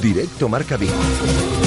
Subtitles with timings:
[0.00, 1.65] Directo Marca Vigo.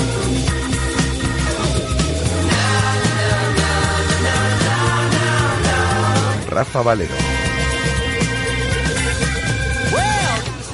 [6.60, 7.14] Rafa Valero.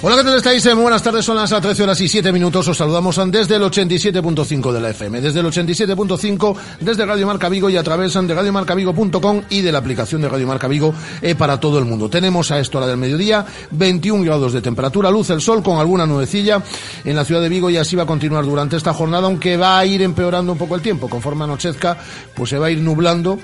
[0.02, 0.66] Hola, ¿qué tal estáis?
[0.66, 2.68] Eh, Muy buenas tardes, son las 13 horas y 7 minutos.
[2.68, 7.70] Os saludamos desde el 87.5 de la FM, desde el 87.5, desde Radio Marca Vigo
[7.70, 11.60] y a través de radiomarcavigo.com y de la aplicación de Radio Marca Vigo eh, para
[11.60, 12.10] todo el mundo.
[12.10, 16.08] Tenemos a esta hora del mediodía 21 grados de temperatura, luz el sol con alguna
[16.08, 16.64] nubecilla
[17.04, 19.78] en la ciudad de Vigo y así va a continuar durante esta jornada, aunque va
[19.78, 21.08] a ir empeorando un poco el tiempo.
[21.08, 21.96] Conforme anochezca,
[22.34, 23.38] pues se va a ir nublando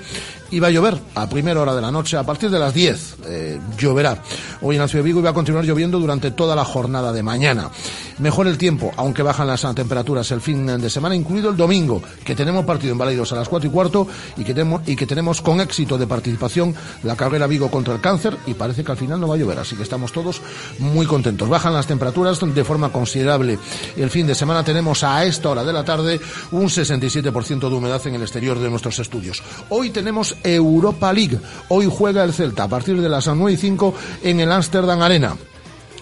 [0.52, 3.16] y va a llover a primera hora de la noche, a partir de las 10
[3.26, 4.22] eh, lloverá.
[4.60, 7.22] Hoy en la ciudad Vigo y va a continuar lloviendo durante toda la jornada de
[7.22, 7.70] mañana.
[8.18, 12.36] Mejor el tiempo, aunque bajan las temperaturas el fin de semana, incluido el domingo, que
[12.36, 15.40] tenemos partido en Baleidos a las 4 y cuarto y que, tenemos, y que tenemos
[15.40, 19.20] con éxito de participación la carrera Vigo contra el cáncer y parece que al final
[19.20, 20.42] no va a llover, así que estamos todos
[20.78, 21.48] muy contentos.
[21.48, 23.58] Bajan las temperaturas de forma considerable.
[23.96, 28.06] El fin de semana tenemos a esta hora de la tarde un 67% de humedad
[28.06, 29.42] en el exterior de nuestros estudios.
[29.70, 31.38] Hoy tenemos Europa League.
[31.68, 35.36] Hoy juega el Celta a partir de las 9 y 5 en el Amsterdam Arena.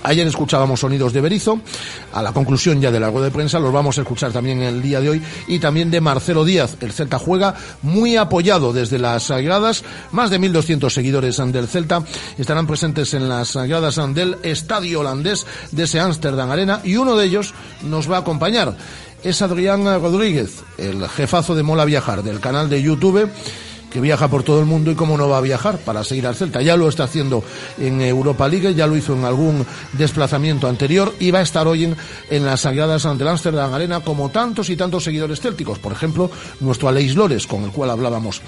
[0.02, 1.60] Ayer escuchábamos sonidos de Berizo,
[2.14, 4.98] a la conclusión ya del largo de prensa los vamos a escuchar también el día
[4.98, 6.76] de hoy y también de Marcelo Díaz.
[6.80, 12.02] El Celta juega muy apoyado desde las gradas, más de 1.200 seguidores del Celta
[12.38, 17.26] estarán presentes en las gradas del estadio holandés de ese Amsterdam Arena y uno de
[17.26, 17.52] ellos
[17.82, 18.76] nos va a acompañar.
[19.22, 23.28] Es Adrián Rodríguez, el jefazo de Mola Viajar del canal de YouTube
[23.90, 26.36] que viaja por todo el mundo y cómo no va a viajar para seguir al
[26.36, 26.62] Celta.
[26.62, 27.42] Ya lo está haciendo
[27.78, 31.84] en Europa League, ya lo hizo en algún desplazamiento anterior y va a estar hoy
[31.84, 31.96] en,
[32.30, 35.78] en las Sagradas ante la Amsterdam Arena como tantos y tantos seguidores célticos.
[35.78, 36.30] Por ejemplo,
[36.60, 38.40] nuestro Aleix Lores, con el cual hablábamos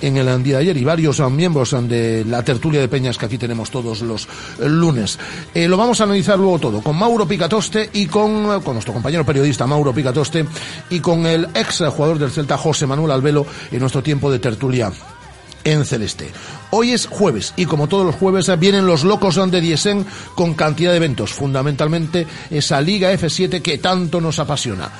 [0.00, 3.38] en el día de ayer y varios miembros de la tertulia de peñas que aquí
[3.38, 4.28] tenemos todos los
[4.60, 5.18] lunes.
[5.54, 9.24] Eh, lo vamos a analizar luego todo con Mauro Picatoste y con, con nuestro compañero
[9.24, 10.46] periodista Mauro Picatoste
[10.90, 14.77] y con el ex jugador del Celta José Manuel Albelo en nuestro tiempo de tertulia
[15.64, 16.30] en celeste.
[16.70, 20.90] Hoy es jueves y como todos los jueves vienen los locos de Diesen con cantidad
[20.90, 24.90] de eventos, fundamentalmente esa Liga F7 que tanto nos apasiona.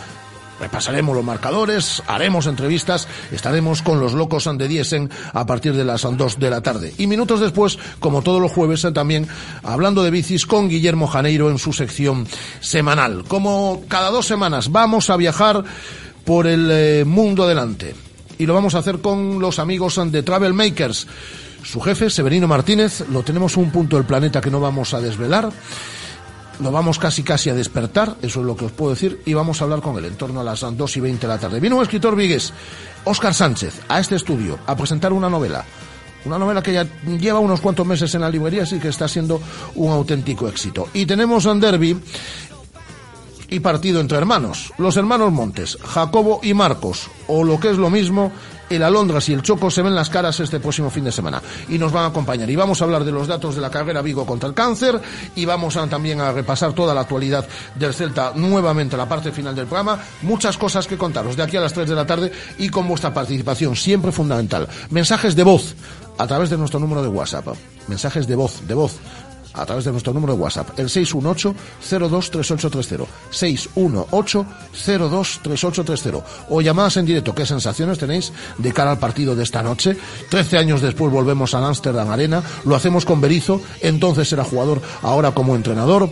[0.61, 6.03] Repasaremos los marcadores, haremos entrevistas, estaremos con los locos de Diesen a partir de las
[6.03, 6.93] 2 de la tarde.
[6.99, 9.29] Y minutos después, como todos los jueves, también
[9.63, 12.27] hablando de bicis con Guillermo Janeiro en su sección
[12.61, 13.25] semanal.
[13.29, 15.63] Como cada dos semanas vamos a viajar
[16.25, 18.08] por el eh, mundo adelante
[18.39, 21.07] y lo vamos a hacer con los amigos de Travel Makers.
[21.63, 25.51] Su jefe, Severino Martínez, lo tenemos un punto del planeta que no vamos a desvelar.
[26.61, 29.61] Lo vamos casi casi a despertar, eso es lo que os puedo decir, y vamos
[29.61, 31.61] a hablar con él en torno a las 2 y 20 de la tarde.
[31.61, 32.53] Vino un escritor vigués,
[33.05, 35.65] Óscar Sánchez, a este estudio a presentar una novela.
[36.25, 39.41] Una novela que ya lleva unos cuantos meses en la librería, así que está siendo
[39.77, 40.89] un auténtico éxito.
[40.93, 41.97] Y tenemos en Derby
[43.49, 44.73] y partido entre hermanos.
[44.79, 48.33] Los hermanos Montes, Jacobo y Marcos, o lo que es lo mismo,
[48.71, 51.79] el Alondras y el Choco se ven las caras este próximo fin de semana y
[51.79, 52.49] nos van a acompañar.
[52.51, 55.01] Y vamos a hablar de los datos de la carrera Vigo contra el cáncer
[55.35, 59.55] y vamos a, también a repasar toda la actualidad del Celta nuevamente la parte final
[59.55, 59.99] del programa.
[60.23, 63.15] Muchas cosas que contaros de aquí a las 3 de la tarde y con vuestra
[63.15, 64.69] participación siempre fundamental.
[64.91, 65.75] Mensajes de voz
[66.19, 67.47] a través de nuestro número de WhatsApp.
[67.87, 68.99] Mensajes de voz, de voz
[69.59, 73.07] a través de nuestro número de WhatsApp, el 618-023830.
[73.33, 76.23] 618-023830.
[76.49, 77.35] O llamadas en directo.
[77.35, 79.97] ¿Qué sensaciones tenéis de cara al partido de esta noche?
[80.31, 82.41] Trece años después volvemos a Amsterdam Arena.
[82.65, 83.61] Lo hacemos con Berizo.
[83.81, 86.09] Entonces era jugador, ahora como entrenador.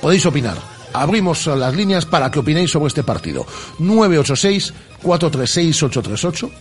[0.00, 0.56] Podéis opinar.
[0.92, 3.46] Abrimos las líneas para que opinéis sobre este partido.
[3.78, 5.82] 986 436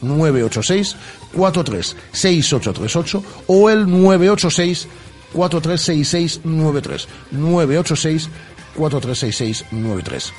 [0.01, 0.95] 986
[1.33, 2.55] 436
[3.47, 4.87] o el 986
[5.33, 8.29] 436693 986
[8.75, 10.33] 436693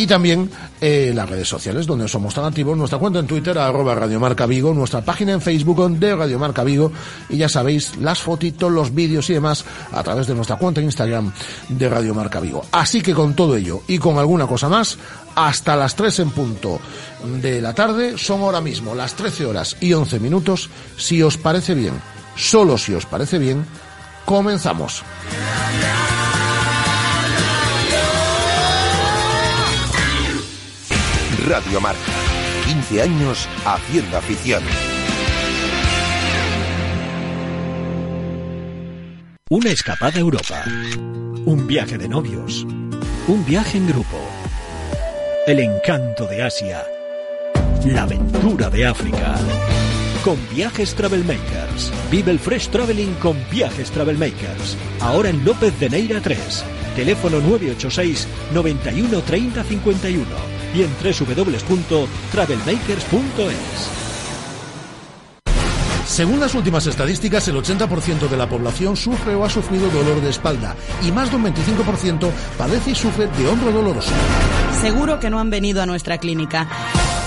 [0.00, 0.50] y también
[0.80, 4.72] eh, las redes sociales donde somos tan activos, nuestra cuenta en Twitter arroba Radiomarca Vigo,
[4.72, 6.90] nuestra página en Facebook de Radiomarca Vigo
[7.28, 10.86] y ya sabéis las fotitos, los vídeos y demás a través de nuestra cuenta en
[10.86, 11.32] Instagram
[11.68, 12.64] de Radiomarca Vigo.
[12.72, 14.96] Así que con todo ello y con alguna cosa más,
[15.34, 16.80] hasta las 3 en punto
[17.42, 21.74] de la tarde, son ahora mismo las 13 horas y 11 minutos, si os parece
[21.74, 21.92] bien,
[22.36, 23.66] solo si os parece bien,
[24.30, 25.02] Comenzamos.
[31.48, 31.98] Radio Marca.
[32.64, 34.62] 15 años haciendo afición.
[39.50, 40.62] Una escapada a Europa.
[41.44, 42.62] Un viaje de novios.
[43.26, 44.16] Un viaje en grupo.
[45.48, 46.86] El encanto de Asia.
[47.84, 49.34] La aventura de África.
[50.24, 51.92] Con Viajes Travel Makers.
[52.10, 54.76] Vive el Fresh Traveling con Viajes Travel Makers.
[55.00, 56.62] Ahora en López de Neira 3.
[56.94, 60.26] Teléfono 986 91 30 51
[60.74, 63.90] y en www.travelmakers.es.
[66.06, 70.28] Según las últimas estadísticas, el 80% de la población sufre o ha sufrido dolor de
[70.28, 74.12] espalda y más de un 25% padece y sufre de hombro doloroso.
[74.82, 76.68] Seguro que no han venido a nuestra clínica.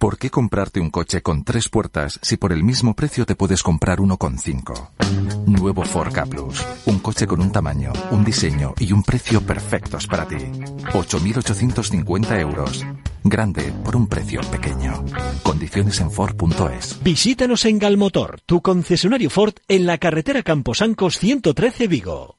[0.00, 3.64] ¿Por qué comprarte un coche con tres puertas si por el mismo precio te puedes
[3.64, 4.92] comprar uno con cinco?
[5.44, 6.64] Nuevo Ford K Plus.
[6.86, 10.36] Un coche con un tamaño, un diseño y un precio perfectos para ti.
[10.36, 12.86] 8.850 euros.
[13.24, 15.04] Grande por un precio pequeño.
[15.42, 17.02] Condiciones en Ford.es.
[17.02, 22.38] Visítanos en Galmotor, tu concesionario Ford en la carretera Camposancos 113 Vigo.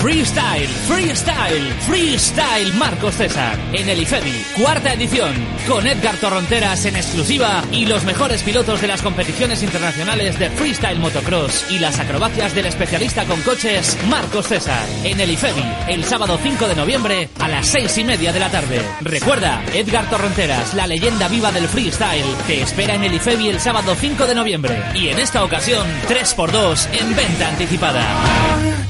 [0.00, 3.58] Freestyle, Freestyle, Freestyle Marcos César.
[3.74, 5.34] En el IFEBI, cuarta edición.
[5.68, 10.98] Con Edgar Torronteras en exclusiva y los mejores pilotos de las competiciones internacionales de Freestyle
[10.98, 14.88] Motocross y las acrobacias del especialista con coches Marcos César.
[15.04, 18.50] En el IFEBI, el sábado 5 de noviembre a las 6 y media de la
[18.50, 18.80] tarde.
[19.02, 23.94] Recuerda, Edgar Torronteras, la leyenda viva del freestyle, te espera en el IFEBI el sábado
[23.94, 24.82] 5 de noviembre.
[24.94, 28.89] Y en esta ocasión, 3x2 en venta anticipada.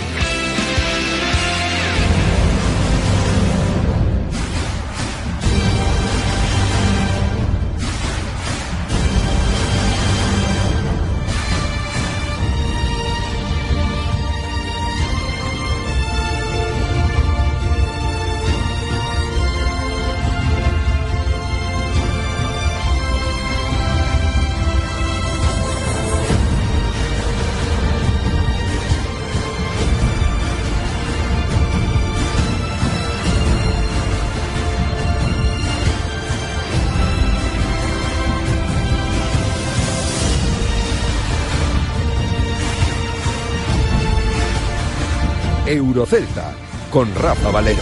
[45.91, 46.53] Eurocelta
[46.89, 47.81] con Rafa Valero.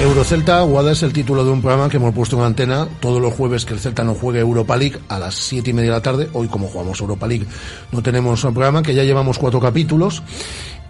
[0.00, 3.32] Eurocelta, Guada es el título de un programa que hemos puesto en antena todos los
[3.32, 6.02] jueves que el Celta no juegue Europa League a las siete y media de la
[6.02, 6.28] tarde.
[6.32, 7.46] Hoy, como jugamos Europa League,
[7.92, 10.24] no tenemos un programa que ya llevamos cuatro capítulos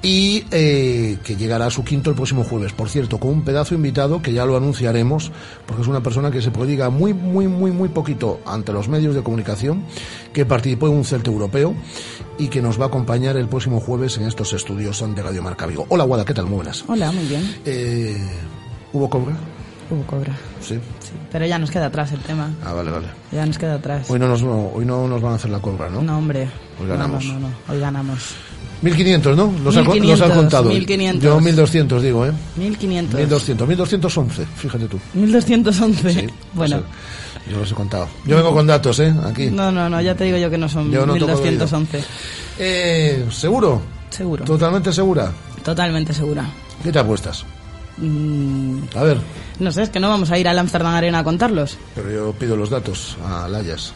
[0.03, 2.73] y eh, que llegará a su quinto el próximo jueves.
[2.73, 5.31] Por cierto, con un pedazo invitado que ya lo anunciaremos,
[5.67, 9.15] porque es una persona que se prodiga muy, muy, muy, muy poquito ante los medios
[9.15, 9.85] de comunicación,
[10.33, 11.75] que participó en un Celta europeo
[12.39, 15.67] y que nos va a acompañar el próximo jueves en estos estudios de Radio Marca
[15.67, 15.87] Vigo.
[15.89, 16.47] Hola, Guada, ¿qué tal?
[16.47, 16.85] Muy buenas.
[16.89, 17.57] Hola, muy bien.
[17.65, 18.17] Eh,
[18.93, 19.37] ¿Hubo cobra?
[19.91, 20.35] Hubo cobra.
[20.61, 20.75] Sí.
[21.01, 22.51] Sí, pero ya nos queda atrás el tema.
[22.65, 23.09] Ah, vale, vale.
[23.31, 24.11] Ya nos queda atrás.
[24.11, 26.03] Hoy no nos, hoy no nos van a hacer la cobra, ¿no?
[26.03, 26.49] No, hombre.
[26.81, 27.25] Hoy ganamos.
[27.25, 27.55] No, no, no, no.
[27.69, 28.35] Hoy ganamos.
[28.83, 29.53] 1500, ¿no?
[29.65, 30.65] Los, ha, 1500, los has contado.
[30.65, 31.23] 1500.
[31.23, 32.33] Yo 1200 digo, ¿eh?
[32.57, 33.21] 1500.
[33.21, 34.99] 1200, 1211, fíjate tú.
[35.15, 36.13] 1211.
[36.13, 36.77] Sí, bueno.
[36.77, 38.09] o sea, yo los he contado.
[38.27, 39.15] Yo vengo con datos, ¿eh?
[39.25, 39.47] Aquí.
[39.51, 42.05] No, no, no, ya te digo yo que no son no toco de 1211.
[42.59, 43.83] Eh, ¿Seguro?
[44.11, 44.45] Seguro.
[44.45, 45.33] ¿Totalmente segura?
[45.65, 46.45] Totalmente segura.
[46.83, 47.45] ¿Qué te apuestas?
[47.99, 49.19] Mm, A ver,
[49.59, 51.77] no sé, es que no vamos a ir al Amsterdam Arena a contarlos.
[51.95, 53.93] pero yo pido los datos a Layas.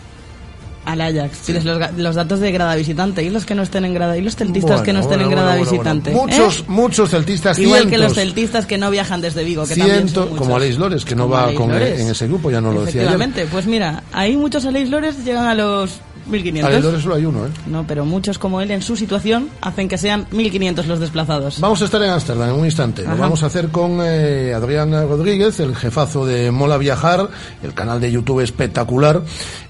[0.86, 1.38] Al Ajax.
[1.46, 4.22] Pides los, los datos de grada visitante y los que no estén en grada y
[4.22, 6.12] los celtistas que no estén en grada visitante.
[6.12, 6.64] Muchos, ¿eh?
[6.68, 10.28] muchos celtistas, Igual que los cientos, celtistas que no viajan desde Vigo, que también cientos,
[10.28, 12.84] son como Aleix Lores, que no Como va con, en ese grupo, ya no lo
[12.84, 13.02] decía.
[13.02, 16.68] Efectivamente, pues mira, ahí muchos Aleix Lores llegan a los 1500.
[16.68, 17.50] Aleix Lores solo hay uno, ¿eh?
[17.66, 21.60] No, pero muchos como él en su situación hacen que sean 1500 los desplazados.
[21.60, 23.02] Vamos a estar en Ámsterdam en un instante.
[23.02, 23.20] Lo Ajá.
[23.20, 27.28] vamos a hacer con eh, Adrián Rodríguez, el jefazo de Mola Viajar,
[27.62, 29.22] el canal de YouTube espectacular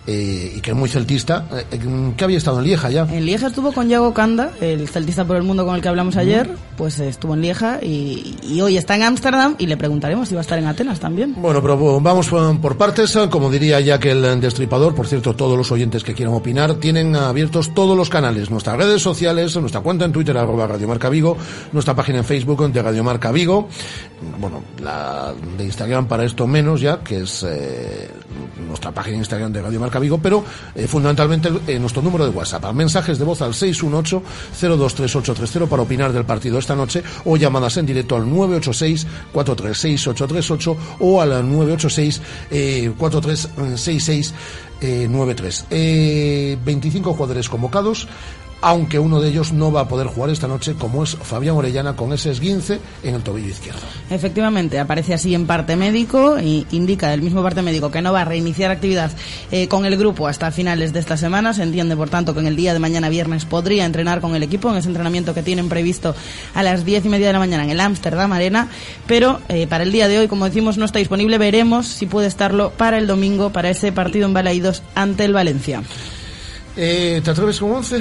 [0.06, 1.46] eh, y que es muy celtista.
[1.52, 3.08] Eh, eh, ¿Qué había estado en Lieja ya?
[3.10, 6.16] En Lieja estuvo con Yago Kanda, el celtista por el mundo con el que hablamos
[6.16, 10.34] ayer, pues estuvo en Lieja y, y hoy está en Ámsterdam y le preguntaremos si
[10.34, 11.34] va a estar en Atenas también.
[11.36, 13.18] Bueno, pero vamos por partes.
[13.30, 16.34] Como diría ya que el destripador, por cierto, todos los oyentes que quieran
[16.78, 21.08] tienen abiertos todos los canales, nuestras redes sociales, nuestra cuenta en Twitter, arroba Radio Marca
[21.08, 21.36] Vigo,
[21.72, 23.68] nuestra página en Facebook de Radio Marca Vigo,
[24.38, 28.08] bueno, la de Instagram para esto menos ya, que es eh,
[28.68, 32.30] nuestra página de Instagram de Radio Marca Vigo, pero eh, fundamentalmente eh, nuestro número de
[32.30, 37.86] WhatsApp, mensajes de voz al 618-023830 para opinar del partido esta noche o llamadas en
[37.86, 44.32] directo al 986-436-838 o al 986-4366
[44.80, 45.08] eh,
[46.36, 46.46] 9-3.
[46.46, 48.06] Eh, 25 jugadores convocados,
[48.60, 51.94] aunque uno de ellos no va a poder jugar esta noche, como es Fabián Orellana,
[51.94, 53.80] con ese esguince en el tobillo izquierdo.
[54.10, 58.22] Efectivamente, aparece así en parte médico y indica el mismo parte médico que no va
[58.22, 59.10] a reiniciar actividad
[59.50, 61.52] eh, con el grupo hasta finales de esta semana.
[61.54, 64.42] Se entiende, por tanto, que en el día de mañana viernes podría entrenar con el
[64.42, 66.14] equipo en ese entrenamiento que tienen previsto
[66.54, 68.68] a las diez y media de la mañana en el Amsterdam Arena,
[69.06, 71.38] pero eh, para el día de hoy, como decimos, no está disponible.
[71.38, 75.82] Veremos si puede estarlo para el domingo, para ese partido en Balaídos ante el Valencia.
[76.76, 78.00] Eh, ¿Te atreves con 11?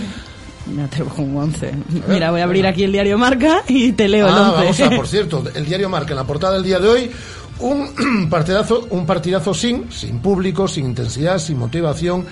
[0.76, 1.72] Me atrevo con 11.
[2.08, 4.84] Mira, voy a abrir aquí el diario Marca y te leo el Ah, 11.
[4.84, 7.12] vamos a, por cierto, el diario Marca en la portada del día de hoy,
[7.60, 12.26] un partidazo, un partidazo sin, sin público, sin intensidad, sin motivación,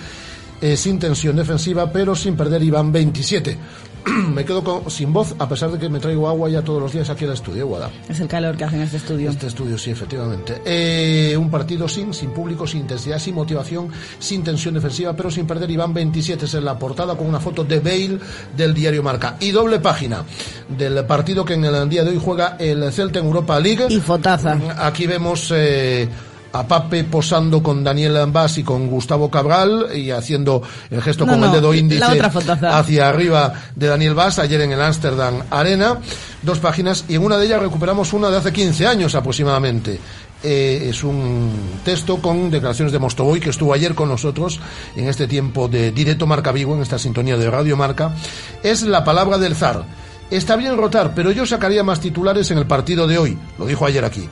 [0.60, 3.56] eh, sin tensión defensiva, pero sin perder Iván 27.
[4.34, 6.92] me quedo con- sin voz, a pesar de que me traigo agua ya todos los
[6.92, 7.90] días aquí al estudio, Guada.
[8.08, 9.30] Es el calor que hace en este estudio.
[9.30, 10.60] Este estudio, sí, efectivamente.
[10.64, 15.46] Eh, un partido sin, sin público, sin intensidad, sin motivación, sin tensión defensiva, pero sin
[15.46, 15.70] perder.
[15.70, 18.18] Iván 27 es en la portada con una foto de Bale
[18.56, 19.36] del diario Marca.
[19.40, 20.24] Y doble página
[20.68, 23.86] del partido que en el día de hoy juega el Celta en Europa League.
[23.88, 24.58] Y fotaza.
[24.78, 26.08] Aquí vemos eh,
[26.54, 31.32] a Pape posando con Daniel Ambas y con Gustavo Cabral y haciendo el gesto No,
[31.32, 35.98] con no, el dedo índice hacia arriba de Daniel Bass ayer en el Amsterdam Arena.
[36.42, 39.98] Dos páginas y en una de ellas recuperamos una de hace 15 años aproximadamente.
[40.44, 41.50] Eh, es un
[41.84, 44.60] texto con declaraciones de Mostovoy que estuvo ayer con nosotros
[44.94, 48.14] en este tiempo de directo Marca Vigo, en esta sintonía de Radio Marca.
[48.62, 49.84] Es la palabra del zar.
[50.30, 53.38] Está bien rotar, pero yo sacaría más titulares en el partido de hoy.
[53.58, 54.28] Lo dijo ayer aquí.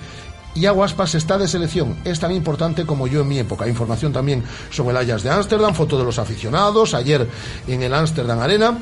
[0.54, 1.96] Y Aguaspas está de selección.
[2.04, 3.66] Es tan importante como yo en mi época.
[3.66, 7.26] Información también sobre el Ajax de Ámsterdam, foto de los aficionados, ayer
[7.66, 8.76] en el Ámsterdam Arena.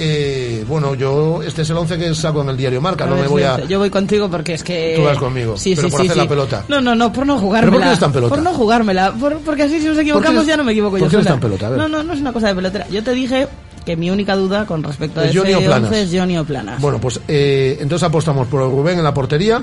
[0.00, 3.26] Eh, bueno, yo, este es el 11 que saco en el diario Marca, no me
[3.26, 3.64] voy a...
[3.64, 4.94] Yo voy contigo porque es que.
[4.96, 6.64] Tú vas conmigo, Sí, pero sí, por sí, hacer la pelota.
[6.68, 7.70] No, no, no, por no jugármela.
[7.72, 8.34] ¿Pero por qué eres tan pelota?
[8.36, 9.12] Por no jugármela.
[9.14, 11.40] por- porque así si nos equivocamos ya no me equivoco por yo qué eres tan
[11.40, 11.66] pelota?
[11.66, 11.78] A ver.
[11.80, 12.86] No, no, no es una cosa de pelotera.
[12.90, 13.48] Yo te dije
[13.84, 15.88] que mi única duda con respecto a ¿Es ese Johnny o Planas?
[15.90, 16.80] 11 es Johnny o Planas.
[16.80, 19.60] Bueno, pues eh, entonces apostamos por Rubén en la portería,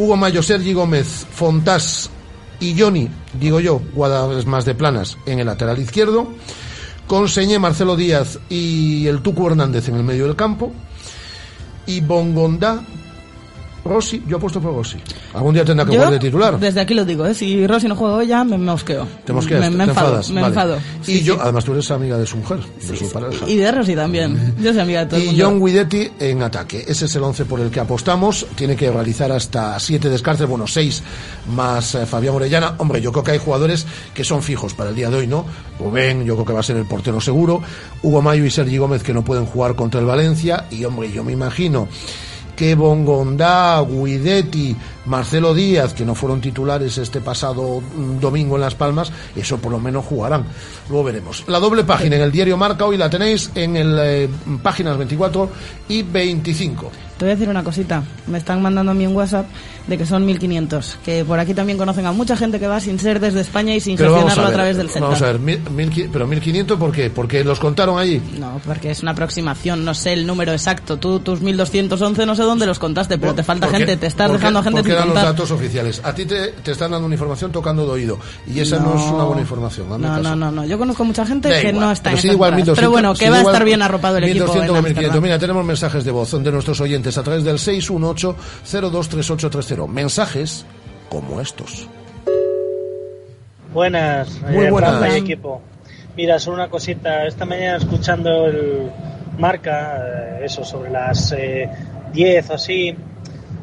[0.00, 2.08] Hugo Mayo, Sergi Gómez, Fontás
[2.58, 6.32] y Johnny, digo yo, guardas más de planas en el lateral izquierdo,
[7.06, 10.72] con Señé, Marcelo Díaz y el Tucu Hernández en el medio del campo,
[11.84, 12.82] y Bongondá,
[13.84, 14.98] Rossi, yo apuesto por Rossi.
[15.34, 16.58] Algún día tendrá que jugar de titular.
[16.58, 17.34] Desde aquí lo digo, ¿eh?
[17.34, 19.06] Si Rossi no juega hoy ya me mosqueo.
[19.24, 20.30] Te mosqueas, me, te me enfado, enfadas.
[20.30, 20.54] me vale.
[20.54, 20.78] enfado.
[21.02, 22.58] Y Sí, yo, además tú eres amiga de su mujer,
[22.88, 23.48] de su pareja.
[23.48, 24.54] Y de Rossi también.
[24.60, 25.44] Yo soy amiga de todo el Y mundo.
[25.44, 26.84] John Guidetti en ataque.
[26.86, 28.46] Ese es el 11 por el que apostamos.
[28.54, 31.02] Tiene que realizar hasta siete descartes, bueno, seis
[31.54, 32.74] más eh, Fabián Orellana.
[32.78, 35.44] Hombre, yo creo que hay jugadores que son fijos para el día de hoy, ¿no?
[35.78, 37.62] Rubén, yo creo que va a ser el portero seguro.
[38.02, 40.66] Hugo Mayo y Sergi Gómez que no pueden jugar contra el Valencia.
[40.70, 41.88] Y, hombre, yo me imagino
[42.60, 44.76] que Bongondá, Guidetti,
[45.06, 49.72] Marcelo Díaz, que no fueron titulares este pasado mm, domingo en Las Palmas, eso por
[49.72, 50.44] lo menos jugarán.
[50.90, 51.42] Luego veremos.
[51.48, 54.28] La doble página en el diario Marca hoy la tenéis en el eh,
[54.62, 55.48] páginas 24
[55.88, 56.92] y 25.
[57.20, 58.02] Te voy a decir una cosita.
[58.28, 59.44] Me están mandando a mí un WhatsApp
[59.86, 60.96] de que son 1500.
[61.04, 63.80] Que por aquí también conocen a mucha gente que va sin ser desde España y
[63.80, 65.08] sin Pero gestionarlo a a, ver, través del centro.
[65.08, 67.10] Vamos a ver, mil- mil pero 1500 ¿por qué?
[67.10, 68.22] Porque los contaron allí.
[68.38, 70.96] No, porque es una aproximación, no sé el número exacto.
[70.96, 74.60] Tú, tus 1211, no sé dónde los contaste, pero te falta gente, te estás dejando
[74.60, 75.24] a gente sin eran los contar.
[75.32, 76.00] datos oficiales.
[76.02, 78.18] A ti te, te están dando una información tocando de oído.
[78.46, 79.90] Y esa no, es una buena información.
[79.90, 80.22] No, caso.
[80.22, 80.64] no, no, no.
[80.64, 82.78] Yo conozco mucha gente Da que igual, no está en sí igual entradas.
[82.78, 84.44] 1200, Pero bueno, sí que va a estar bien arropado el equipo.
[84.46, 85.04] 1200 en o 1500.
[85.04, 85.22] Ámsterdam.
[85.22, 89.88] Mira, tenemos mensajes de voz de nuestros oyentes a través del 618-023830.
[89.88, 90.64] Mensajes
[91.08, 91.88] como estos.
[93.72, 95.14] Buenas, Muy eh, buenas.
[95.14, 95.62] Equipo.
[96.16, 97.26] Mira, solo una cosita.
[97.26, 98.90] Esta mañana escuchando el
[99.38, 101.68] marca, eh, eso, sobre las eh,
[102.12, 102.94] 10 o así,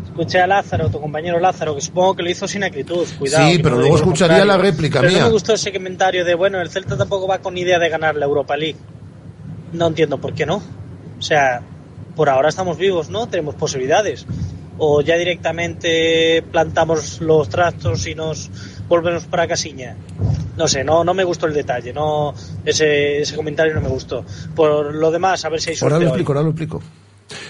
[0.05, 3.05] escuché a Lázaro, tu compañero Lázaro, que supongo que lo hizo sin acritud.
[3.19, 3.49] Cuidado.
[3.49, 5.21] Sí, pero luego escucharía la réplica Pero mía.
[5.21, 8.15] No me gustó ese comentario de, bueno, el Celta tampoco va con idea de ganar
[8.15, 8.77] la Europa League.
[9.73, 10.61] No entiendo por qué no.
[11.19, 11.61] O sea,
[12.17, 13.27] por ahora estamos vivos, ¿no?
[13.29, 14.25] Tenemos posibilidades.
[14.79, 18.49] O ya directamente plantamos los trastos y nos
[18.89, 19.95] volvemos para Casiña.
[20.57, 22.33] No sé, no, no me gustó el detalle, no
[22.65, 24.23] ese, ese comentario no me gustó.
[24.55, 26.05] Por lo demás, a ver si hay Ahora suerte lo hoy.
[26.07, 26.81] explico, ahora lo explico.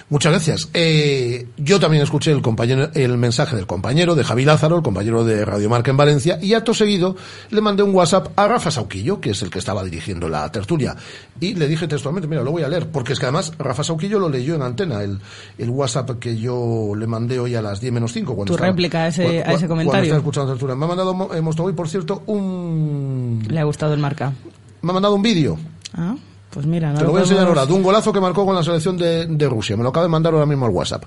[0.10, 0.70] Muchas gracias.
[0.74, 5.24] Eh, yo también escuché el, compañero, el mensaje del compañero de Javi Lázaro, el compañero
[5.24, 7.16] de Radio Marca en Valencia, y acto seguido
[7.50, 10.96] le mandé un WhatsApp a Rafa Sauquillo, que es el que estaba dirigiendo la tertulia,
[11.40, 14.20] y le dije textualmente, mira, lo voy a leer, porque es que además Rafa Sauquillo
[14.20, 15.20] lo leyó en antena, el,
[15.58, 18.36] el WhatsApp que yo le mandé hoy a las 10 menos 5.
[18.36, 20.10] Cuando tu réplica a ese, a ese comentario.
[20.10, 20.76] Cuando escuchando la tertulia.
[20.76, 23.46] Me ha mandado eh, Mostovoy, por cierto, un...
[23.48, 24.34] Le ha gustado el marca.
[24.82, 25.58] Me ha mandado un vídeo.
[25.94, 26.16] Ah.
[26.50, 28.64] Pues mira, Te lo voy a enseñar ahora, de un golazo que marcó con la
[28.64, 29.76] selección de, de Rusia.
[29.76, 31.04] Me lo acaba de mandar ahora mismo al WhatsApp.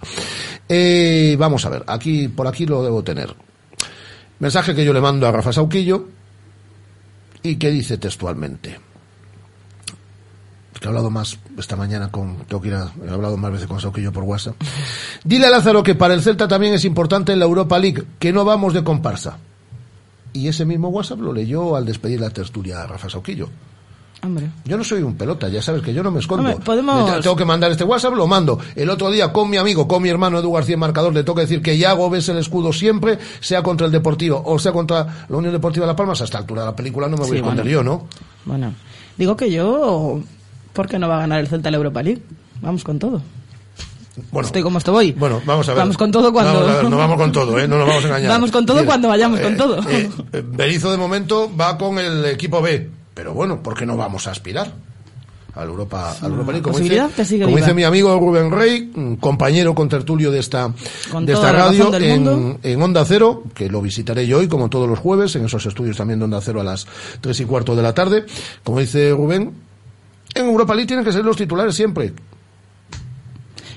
[0.69, 3.35] Eh, vamos a ver, aquí, por aquí lo debo tener.
[4.39, 6.07] Mensaje que yo le mando a Rafa Sauquillo
[7.43, 8.79] y que dice textualmente.
[10.79, 13.67] Que he hablado más esta mañana con, tengo que ir a, he hablado más veces
[13.67, 14.55] con Sauquillo por WhatsApp.
[15.25, 18.33] Dile a Lázaro que para el Celta también es importante en la Europa League, que
[18.33, 19.39] no vamos de comparsa.
[20.33, 23.51] Y ese mismo WhatsApp lo leyó al despedir la tertulia a Rafa Sauquillo.
[24.23, 24.51] Hombre.
[24.67, 26.47] Yo no soy un pelota, ya sabes que yo no me escondo.
[26.49, 27.21] Hombre, podemos...
[27.23, 28.59] Tengo que mandar este WhatsApp, lo mando.
[28.77, 31.41] El otro día con mi amigo, con mi hermano Edu García Marcador, le tengo que
[31.43, 35.37] decir que Yago ves el escudo siempre, sea contra el Deportivo o sea contra la
[35.37, 36.13] Unión Deportiva de La Palma.
[36.13, 37.79] A esta altura de la película no me voy Sí, a esconder bueno.
[37.79, 38.07] yo, ¿no?
[38.45, 38.75] Bueno,
[39.17, 40.21] digo que yo,
[40.75, 42.21] ¿por qué no va a ganar el Celta la Europa League?
[42.61, 43.23] Vamos con todo.
[44.33, 45.13] Bueno, Estoy como estoy.
[45.13, 45.79] Bueno, vamos a ver.
[45.79, 46.53] Vamos con todo cuando.
[46.61, 47.67] Vamos a ver, no vamos con todo, ¿eh?
[47.67, 48.29] No nos vamos a engañar.
[48.33, 49.81] Vamos con todo cuando vayamos con eh, todo.
[49.89, 50.11] eh,
[50.47, 54.31] Berizzo de momento va con el equipo B, pero bueno, ¿por qué no vamos a
[54.33, 54.73] aspirar?
[55.53, 56.95] A la Europa, a la Europa League, como, dice,
[57.45, 60.73] como dice mi amigo Rubén Rey, mm, compañero con tertulio de esta,
[61.11, 64.89] Con de esta radio en, en Onda Cero, que lo visitaré yo hoy, como todos
[64.89, 66.87] los jueves, en esos estudios también de Onda Cero a las
[67.21, 68.27] tres y cuarto de la tarde.
[68.63, 69.53] Como dice Rubén,
[70.37, 72.13] en Europa League tienen que ser los titulares siempre.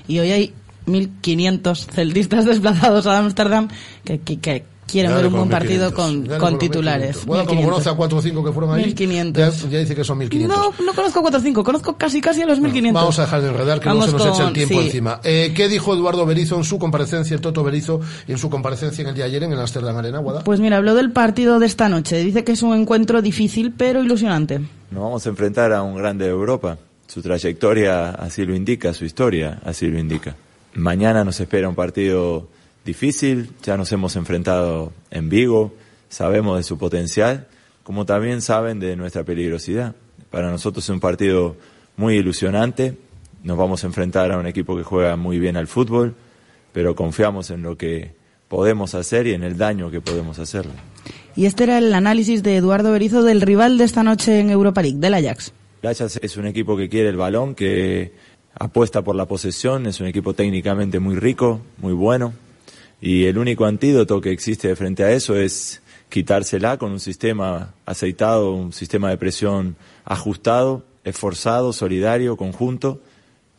[0.06, 0.54] Y hoy hay
[0.86, 3.68] 1.500 celtistas desplazados a Ámsterdam
[4.04, 7.16] que, que- que quieren Dale ver un con buen 1500, partido con, con titulares.
[7.26, 7.26] 1500.
[7.26, 7.64] Bueno, como 1.500.
[7.64, 9.62] conoce a 4 o 5 que fueron ahí, 1500.
[9.62, 10.56] Ya, ya dice que son 1500.
[10.56, 12.92] No, no conozco 4 o 5, conozco casi casi a los 1.500.
[12.92, 14.86] Vamos a dejar de enredar, que Vamos no se nos echa el con- tiempo sí.
[14.86, 15.20] encima.
[15.24, 19.08] Eh, ¿Qué dijo Eduardo Berizo en su comparecencia, el Toto Berizo, en su comparecencia en
[19.08, 20.44] el día de ayer en el Amsterdam Arena, Guada?
[20.44, 22.18] Pues mira, habló del partido de esta noche.
[22.24, 24.58] Dice que es un encuentro difícil, pero ilusionante.
[24.90, 26.78] Nos vamos a enfrentar a un grande de Europa.
[27.06, 30.34] Su trayectoria así lo indica, su historia así lo indica.
[30.74, 32.48] Mañana nos espera un partido
[32.84, 35.74] difícil, ya nos hemos enfrentado en Vigo,
[36.08, 37.46] sabemos de su potencial,
[37.82, 39.94] como también saben de nuestra peligrosidad.
[40.30, 41.56] Para nosotros es un partido
[41.96, 42.96] muy ilusionante,
[43.42, 46.14] nos vamos a enfrentar a un equipo que juega muy bien al fútbol,
[46.72, 48.12] pero confiamos en lo que
[48.48, 50.72] podemos hacer y en el daño que podemos hacerle.
[51.36, 54.82] Y este era el análisis de Eduardo Berizo del rival de esta noche en Europa
[54.82, 55.52] League, del Ajax.
[55.82, 58.12] El Ajax es un equipo que quiere el balón, que
[58.58, 62.32] apuesta por la posesión, es un equipo técnicamente muy rico, muy bueno,
[63.04, 68.54] y el único antídoto que existe frente a eso es quitársela con un sistema aceitado,
[68.54, 73.02] un sistema de presión ajustado, esforzado, solidario, conjunto,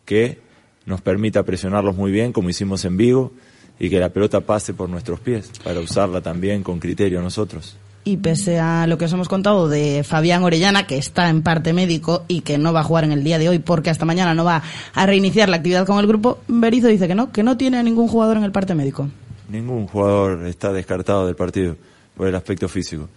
[0.04, 0.40] que
[0.88, 3.34] nos permita presionarlos muy bien, como hicimos en Vigo,
[3.80, 7.78] y que la pelota pase por nuestros pies, para usarla también con criterio nosotros.
[8.04, 11.72] Y pese a lo que os hemos contado de Fabián Orellana, que está en parte
[11.72, 14.34] médico y que no va a jugar en el día de hoy porque hasta mañana
[14.34, 14.64] no va
[14.96, 17.84] a reiniciar la actividad con el grupo, Berizzo dice que no, que no tiene a
[17.84, 19.08] ningún jugador en el parte médico.
[19.50, 21.76] Ningún jugador está descartado del partido
[22.16, 23.10] por el aspecto físico.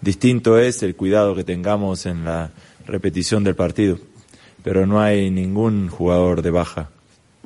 [0.00, 2.50] Distinto es el cuidado que tengamos en la
[2.86, 3.98] repetición del partido,
[4.62, 6.90] pero no hay ningún jugador de baja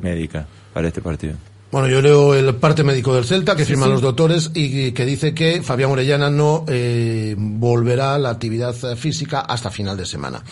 [0.00, 1.34] médica para este partido.
[1.70, 5.32] Bueno, yo leo el parte médico del Celta que firman los doctores y que dice
[5.32, 10.42] que Fabián Orellana no eh, volverá a la actividad física hasta final de semana.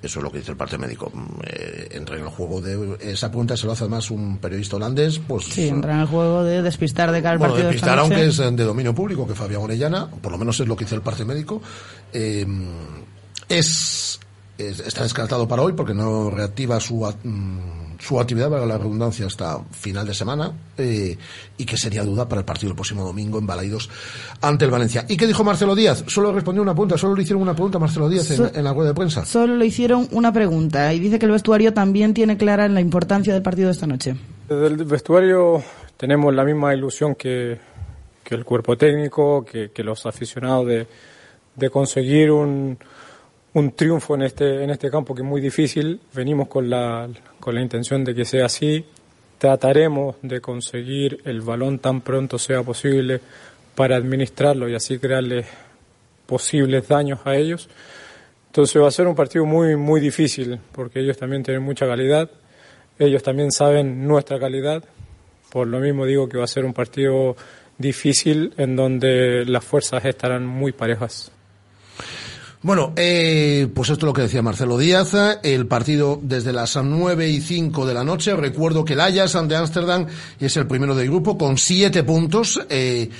[0.00, 1.10] Eso es lo que dice el parte médico.
[1.12, 4.76] Mm, Eh, entra en el juego de esa pregunta se lo hace además un periodista
[4.76, 7.72] holandés, pues Sí, entra en el juego de despistar de cara al bueno, partido de
[7.72, 8.14] de esta pistar, noche.
[8.14, 10.94] aunque es de dominio público, que Fabián Orellana, por lo menos es lo que dice
[10.94, 11.60] el parte médico,
[12.12, 12.46] eh,
[13.48, 14.20] es,
[14.56, 19.26] es- está descartado para hoy porque no reactiva su, mm, su actividad, para la redundancia,
[19.26, 21.16] hasta final de semana eh,
[21.56, 23.90] y que sería duda para el partido del próximo domingo en Balaidos
[24.40, 25.04] ante el Valencia.
[25.08, 26.04] ¿Y qué dijo Marcelo Díaz?
[26.06, 28.90] Solo respondió una pregunta, solo le hicieron una pregunta a Marcelo Díaz en la rueda
[28.90, 29.24] de prensa.
[29.24, 33.34] Solo le hicieron una pregunta y dice que el vestuario también tiene clara la importancia
[33.34, 34.14] del partido de esta noche.
[34.48, 35.62] Desde el vestuario
[35.96, 37.58] tenemos la misma ilusión que,
[38.22, 40.86] que el cuerpo técnico, que, que los aficionados de,
[41.56, 42.78] de conseguir un,
[43.54, 46.00] un triunfo en este, en este campo que es muy difícil.
[46.14, 47.08] Venimos con la,
[47.40, 48.84] con la intención de que sea así.
[49.38, 53.20] Trataremos de conseguir el balón tan pronto sea posible
[53.74, 55.46] para administrarlo y así crearles
[56.26, 57.68] posibles daños a ellos.
[58.46, 62.30] Entonces va a ser un partido muy, muy difícil porque ellos también tienen mucha calidad.
[62.98, 64.84] Ellos también saben nuestra calidad.
[65.50, 67.36] Por lo mismo digo que va a ser un partido
[67.78, 71.30] difícil en donde las fuerzas estarán muy parejas.
[72.60, 75.14] Bueno, eh, pues esto es lo que decía Marcelo Díaz.
[75.44, 78.34] El partido desde las nueve y cinco de la noche.
[78.34, 80.06] Recuerdo que el Ajax de Ámsterdam
[80.40, 82.60] es el primero del grupo con siete puntos.
[82.68, 83.10] Eh,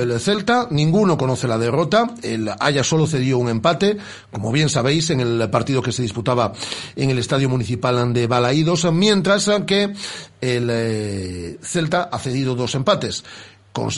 [0.00, 3.96] el Celta, ninguno conoce la derrota, el Ajax solo cedió un empate,
[4.30, 6.52] como bien sabéis, en el partido que se disputaba
[6.94, 9.92] en el Estadio Municipal de Balaídos, mientras que
[10.40, 13.24] el eh, Celta ha cedido dos empates.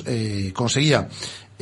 [0.06, 1.08] eh, conseguía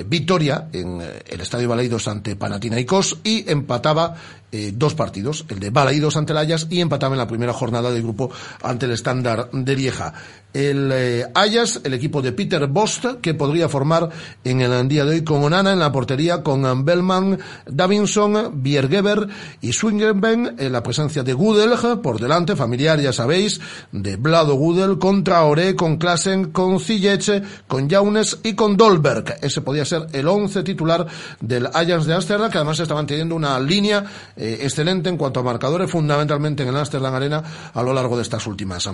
[0.04, 4.16] victoria en eh, el Estadio Balaídos ante Panathinaikos y empataba
[4.52, 7.90] eh, dos partidos, el de Balaídos ante el Ajax y empataba en la primera jornada
[7.90, 8.30] del grupo
[8.62, 10.12] ante el estándar de Lieja.
[10.52, 14.10] El eh, Ajax, el equipo de Peter Bost, que podría formar
[14.42, 19.28] en el día de hoy con Onana en la portería, con Bellman, Davinson, Biergeber
[19.60, 21.70] y Swingenben, en la presencia de Gudel
[22.02, 23.60] por delante, familiar, ya sabéis,
[23.92, 29.36] de Blado Gudel, con Traoré, con Klassen, con Ziyech, con Jaunes y con Dolberg.
[29.40, 31.06] Ese podía ser el once titular
[31.40, 34.04] del Ajax de Ámsterdam, que además está manteniendo una línea
[34.40, 37.42] eh, excelente en cuanto a marcadores, fundamentalmente en el Amsterdam Arena
[37.74, 38.88] a lo largo de estas últimas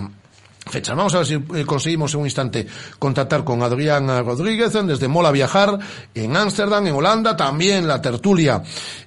[0.69, 0.95] fechas.
[0.95, 2.67] Vamos a ver si eh, conseguimos en un instante
[2.99, 5.79] contactar con Adrián Rodríguez desde Mola Viajar
[6.13, 8.61] en Ámsterdam, en Holanda, también la tertulia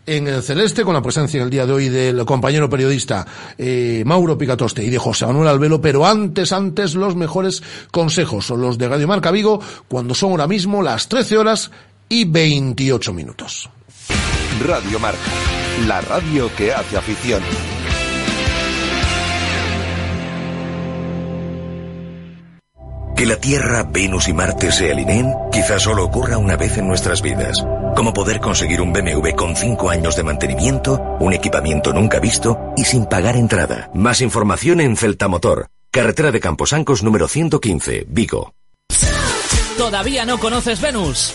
[0.07, 3.27] en el Celeste con la presencia en el día de hoy del compañero periodista
[3.59, 8.63] eh, Mauro Picatoste y de José Manuel Albelo, pero antes, antes los mejores consejos son
[8.63, 11.71] los de Radio Marca Vigo cuando son ahora mismo las 13 horas
[12.09, 13.69] y 28 minutos.
[14.67, 15.19] Radio Marca,
[15.87, 17.43] la radio que hace afición.
[23.17, 27.21] Que la Tierra, Venus y Marte se alineen quizás solo ocurra una vez en nuestras
[27.21, 27.63] vidas.
[27.95, 32.85] Como poder conseguir un BMW con 5 años de mantenimiento, un equipamiento nunca visto y
[32.85, 33.91] sin pagar entrada.
[33.93, 38.55] Más información en Celta Motor, carretera de Camposancos número 115, Vigo.
[39.77, 41.35] ¿Todavía no conoces Venus?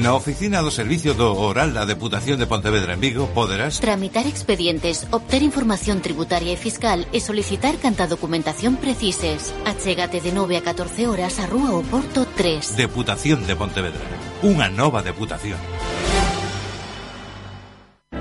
[0.00, 5.04] Na oficina do Servicio do Oral da Deputación de Pontevedra en Vigo poderás Tramitar expedientes,
[5.12, 9.52] obter información tributaria e fiscal e solicitar canta documentación precises.
[9.68, 12.80] Achégate de 9 a 14 horas a Rúa Oporto 3.
[12.80, 14.00] Deputación de Pontevedra.
[14.40, 15.60] Unha nova deputación.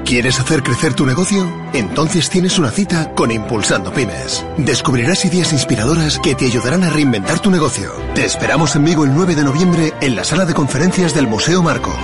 [0.09, 1.47] ¿Quieres hacer crecer tu negocio?
[1.71, 4.43] Entonces tienes una cita con Impulsando Pymes.
[4.57, 7.91] Descubrirás ideas inspiradoras que te ayudarán a reinventar tu negocio.
[8.15, 11.61] Te esperamos en Vigo el 9 de noviembre en la sala de conferencias del Museo
[11.61, 11.95] Marco.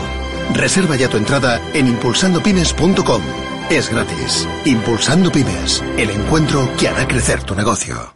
[0.53, 3.21] Reserva ya tu entrada en impulsandopymes.com.
[3.71, 4.47] Es gratis.
[4.65, 8.15] Impulsando Pymes, el encuentro que hará crecer tu negocio.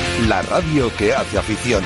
[0.27, 1.83] la radio que hace afición.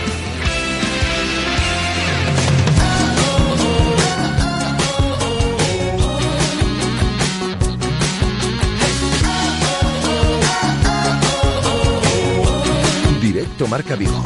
[13.21, 14.23] Directo Marca Vigo.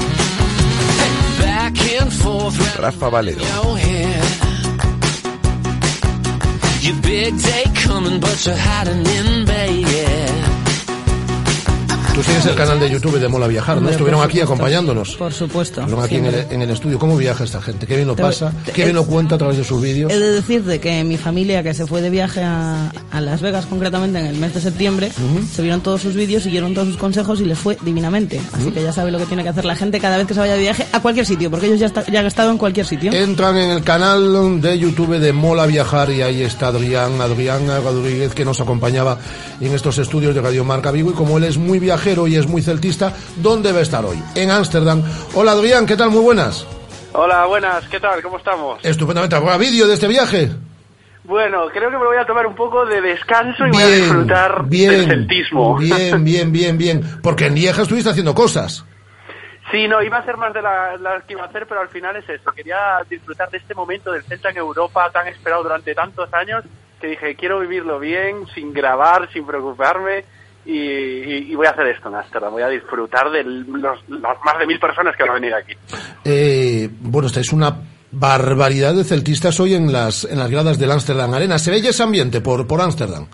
[2.77, 3.43] Rafa Valero.
[6.81, 10.48] Your big day coming, but you're hiding in bed.
[12.19, 13.79] Tú tienes el canal de YouTube de Mola Viajar, ¿no?
[13.79, 14.53] Hombre, Estuvieron aquí supuesto.
[14.53, 15.15] acompañándonos.
[15.15, 15.79] Por supuesto.
[15.81, 16.99] Estuvieron aquí en el, en el estudio.
[16.99, 17.87] ¿Cómo viaja esta gente?
[17.87, 18.51] ¿Qué bien lo pasa?
[18.73, 20.11] ¿Qué bien lo cuenta a través de sus vídeos?
[20.11, 23.65] He de decirte que mi familia, que se fue de viaje a, a Las Vegas
[23.67, 25.11] concretamente en el mes de septiembre,
[25.53, 28.41] se vieron todos sus vídeos, siguieron todos sus consejos y les fue divinamente.
[28.51, 30.41] Así que ya sabe lo que tiene que hacer la gente cada vez que se
[30.41, 32.85] vaya de viaje a cualquier sitio, porque ellos ya, está- ya han estado en cualquier
[32.85, 33.13] sitio.
[33.13, 38.33] Entran en el canal de YouTube de Mola Viajar y ahí está Adrián, Adrián Rodríguez
[38.33, 39.19] que nos acompañaba
[39.61, 42.47] en estos estudios de Radio Marca Vigo y como él es muy viajero y es
[42.47, 44.21] muy celtista, ¿dónde va a estar hoy?
[44.35, 45.03] En Ámsterdam.
[45.35, 46.09] Hola Adrián, ¿qué tal?
[46.09, 46.65] Muy buenas.
[47.13, 48.21] Hola, buenas, ¿qué tal?
[48.21, 48.79] ¿Cómo estamos?
[48.83, 49.35] Estupendamente.
[49.35, 50.49] ¿Habrá vídeo de este viaje?
[51.23, 54.63] Bueno, creo que me voy a tomar un poco de descanso y voy a disfrutar
[54.65, 55.77] bien, del celtismo.
[55.77, 57.01] bien, bien, bien, bien.
[57.21, 58.83] Porque en Lieja estuviste haciendo cosas.
[59.71, 61.89] Sí, no, iba a ser más de la- las que iba a hacer, pero al
[61.89, 62.51] final es eso.
[62.53, 66.63] Quería disfrutar de este momento del Celta en Europa tan esperado durante tantos años
[66.99, 70.25] que dije, quiero vivirlo bien, sin grabar, sin preocuparme.
[70.71, 72.51] Y, y- y voy a hacer esto en Ámsterdam.
[72.51, 75.73] Voy a disfrutar de los, las más de mil personas que van a venir aquí.
[76.23, 77.75] Eh, bueno, esta es una
[78.11, 81.57] barbaridad de celtistas hoy en las, en las gradas del Amsterdam Arena.
[81.57, 83.27] ¿Se ve ya ese ambiente por, por Ámsterdam?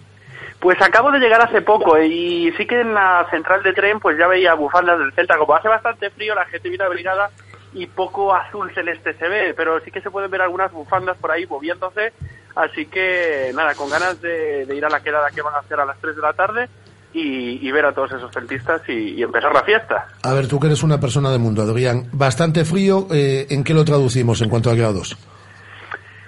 [0.60, 4.00] Pues acabo de llegar hace poco eh, y sí que en la central de tren
[4.00, 5.38] pues ya veía bufandas del Celta.
[5.38, 7.30] Como hace bastante frío, la gente viene abrigada
[7.74, 11.32] y poco azul celeste se ve, pero sí que se pueden ver algunas bufandas por
[11.32, 12.14] ahí moviéndose.
[12.56, 15.78] Así que nada, con ganas de, de ir a la quedada que van a hacer
[15.78, 16.70] a las 3 de la tarde
[17.16, 20.08] y, y ver a todos esos celtistas y, y empezar la fiesta.
[20.24, 23.74] A ver, tú que eres una persona de mundo, Adrián, bastante frío, eh, ¿en qué
[23.74, 25.18] lo traducimos en cuanto a grados?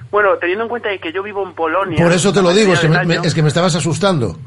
[0.09, 2.01] Bueno, teniendo en cuenta que yo vivo en Polonia.
[2.01, 4.37] Por eso te lo digo, es que me, año- me- es que me estabas asustando.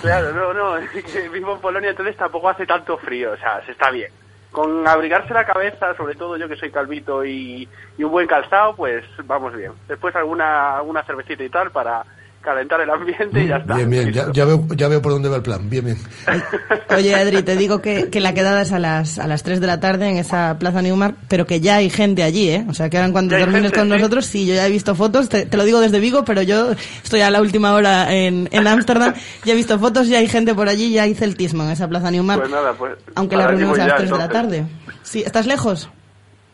[0.00, 0.74] Claro, no, no,
[1.32, 4.12] vivo en Polonia, entonces tampoco hace tanto frío, o sea, se está bien.
[4.52, 8.76] Con abrigarse la cabeza, sobre todo yo que soy calvito y, y un buen calzado,
[8.76, 9.72] pues vamos bien.
[9.88, 12.04] Después alguna, alguna cervecita y tal para
[12.40, 13.74] calentar el ambiente y ya está.
[13.76, 15.68] Bien, bien, ya, ya veo, ya veo por dónde va el plan.
[15.68, 15.98] Bien, bien.
[16.96, 19.66] Oye, Adri, te digo que, que la quedada es a las, a las 3 de
[19.66, 22.64] la tarde en esa Plaza Newmark, pero que ya hay gente allí, ¿eh?
[22.68, 23.94] O sea, que ahora en cuanto Ya hay termines gente, con ¿sí?
[23.94, 26.72] nosotros, sí, yo ya he visto fotos, te, te lo digo desde Vigo, pero yo
[27.02, 30.54] estoy a la última hora en en Ámsterdam, ya he visto fotos, ya hay gente
[30.54, 32.92] por allí, ya hay celtismo en esa Plaza Newmark, Pues nada, pues...
[33.14, 34.66] aunque la reunión es a las ya, 3 de la tarde.
[35.02, 35.90] Sí, ¿estás lejos?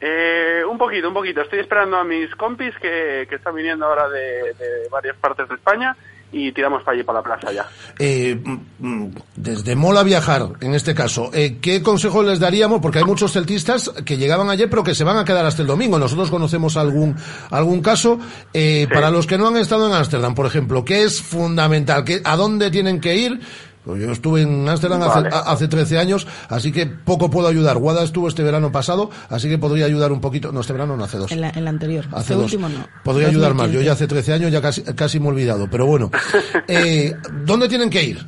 [0.07, 1.41] Eh, un poquito, un poquito.
[1.41, 5.55] Estoy esperando a mis compis que, que están viniendo ahora de, de varias partes de
[5.55, 5.97] España
[6.31, 7.67] y tiramos para allí, para la plaza ya.
[7.99, 12.81] Eh, mm, mm, desde Mola Viajar, en este caso, eh, ¿qué consejo les daríamos?
[12.83, 15.69] Porque hay muchos celtistas que llegaban ayer, pero que se van a quedar hasta el
[15.69, 15.99] domingo.
[15.99, 17.17] Nosotros conocemos algún,
[17.51, 18.19] algún caso.
[18.53, 22.05] Eh, Para los que no han estado en Ámsterdam, por ejemplo, ¿qué es fundamental?
[22.05, 23.41] ¿Qué, ¿A dónde tienen que ir?
[23.85, 25.31] Pues yo estuve en Ámsterdam hace, Vale.
[25.33, 27.77] hace 13 años, así que poco puedo ayudar.
[27.77, 30.53] Guada estuvo este verano pasado, así que podría ayudar un poquito.
[30.53, 31.31] No, este verano no, hace dos.
[31.33, 32.07] En la, en la anterior.
[32.11, 32.45] Hace Este dos.
[32.45, 32.87] último no.
[33.03, 33.67] Podría ayudar más.
[33.71, 33.85] Yo 2015.
[33.87, 35.69] ya hace 13 años ya casi, casi me he olvidado.
[35.71, 36.11] Pero bueno,
[36.69, 37.13] eh,
[37.45, 38.25] ¿dónde tienen que ir?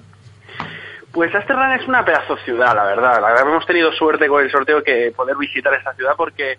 [1.12, 3.20] Pues Ámsterdam es una pedazo ciudad, la verdad.
[3.22, 6.58] La verdad hemos tenido suerte con el sorteo que poder visitar esta ciudad porque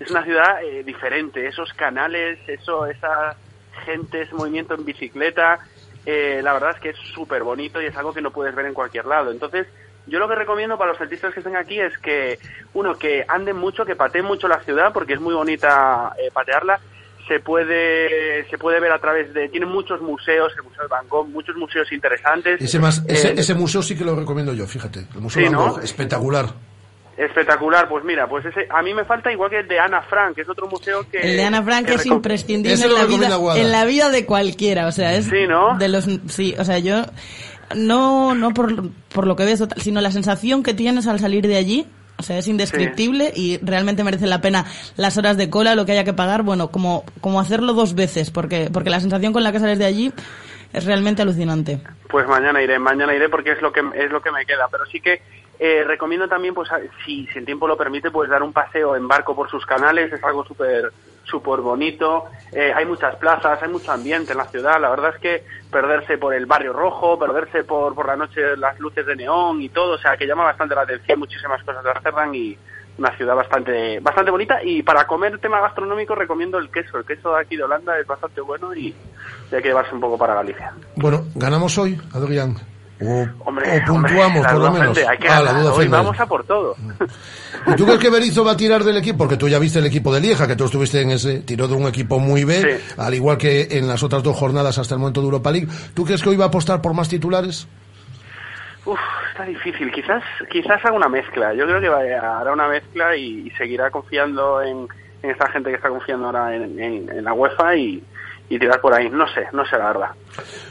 [0.00, 1.46] es una ciudad eh, diferente.
[1.46, 3.36] Esos canales, eso, esa
[3.84, 5.58] gente, ese movimiento en bicicleta,
[6.10, 8.64] eh, la verdad es que es súper bonito y es algo que no puedes ver
[8.64, 9.30] en cualquier lado.
[9.30, 9.66] Entonces,
[10.06, 12.38] yo lo que recomiendo para los celtistas que estén aquí es que,
[12.72, 16.80] uno, que anden mucho, que pateen mucho la ciudad porque es muy bonita eh, patearla.
[17.28, 21.28] Se puede, se puede ver a través de, tiene muchos museos, el Museo de Gogh,
[21.28, 22.58] muchos museos interesantes.
[22.58, 25.00] Ese, más, ese, Eh, ese museo sí que lo recomiendo yo, fíjate.
[25.14, 25.72] El Museo Sí, ¿no?
[25.72, 26.46] Gogh, espectacular.
[27.18, 30.36] Espectacular, pues mira, pues ese a mí me falta igual que el de Ana Frank,
[30.36, 33.34] que es otro museo que El de Ana Frank que es imprescindible en la, vida,
[33.34, 33.60] Guada.
[33.60, 35.76] en la vida de cualquiera, o sea, es Sí, ¿no?
[35.78, 37.02] de los sí, o sea, yo
[37.74, 41.56] no no por, por lo que ves, sino la sensación que tienes al salir de
[41.56, 45.86] allí, o sea, es indescriptible y realmente merece la pena las horas de cola, lo
[45.86, 49.42] que haya que pagar, bueno, como como hacerlo dos veces, porque porque la sensación con
[49.42, 50.12] la que sales de allí
[50.72, 51.80] es realmente alucinante.
[52.08, 54.86] Pues mañana iré, mañana iré porque es lo que es lo que me queda, pero
[54.86, 55.20] sí que
[55.58, 56.68] eh, recomiendo también, pues
[57.04, 60.22] si, el tiempo lo permite, pues dar un paseo en barco por sus canales, es
[60.22, 60.92] algo súper
[61.24, 65.20] súper bonito, Eh, hay muchas plazas, hay mucho ambiente en la ciudad, la verdad es
[65.20, 69.60] que perderse por el barrio rojo, perderse por, por la noche las luces de neón
[69.60, 72.56] y todo, o sea, que llama bastante la atención, muchísimas cosas de Amsterdam y
[72.96, 74.62] una ciudad bastante bastante bonita.
[74.62, 78.06] Y para comer tema gastronómico recomiendo el queso, el queso de aquí de Holanda es
[78.06, 78.94] bastante bueno y
[79.52, 80.72] hay que llevarse un poco para Galicia.
[80.96, 82.56] Bueno, ¿ganamos hoy, Adrián?
[83.00, 84.88] O, Hombre, o puntuamos, hombre, por lo menos.
[84.90, 86.74] ofende, Hay que Ah, la ganar, duda hoy vamos a por todo.
[87.66, 89.18] ¿Y tú crees que Berizzo va a tirar del equipo?
[89.18, 91.74] Porque tú ya viste el equipo de Lieja, que tú estuviste en ese, tiró de
[91.76, 92.94] un equipo muy B, Sí.
[92.96, 95.68] al igual que en las otras dos jornadas hasta el momento de Europa League.
[95.94, 97.68] ¿Tú crees que hoy va a apostar por más titulares?
[98.84, 98.98] Uf,
[99.30, 99.92] está difícil.
[99.92, 101.52] Quizás quizás haga una mezcla.
[101.54, 104.88] Yo creo que va- hará una mezcla y, y seguirá confiando en,
[105.22, 108.02] en esta gente que está confiando ahora en, en- en la UEFA y,
[108.50, 109.08] y tirar por ahí.
[109.10, 110.08] No sé, no sé la verdad.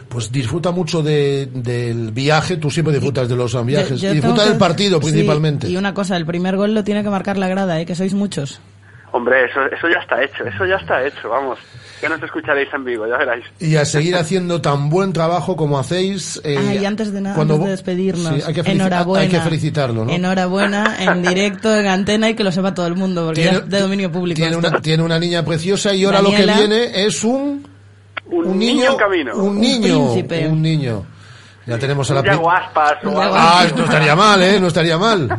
[0.10, 4.16] Pues disfruta mucho de- del viaje, tú siempre disfrutas de los viajes, Yo- yo y
[4.16, 5.70] disfruta del que- partido sí, principalmente.
[5.70, 7.86] y una cosa, el primer gol lo tiene que marcar la grada, ¿eh?
[7.86, 8.60] que sois muchos.
[9.14, 10.44] Hombre, eso, eso ya está hecho.
[10.44, 11.30] Eso ya está hecho.
[11.30, 11.58] Vamos.
[12.02, 13.46] Que nos escucharéis en vivo, ya veráis.
[13.60, 16.40] Y a seguir haciendo tan buen trabajo como hacéis.
[16.44, 19.24] eh, Ah, y antes de nada, cuando antes de despedirnos, Sí, hay, que enhorabuena.
[19.24, 20.12] hay que felicitarlo, ¿no?
[20.12, 23.64] Enhorabuena en directo, en antena y que lo sepa todo el mundo, porque ya Tiene-
[23.66, 24.36] es de dominio público.
[24.36, 24.68] Tiene esto.
[24.68, 26.54] una, tiene una niña preciosa y ahora Daniela.
[26.56, 27.66] lo que viene es un,
[28.28, 29.36] Un, niño, niño en camino.
[29.38, 30.48] un niño, príncipe.
[30.48, 31.06] un niño.
[31.68, 34.60] Ya tenemos a la Un pri- Yaguaspas o algo Ah, no estaría mal, ¿eh?
[34.60, 35.28] No estaría mal.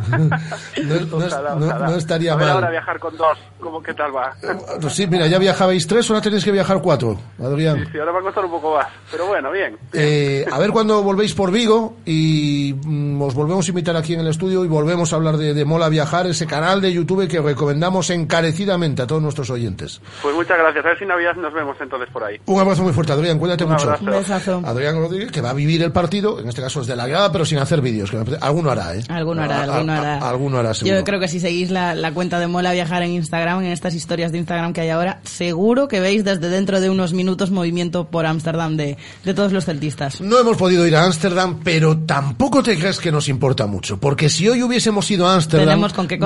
[0.83, 1.87] No, no- Ojalá, no- ojalá.
[1.89, 2.71] no estaría a ver ahora mal.
[2.71, 3.37] viajar con dos.
[3.59, 4.33] ¿Cómo qué tal va?
[4.79, 7.79] Pues sí, mira, ya viajabais tres, ahora tenéis que viajar cuatro, Adrián.
[7.85, 8.87] Sí, sí, ahora va a costar un poco más.
[9.11, 9.77] Pero bueno, bien.
[9.93, 14.21] Eh, a ver cuando volvéis por Vigo y mm, os volvemos a invitar aquí en
[14.21, 17.41] el estudio y volvemos a hablar de, de Mola Viajar, ese canal de YouTube que
[17.41, 19.99] recomendamos encarecidamente a todos nuestros oyentes.
[20.21, 20.85] Pues muchas gracias.
[20.85, 22.39] A ver si Navidad nos vemos entonces por ahí.
[22.45, 23.85] Un abrazo muy fuerte, Adrián, cuídate Un mucho.
[23.85, 24.05] abrazo.
[24.05, 24.61] Un besazo.
[24.65, 26.18] Adrián Rodríguez, que va a vivir el partido.
[26.39, 28.11] En este caso es de la grada, pero sin hacer vídeos.
[28.11, 29.01] que Alguno hará, ¿eh?
[29.09, 30.17] Alguno hará, A- alguno a- hará.
[30.29, 30.97] alguno hará, seguro.
[30.97, 33.93] Yo creo que si seguís la, la cuenta de Mola Viajar en Instagram, en estas
[33.95, 38.09] historias de Instagram que hay ahora, seguro que veis desde dentro de unos minutos movimiento
[38.09, 40.21] por Ámsterdam de, de todos los celtistas.
[40.21, 44.29] No hemos podido ir a Ámsterdam, pero tampoco te creas que nos importa mucho, porque
[44.29, 45.79] si hoy hubiésemos ido a Ámsterdam,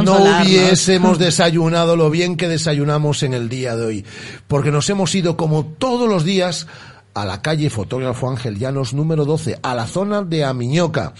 [0.04, 4.06] no hubiésemos desayunado lo bien que desayunamos en el día de hoy,
[4.48, 6.68] porque nos hemos ido como todos los días
[7.14, 11.14] a la calle Fotógrafo Ángel Llanos número 12, a la zona de Amiñoca,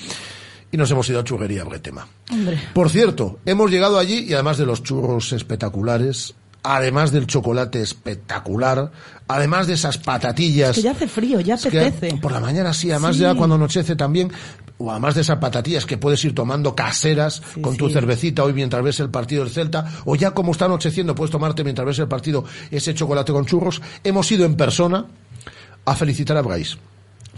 [0.72, 2.08] y nos hemos ido a Churrería Bretema.
[2.32, 2.60] Hombre.
[2.74, 8.92] Por cierto, hemos llegado allí y además de los churros espectaculares, además del chocolate espectacular,
[9.28, 12.18] además de esas patatillas Que ya hace frío, ya es que apetece.
[12.18, 13.22] por la mañana sí, además Sí.
[13.22, 14.32] ya cuando anochece también,
[14.80, 17.94] o además de esas patatillas que puedes ir tomando caseras con tu sí.
[17.94, 21.64] cervecita hoy mientras ves el partido del Celta, o ya como está anocheciendo puedes tomarte
[21.64, 23.82] mientras ves el partido ese chocolate con churros.
[24.04, 25.06] Hemos ido en persona
[25.86, 26.78] a felicitar a Bryce.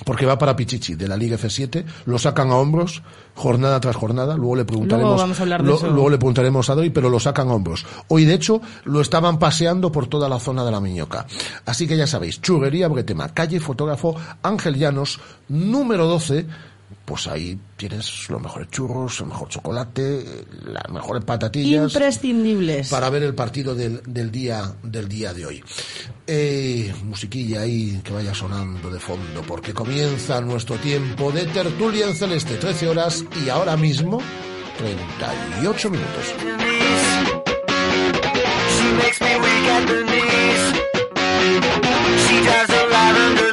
[0.03, 3.01] Porque va para Pichichi de la Liga F7, lo sacan a hombros,
[3.33, 5.87] jornada tras jornada, luego le preguntaremos, Luego vamos a hablar de lo- eso.
[5.87, 7.85] luego le preguntaremos a Doy, pero lo sacan a hombros.
[8.09, 11.25] Hoy, de hecho, lo estaban paseando por toda la zona de la Miñoca.
[11.65, 16.45] Así que ya sabéis, Churrería Bretema, calle Fotógrafo Ángel Llanos, número 12,
[17.05, 20.25] pues ahí tienes los mejores churros, el mejor chocolate,
[20.65, 22.89] las mejores patatillas Imprescindibles.
[22.89, 25.63] para ver el partido del, del día del día de hoy.
[26.27, 32.15] Eh, musiquilla ahí que vaya sonando de fondo porque comienza nuestro tiempo de tertulia en
[32.15, 34.19] celeste, 13 horas y ahora mismo
[34.77, 36.25] 38 minutos.
[42.25, 42.41] She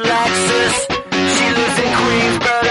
[0.09, 0.75] Lexus.
[1.35, 2.62] She lives in Queens,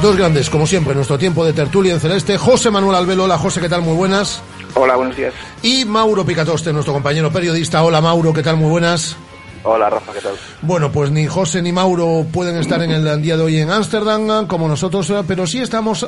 [0.00, 2.38] Dos grandes, como siempre, nuestro tiempo de tertulia en celeste.
[2.38, 3.82] José Manuel Albelo, hola José, ¿qué tal?
[3.82, 4.40] Muy buenas.
[4.74, 5.34] Hola, buenos días.
[5.60, 7.82] Y Mauro Picatoste, nuestro compañero periodista.
[7.82, 8.56] Hola Mauro, ¿qué tal?
[8.56, 9.16] Muy buenas.
[9.64, 10.34] Hola, Rafa, ¿qué tal?
[10.62, 14.46] Bueno, pues ni José ni Mauro pueden estar en el día de hoy en Ámsterdam,
[14.46, 16.06] como nosotros, eh, pero sí estamos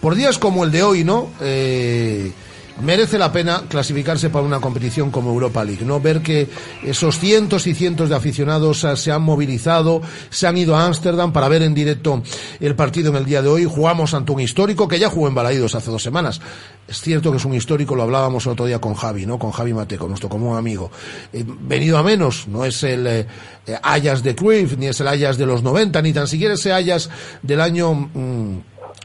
[0.00, 1.30] por días como el de hoy, ¿no?
[1.40, 2.32] Eh,
[2.80, 6.00] merece la pena clasificarse para una competición como Europa League, ¿no?
[6.00, 6.48] Ver que
[6.82, 11.32] esos cientos y cientos de aficionados eh, se han movilizado, se han ido a Ámsterdam
[11.32, 12.22] para ver en directo
[12.60, 13.64] el partido en el día de hoy.
[13.64, 16.40] Jugamos ante un histórico que ya jugó en Balaídos hace dos semanas.
[16.86, 19.38] Es cierto que es un histórico, lo hablábamos el otro día con Javi, ¿no?
[19.38, 20.90] Con Javi Mateco, nuestro común amigo.
[21.32, 23.26] Eh, venido a menos, no es el eh,
[23.66, 26.72] eh, Ajax de Cruyff, ni es el Ajax de los 90, ni tan siquiera ese
[26.72, 27.08] Ajax
[27.42, 28.58] del año mm,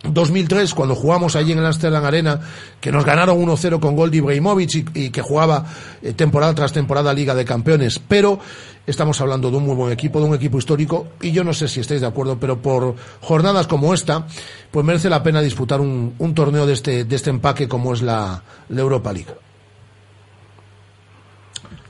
[0.03, 2.39] 2003, cuando jugamos allí en el Amsterdam Arena,
[2.79, 5.65] que nos ganaron 1-0 con gol de Ibrahimovic y, que jugaba
[6.01, 7.99] eh, temporada tras temporada Liga de Campeones.
[7.99, 8.39] Pero
[8.88, 11.67] estamos hablando de un muy buen equipo, de un equipo histórico, y yo no sé
[11.67, 14.25] si estáis de acuerdo, pero por jornadas como esta,
[14.71, 18.01] pues merece la pena disputar un, un torneo de este, de este empaque como es
[18.01, 19.33] la, Europa League.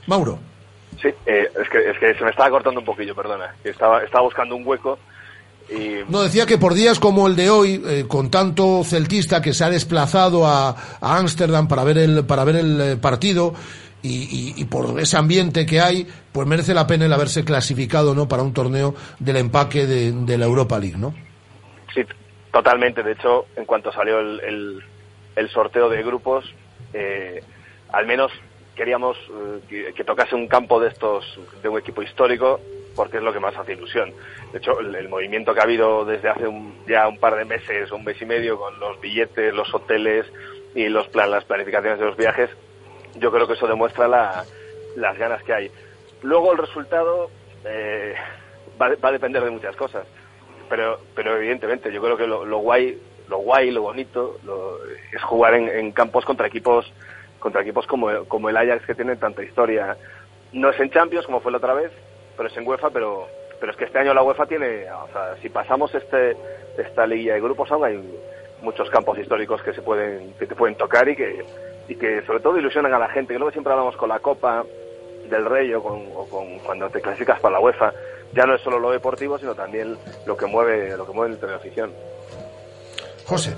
[0.08, 0.38] Mauro.
[1.00, 3.54] Sí, eh, es, que, es que se me estaba cortando un poquillo, perdona.
[3.62, 4.98] Estaba, estaba buscando un hueco
[5.70, 6.10] y...
[6.10, 9.64] No, decía que por días como el de hoy, eh, con tanto celtista que se
[9.64, 13.54] ha desplazado a Ámsterdam para ver el, para ver el eh, partido
[14.02, 18.14] y, y- y por ese ambiente que hay, pues merece la pena el haberse clasificado
[18.14, 18.26] ¿no?
[18.28, 21.14] para un torneo del empaque de, de la Europa League, ¿no?
[21.94, 22.02] Sí,
[22.52, 23.02] totalmente.
[23.02, 24.80] De hecho, en cuanto salió el, el,
[25.36, 26.44] el sorteo de grupos,
[26.94, 27.42] eh,
[27.92, 28.32] al menos
[28.74, 31.24] queríamos eh, que, que tocase un campo de estos,
[31.62, 32.58] de un equipo histórico,
[33.00, 34.12] porque es lo que más hace ilusión.
[34.52, 37.90] De hecho, el, movimiento que ha habido desde hace un- ya un par de meses,
[37.92, 40.26] un mes y medio, con los billetes, los hoteles
[40.74, 42.50] y los plan, las planificaciones de los viajes,
[43.14, 44.44] yo creo que eso demuestra la-
[44.96, 45.70] las ganas que hay.
[46.22, 47.30] Luego el resultado
[47.64, 48.14] eh,
[48.78, 50.06] va, va a depender de muchas cosas
[50.68, 52.96] pero pero evidentemente yo creo que lo, guay
[53.28, 54.78] lo guay lo bonito lo-
[55.12, 56.92] es jugar en, en campos contra equipos
[57.38, 59.96] contra equipos como, como el Ajax que tiene tanta historia
[60.52, 61.90] no es en Champions como fue la otra vez
[62.40, 63.28] pero es en UEFA pero
[63.60, 66.34] pero es que este año la UEFA tiene o sea si pasamos este
[66.78, 68.02] esta liguilla de grupos aún hay
[68.62, 71.44] muchos campos históricos que se pueden que te pueden tocar y que
[71.90, 73.34] y que sobre todo ilusionan a la gente.
[73.34, 74.64] Que luego siempre hablamos con la Copa
[75.28, 77.92] del Rey o con, o con cuando te clasificas para la UEFA.
[78.32, 81.40] Ya no es solo lo deportivo sino también lo que mueve lo que mueve el
[81.40, 81.92] teleafición
[83.26, 83.56] José.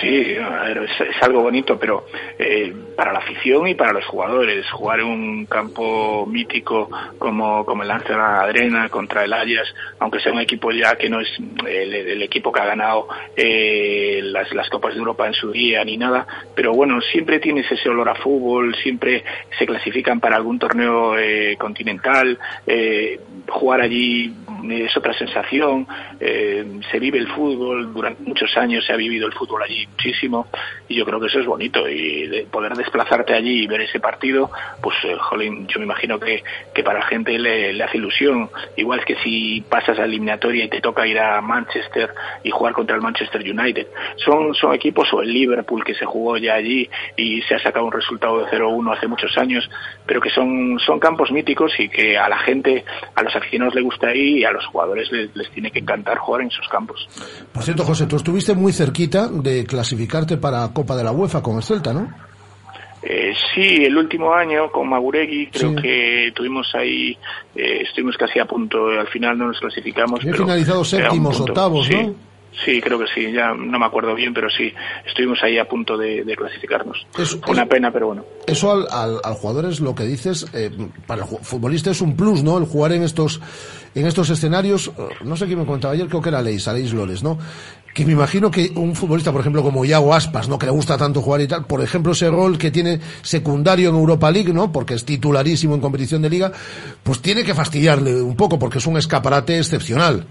[0.00, 2.06] Sí, es, es algo bonito, pero
[2.38, 7.82] eh, para la afición y para los jugadores, jugar en un campo mítico como, como
[7.82, 11.28] el Amsterdam Arena contra el Ajax, aunque sea un equipo ya que no es
[11.66, 15.82] el, el equipo que ha ganado eh, las, las Copas de Europa en su día
[15.84, 19.24] ni nada, pero bueno, siempre tienes ese olor a fútbol, siempre
[19.58, 23.18] se clasifican para algún torneo eh, continental, eh,
[23.48, 24.34] jugar allí
[24.68, 25.86] es otra sensación,
[26.20, 30.48] eh, se vive el fútbol, durante muchos años se ha vivido el fútbol allí muchísimo
[30.88, 33.82] y yo creo que eso es bonito y de, de poder desplazarte allí y ver
[33.82, 34.50] ese partido,
[34.82, 36.42] pues, eh, jolín, yo me imagino que,
[36.74, 38.50] que para la gente le, le hace ilusión.
[38.76, 42.10] Igual que si pasas a eliminatoria y te toca ir a Manchester
[42.42, 43.86] y jugar contra el Manchester United.
[44.24, 47.86] Son, son equipos, o el Liverpool que se jugó ya allí y se ha sacado
[47.86, 49.68] un resultado de 0-1 hace muchos años,
[50.06, 53.84] pero que son, son campos míticos y que a la gente, a los aficionados les
[53.84, 57.08] gusta ir y a los jugadores les, les tiene que encantar jugar en sus campos.
[57.52, 61.56] Por cierto, José, tú estuviste muy cerquita de clasificarte para Copa de la UEFA con
[61.56, 62.12] el Celta, ¿no?
[63.00, 65.76] Eh, sí, el último año con Maguregui creo Sí.
[65.76, 67.16] que tuvimos ahí,
[67.54, 70.20] eh, estuvimos casi a punto, al final no nos clasificamos.
[70.24, 72.14] He pero finalizado séptimos, octavos, Sí, ¿no?
[72.64, 74.72] Sí, creo que sí, ya no me acuerdo bien, pero sí,
[75.06, 77.06] estuvimos ahí a punto de, de clasificarnos.
[77.16, 78.24] Es- Una pena, pero bueno.
[78.46, 80.70] Eso al, al, al jugador es lo que dices, eh,
[81.06, 82.58] para el futbolista es un plus, ¿no?
[82.58, 83.40] El jugar en estos,
[83.94, 86.92] en estos escenarios, eh, no sé quién me contaba ayer, creo que era Leis, Aleix
[86.92, 87.38] Lores, ¿no?
[87.94, 90.58] Que me imagino que un futbolista, por ejemplo, como Iago Aspas, ¿no?
[90.58, 93.94] Que le gusta tanto jugar y tal, por ejemplo, ese rol que tiene secundario en
[93.96, 94.72] Europa League, ¿no?
[94.72, 96.50] Porque es titularísimo en competición de liga,
[97.04, 100.26] pues tiene que fastidiarle un poco, porque es un escaparate excepcional.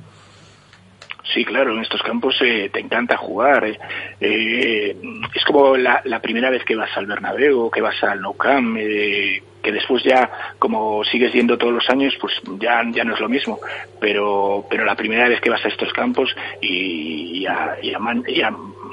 [1.38, 3.64] Sí, claro, en estos campos eh, te encanta jugar.
[3.64, 3.78] eh.
[4.20, 4.98] Eh,
[5.36, 9.72] es como la, primera vez que vas al Bernabéu, que vas al Nou Camp, que
[9.72, 13.60] después ya, como sigues yendo todos los años, pues ya, ya no es lo mismo.
[14.00, 17.78] Pero, pero la primera vez que vas a estos campos y, a,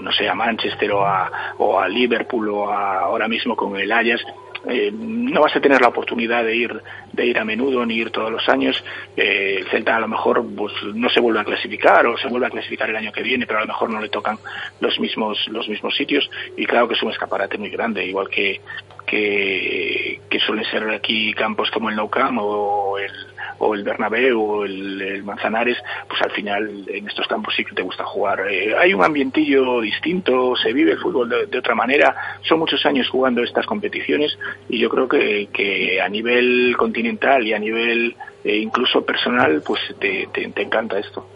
[0.03, 4.23] no sé, a Manchester o a, o a Liverpool o ahora mismo con el Ajax,
[4.69, 8.11] eh, no vas a tener la oportunidad de ir de ir a menudo ni ir
[8.11, 8.83] todos los años.
[9.17, 12.47] Eh, el Celta a lo mejor pues no se vuelve a clasificar o se vuelve
[12.47, 14.39] a clasificar el año que viene pero a lo mejor no le tocan
[14.81, 16.29] los mismos los mismos sitios.
[16.57, 18.61] Y claro que es un escaparate muy grande igual que
[19.07, 23.13] que, suelen ser aquí campos como el Nou Camp o el
[23.59, 25.79] o el Bernabéu o el, Manzanares,
[26.09, 28.41] pues al final en estos campos sí que te gusta jugar.
[28.51, 32.15] Eh, hay un ambientillo distinto, se vive el fútbol de, de otra manera.
[32.43, 34.39] Son muchos años jugando estas competiciones
[34.69, 39.81] y yo creo que, que a nivel continental y a nivel eh, incluso personal, pues
[39.99, 41.27] te, te, te encanta esto.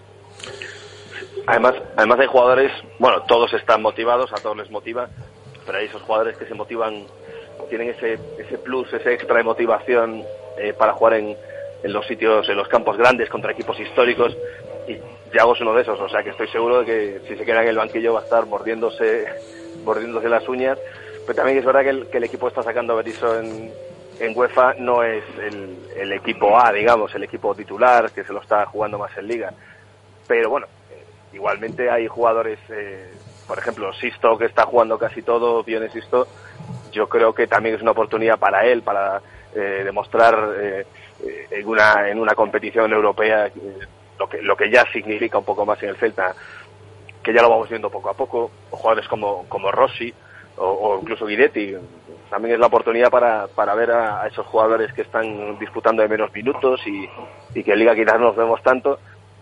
[1.47, 5.09] Además, además hay jugadores, bueno, todos están motivados, a todos les motiva,
[5.65, 7.05] pero hay esos jugadores que se motivan,
[7.71, 10.23] tienen ese, ese plus, ese extra de motivación
[10.59, 11.37] eh, para jugar en,
[11.83, 14.37] en los sitios, en los campos grandes contra equipos históricos
[14.89, 14.99] y
[15.35, 17.63] Yago es uno de esos, o sea que estoy seguro de que si se queda
[17.63, 19.27] en el banquillo va a estar mordiéndose,
[19.85, 20.79] mordiéndose las uñas,
[21.27, 23.71] pero también es verdad que el, que el equipo está sacando a Berizzo en,
[24.19, 28.65] en UEFA no es el, equipo A, digamos, el equipo titular que se lo está
[28.67, 29.53] jugando más en liga,
[30.27, 30.67] pero bueno,
[31.33, 33.13] igualmente hay jugadores, eh,
[33.47, 36.27] por ejemplo, Sisto que está jugando casi todo, Pione Sisto,
[36.93, 39.21] yo creo que también es una oportunidad para él, para
[39.55, 40.87] eh, demostrar eh, eh,
[41.51, 43.53] en, una, en una competición europea eh,
[44.19, 46.35] lo, que, lo que ya significa un poco más en el Celta,
[47.23, 50.13] que ya lo vamos viendo poco a poco, jugadores como, como Rossi
[50.57, 51.75] o, incluso Guidetti,
[52.31, 56.09] también es la oportunidad para, para ver a, a esos jugadores que están disputando de
[56.09, 57.09] menos minutos y,
[57.55, 58.99] y que en Liga quizás no nos vemos tanto,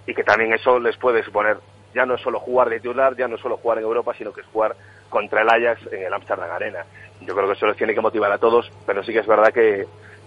[0.07, 1.57] y que también eso les puede suponer
[1.97, 4.31] ya no es solo jugar de titular, ya no es solo jugar en Europa, sino
[4.31, 4.77] que es jugar
[5.09, 6.85] contra el Ajax en el Amsterdam Arena.
[7.22, 9.51] Yo creo que eso les tiene que motivar a todos, pero sí que es verdad
[9.51, 9.87] que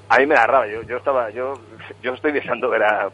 [0.10, 0.74] a mí me da rabia.
[0.74, 1.54] Yo, yo estaba, yo,
[2.02, 3.12] yo estoy deseando ver a,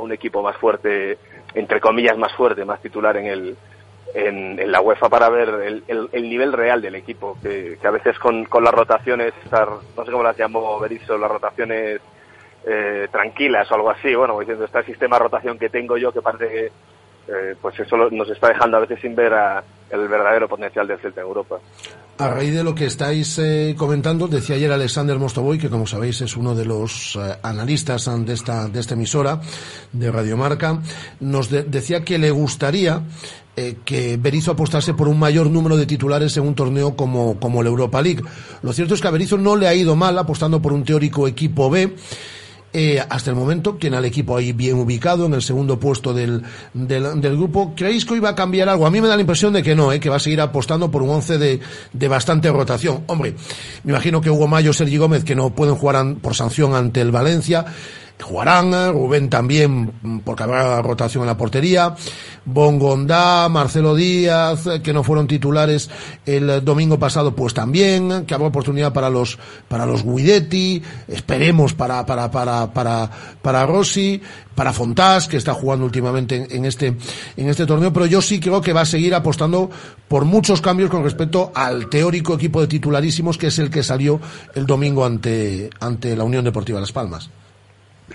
[0.00, 1.18] un equipo más fuerte,
[1.54, 3.56] entre comillas más fuerte, más titular en el
[4.14, 7.90] en, en la UEFA para ver el, el, el nivel real del equipo, que, a
[7.90, 12.00] veces con, con las rotaciones, no sé cómo las llamó Berizzo, las rotaciones
[12.66, 16.12] eh, tranquilas o algo así, bueno, diciendo, está el sistema de rotación que tengo yo
[16.12, 16.66] que parece que
[17.28, 19.62] eh, pues eso nos está dejando a veces sin ver a,
[19.92, 21.56] el verdadero potencial del Celta en Europa.
[22.18, 26.20] A raíz de lo que estáis eh, comentando, decía ayer Alexander Mostovoy, que como sabéis
[26.20, 29.40] es uno de los eh, analistas de esta, de esta emisora,
[29.92, 30.80] de Radiomarca,
[31.20, 33.02] nos de- decía que le gustaría
[33.56, 37.60] eh, que Berizzo apostase por un mayor número de titulares en un torneo como, como
[37.60, 38.22] el Europa League.
[38.62, 41.28] Lo cierto es que a Berizzo no le ha ido mal apostando por un teórico
[41.28, 41.94] equipo B.
[42.74, 46.42] Eh, hasta el momento tiene al equipo ahí bien ubicado en el segundo puesto del,
[46.72, 47.74] del, del grupo.
[47.76, 48.86] ¿Creéis que hoy va a cambiar algo?
[48.86, 50.90] A mí me da la impresión de que no, eh, que va a seguir apostando
[50.90, 51.60] por un once de,
[51.92, 53.04] de bastante rotación.
[53.08, 53.34] Hombre,
[53.84, 57.10] me imagino que Hugo Mayo, Sergi Gómez, que no pueden jugar por sanción ante el
[57.10, 57.66] Valencia,
[58.22, 61.94] jugarán, eh, Rubén también, mm, porque habrá rotación en la portería,
[62.44, 65.90] Bongondá, Marcelo Díaz, eh, que no fueron titulares
[66.26, 71.74] el eh, domingo pasado, pues también, que habrá oportunidad para los, para los Guidetti, esperemos
[71.74, 73.10] para, para, para, para,
[73.42, 74.20] para Rossi,
[74.54, 76.96] para Fontás, que está jugando últimamente en, en este,
[77.36, 79.70] en este torneo, pero yo sí creo que va a seguir apostando
[80.08, 84.20] por muchos cambios con respecto al teórico equipo de titularísimos, que es el que salió
[84.54, 87.30] el domingo ante, ante la Unión Deportiva Las Palmas.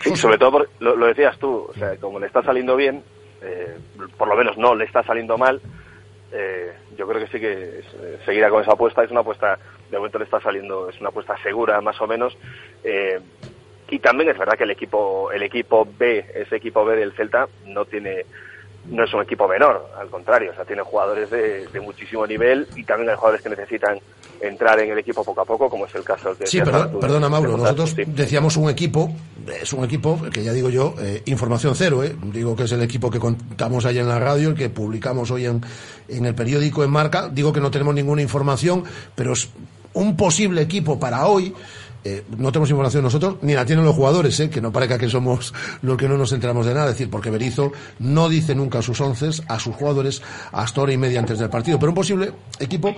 [0.01, 3.03] Sí, sobre todo, por- lo, lo decías tú, o sea, como le está saliendo bien,
[3.41, 3.77] eh,
[4.17, 5.61] por lo menos no le está saliendo mal,
[6.31, 9.03] eh, yo creo que sí que es- seguirá con esa apuesta.
[9.03, 9.57] Es una apuesta,
[9.89, 12.37] de momento le está saliendo, es una apuesta segura más o menos.
[12.83, 13.19] Eh,
[13.89, 17.47] y también es verdad que el equipo, el equipo B, ese equipo B del Celta,
[17.65, 18.25] no tiene,
[18.89, 22.67] no es un equipo menor, al contrario, o sea, tiene jugadores de, de muchísimo nivel
[22.75, 23.99] y también hay jugadores que necesitan
[24.39, 26.99] entrar en el equipo poco a poco, como es el caso que Sí, perdón- tú,
[26.99, 27.89] perdona de- Mauro, de nosotros.
[27.95, 28.03] Sí.
[28.05, 29.11] decíamos un equipo,
[29.61, 32.15] es un equipo que ya digo yo, eh, información cero, eh.
[32.23, 35.45] digo que es el equipo que contamos ahí en la radio, el que publicamos hoy
[35.47, 35.61] en,
[36.07, 38.83] en el periódico en marca, digo que no tenemos ninguna información,
[39.15, 39.49] pero es
[39.93, 41.53] un posible equipo para hoy,
[42.09, 45.09] eh, no tenemos información nosotros, ni la tienen los jugadores, eh, que no parezca que
[45.09, 48.79] somos los que no nos enteramos de nada, es decir, porque Berizzo no dice nunca
[48.79, 50.21] a sus once, a sus jugadores,
[50.53, 52.95] hasta hora y media antes del partido, pero un posible equipo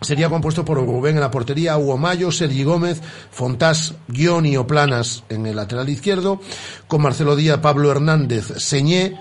[0.00, 3.02] sería compuesto por Rubén en la portería, Hugo Mayo, Sergi Gómez,
[3.32, 6.40] Fontás, Guioni o Planas en el lateral izquierdo,
[6.86, 9.18] con Marcelo Díaz, Pablo Hernández, Señé,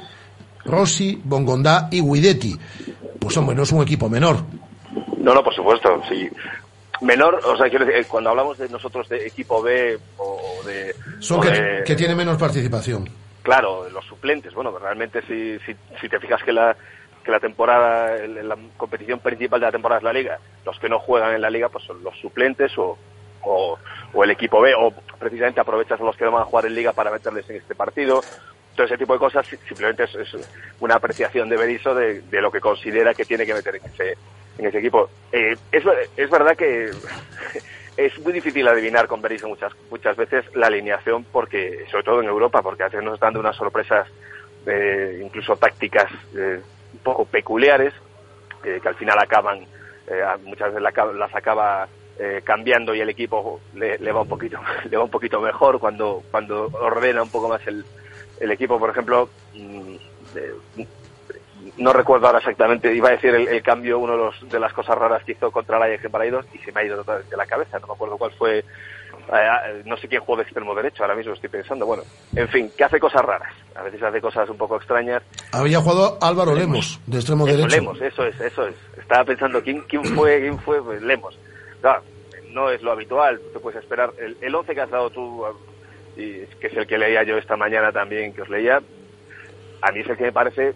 [0.65, 2.55] Rossi, Bongondá y Guidetti.
[3.19, 4.37] Pues hombre, no es un equipo menor.
[5.17, 6.29] No, no, por supuesto, sí.
[7.01, 10.93] Menor, o sea, quiero decir, eh, cuando hablamos de nosotros de equipo B o de...
[11.19, 13.09] Son o que, de- que tiene menos participación.
[13.41, 14.53] Claro, los suplentes.
[14.53, 16.75] Bueno, realmente si, si, si te fijas que la,
[17.23, 20.99] que la temporada, la competición principal de la temporada es la liga, los que no
[20.99, 22.97] juegan en la liga pues son los suplentes o,
[23.43, 23.79] o,
[24.13, 26.75] o el equipo B, o precisamente aprovechas a los que no van a jugar en
[26.75, 28.21] liga para meterles en este partido.
[28.79, 30.37] Todo ese tipo de cosas si- simplemente es,
[30.79, 34.17] una apreciación de Berizzo de, de lo que considera que tiene que meter en ese,
[34.57, 35.09] en ese equipo.
[35.33, 35.83] Eh, es,
[36.15, 36.89] es verdad que
[37.97, 42.29] es muy difícil adivinar con Berizzo muchas, muchas veces la alineación, porque sobre todo en
[42.29, 44.07] Europa, porque a veces nos están dando unas sorpresas,
[44.65, 46.61] eh, incluso tácticas eh,
[46.93, 47.93] un poco peculiares,
[48.63, 49.59] eh, que al final acaban,
[50.07, 50.81] eh, muchas veces
[51.17, 51.85] las acaba
[52.17, 54.57] eh, cambiando y el equipo le, le va un poquito
[54.89, 57.83] le va un poquito mejor cuando cuando ordena un poco más el,
[58.39, 59.95] el equipo por ejemplo mm,
[60.35, 60.87] eh,
[61.77, 64.73] no recuerdo ahora exactamente, iba a decir el, el cambio, uno de, los, de las
[64.73, 67.31] cosas raras que hizo contra el Ajax en Paraídos y se me ha ido totalmente
[67.31, 70.75] de la cabeza, no me acuerdo cuál fue, eh, no sé quién jugó de extremo
[70.75, 72.03] derecho, ahora mismo estoy pensando, bueno,
[72.35, 75.23] en fin, que hace cosas raras, a veces hace cosas un poco extrañas.
[75.51, 77.75] Había jugado Álvaro Lemos, de extremo Eso, derecho.
[77.75, 78.75] Lemos, eso es, eso es.
[78.97, 80.39] Estaba pensando, ¿quién, quién fue?
[80.39, 80.81] ¿Quién fue?
[80.81, 81.37] Pues Lemos.
[81.81, 82.03] Claro,
[82.51, 84.11] no es lo habitual, te puedes esperar.
[84.17, 85.45] El, el 11 que has dado tú,
[86.19, 88.81] y que es el que leía yo esta mañana también, que os leía,
[89.81, 90.73] a mí es el que me parece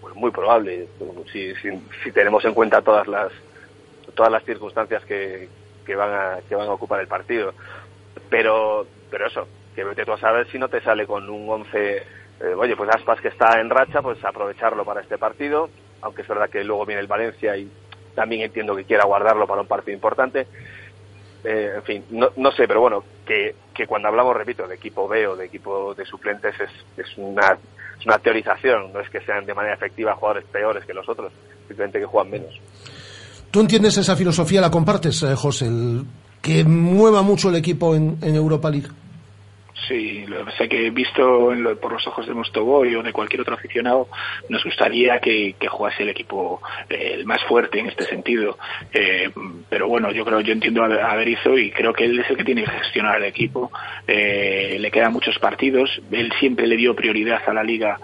[0.00, 0.88] pues, muy probable,
[1.32, 1.70] si, si,
[2.02, 3.32] si tenemos en cuenta todas las
[4.14, 5.48] todas las circunstancias que,
[5.84, 7.52] que van a que van a ocupar el partido.
[8.30, 12.02] Pero pero eso, que vete tú a saber si no te sale con un 11
[12.40, 15.70] eh, oye, pues Aspas que está en racha, pues aprovecharlo para este partido,
[16.02, 17.70] aunque es verdad que luego viene el Valencia y
[18.14, 20.46] también entiendo que quiera guardarlo para un partido importante.
[21.48, 23.54] Eh, en fin, no, sé, pero bueno, que,
[23.86, 27.56] cuando hablamos, repito, de equipo B o de equipo de suplentes es, es, una,
[28.00, 31.32] es una teorización, no es que sean de manera efectiva jugadores peores que los otros,
[31.68, 32.60] simplemente que juegan menos.
[33.52, 35.70] ¿Tú entiendes esa filosofía, la compartes, eh, José?
[36.42, 38.88] Que mueva mucho el equipo en Europa League.
[39.86, 43.42] Sí, lo es que visto en lo- por los ojos de Mostoboy o de cualquier
[43.42, 44.08] otro aficionado,
[44.48, 48.58] nos gustaría que, que jugase el equipo eh, el más fuerte en este sentido.
[48.92, 49.30] Eh,
[49.68, 52.44] pero bueno, yo creo, yo entiendo a, Berizzo y creo que él es el que
[52.44, 53.70] tiene que gestionar el equipo.
[54.08, 55.90] Eh, le quedan muchos partidos.
[56.10, 57.98] Él siempre le dio prioridad a la liga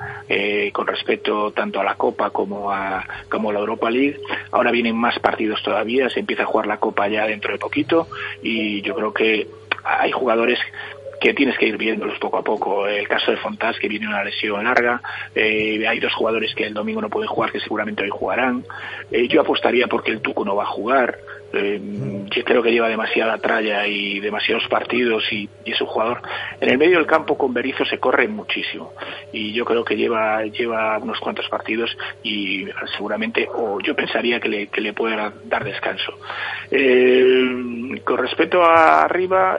[0.73, 4.18] con respecto tanto a la Copa como a, como a la Europa League.
[4.51, 6.09] Ahora vienen más partidos todavía.
[6.11, 8.09] Se empieza a jugar la Copa ya dentro de poquito
[8.43, 9.47] y yo creo que
[9.85, 10.59] hay jugadores
[11.23, 12.89] que tienes que ir viéndolos poco a poco.
[12.89, 15.01] El caso de Fontás, que viene una lesión larga.
[15.37, 18.64] Eh, hay dos jugadores que el domingo no pueden jugar, que seguramente hoy jugarán.
[19.09, 21.16] Eh, yo apostaría porque el Tuco no va a jugar.
[21.53, 21.81] Eh,
[22.35, 26.23] yo creo que lleva demasiada tralla y demasiados partidos y, es un jugador.
[26.61, 28.93] En el medio del campo con Berizzo se corre muchísimo
[29.33, 32.66] y yo creo que lleva lleva unos cuantos partidos y
[32.97, 36.14] seguramente o yo pensaría que le, que le puede dar- descanso.
[38.05, 39.59] Con respecto a arriba,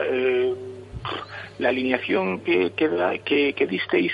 [1.58, 2.88] la alineación que, que,
[3.24, 4.12] que, que disteis,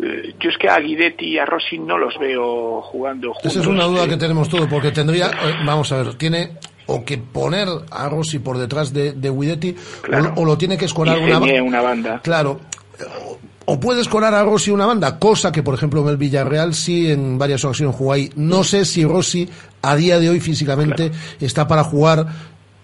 [0.00, 3.52] eh, yo es que a Guidetti y a Rossi no los veo jugando juntos.
[3.52, 6.52] Esa es una duda Eh, que tenemos todos, porque tendría, eh, vamos a ver, tiene
[6.86, 10.34] o que poner a Rossi por detrás de, de Guidetti, Claro.
[10.36, 12.20] o, o lo tiene que escorar y una, una banda.
[12.22, 12.60] Claro.
[13.26, 13.38] O,
[13.72, 17.10] o puede escorar a Rossi una banda, cosa que, por ejemplo, en el Villarreal sí
[17.10, 18.28] en varias ocasiones jugó ahí.
[18.36, 19.48] No sé si Rossi
[19.80, 21.10] a día de hoy físicamente
[21.40, 22.26] está para jugar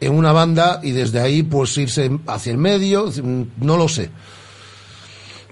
[0.01, 3.11] en una banda y desde ahí pues irse hacia el medio,
[3.59, 4.11] no lo sé.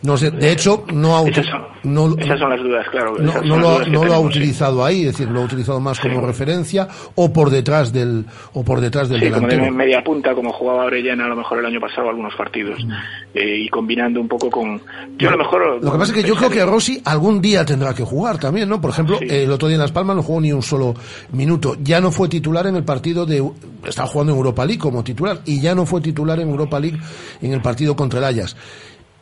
[0.03, 3.17] No sé, de hecho, no ha, Esas son, no, esas son las dudas, claro.
[3.19, 6.21] no, lo, dudas no lo ha utilizado ahí, es decir, lo ha utilizado más como
[6.21, 6.87] referencia
[7.17, 10.85] o por detrás del o por detrás del Sí, como de media punta, como jugaba
[10.85, 12.79] Orellana a lo mejor el año pasado algunos partidos.
[13.35, 14.81] Eh, y combinando un poco con...
[15.19, 15.83] Yo a lo mejor...
[15.83, 18.69] Lo que pasa es que yo creo que Rossi algún día tendrá que jugar también,
[18.69, 18.81] ¿no?
[18.81, 20.95] Por ejemplo, el otro día en Las Palmas no jugó ni un solo
[21.33, 21.77] minuto.
[21.83, 23.45] Ya no fue titular en el partido de...
[23.85, 26.99] Estaba jugando en Europa League como titular y ya no fue titular en Europa League
[27.43, 28.57] en el partido contra el Ajax.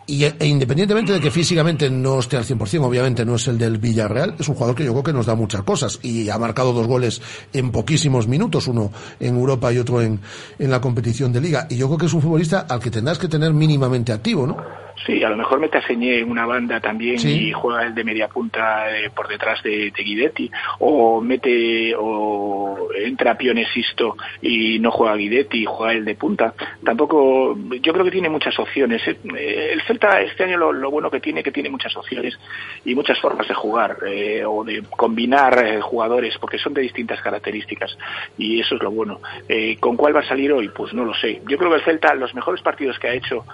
[0.09, 3.59] Y e, e independientemente de que físicamente no esté al 100%, obviamente no es el
[3.59, 6.39] del Villarreal, es un jugador que yo creo que nos da muchas cosas y ha
[6.39, 7.21] marcado dos goles
[7.53, 10.21] en poquísimos minutos, uno en Europa y otro en,
[10.59, 11.67] en la competición de liga.
[11.71, 14.57] Y yo creo que es un futbolista al que tendrás que tener mínimamente activo, ¿no?
[15.05, 17.49] Sí, a lo mejor mete a Señé en una banda también Sí.
[17.49, 20.51] y juega el de media punta eh, por detrás de, de Guidetti.
[20.81, 26.55] O mete, o entra Pionesisto y no juega Guidetti y juega el de punta.
[26.83, 29.03] Tampoco, yo creo que tiene muchas opciones.
[29.07, 32.39] Eh, El Celta este año lo, bueno que tiene que tiene muchas opciones
[32.85, 37.21] y muchas formas de jugar eh, o de combinar eh, jugadores porque son de distintas
[37.23, 37.97] características
[38.37, 39.21] y eso es lo bueno.
[39.49, 40.69] Eh, ¿Con cuál va a salir hoy?
[40.69, 41.41] Pues no lo sé.
[41.49, 43.45] Yo creo que el Celta, los mejores partidos que ha hecho,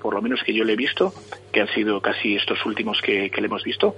[0.00, 1.12] por lo menos que yo le he visto,
[1.52, 3.96] que han sido casi estos últimos que le hemos visto,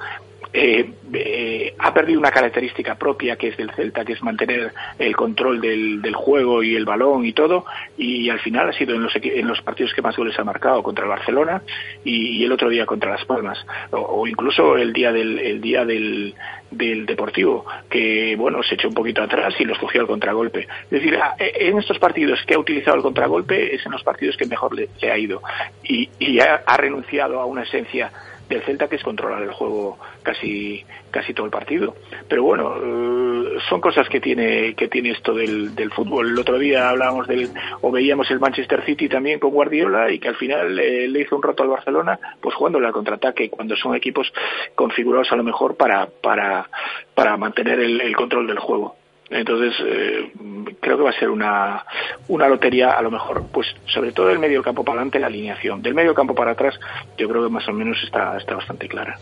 [0.53, 5.17] eh, eh, ha perdido una característica propia que es del Celta, que es mantener el
[5.17, 7.65] control del, del juego y el balón y todo,
[7.97, 10.83] y al final ha sido en los, en los partidos que más goles ha marcado
[10.83, 11.63] contra el Barcelona
[12.05, 16.35] y, el otro día contra Las Palmas, o, incluso el día del, el día del,
[16.71, 20.67] del Deportivo, que bueno, se echó un poquito atrás y los cogió al contragolpe.
[20.85, 24.37] Es decir, a- en estos partidos que ha utilizado el contragolpe es en los partidos
[24.37, 25.41] que mejor le, ha ido
[25.85, 28.11] y, y ha renunciado a una esencia
[28.55, 31.95] del Celta que es controlar el juego casi casi todo el partido.
[32.29, 36.31] Pero bueno eh, son cosas que tiene que tiene esto del, fútbol.
[36.31, 37.51] El otro día hablábamos del
[37.81, 41.37] o veíamos el Manchester City también con Guardiola y que al final eh, le hizo
[41.37, 44.33] un roto al Barcelona pues jugándole al contraataque cuando son equipos
[44.75, 46.69] configurados a lo mejor para para
[47.15, 48.97] para mantener el control del juego
[49.33, 50.33] entonces, eh,
[50.81, 51.85] creo que va a ser una,
[52.29, 55.83] una lotería, a lo mejor, pues sobre todo del medio campo para adelante, la alineación.
[55.83, 56.75] Del medio campo para atrás,
[57.17, 59.19] yo creo que más o menos está, está bastante clara.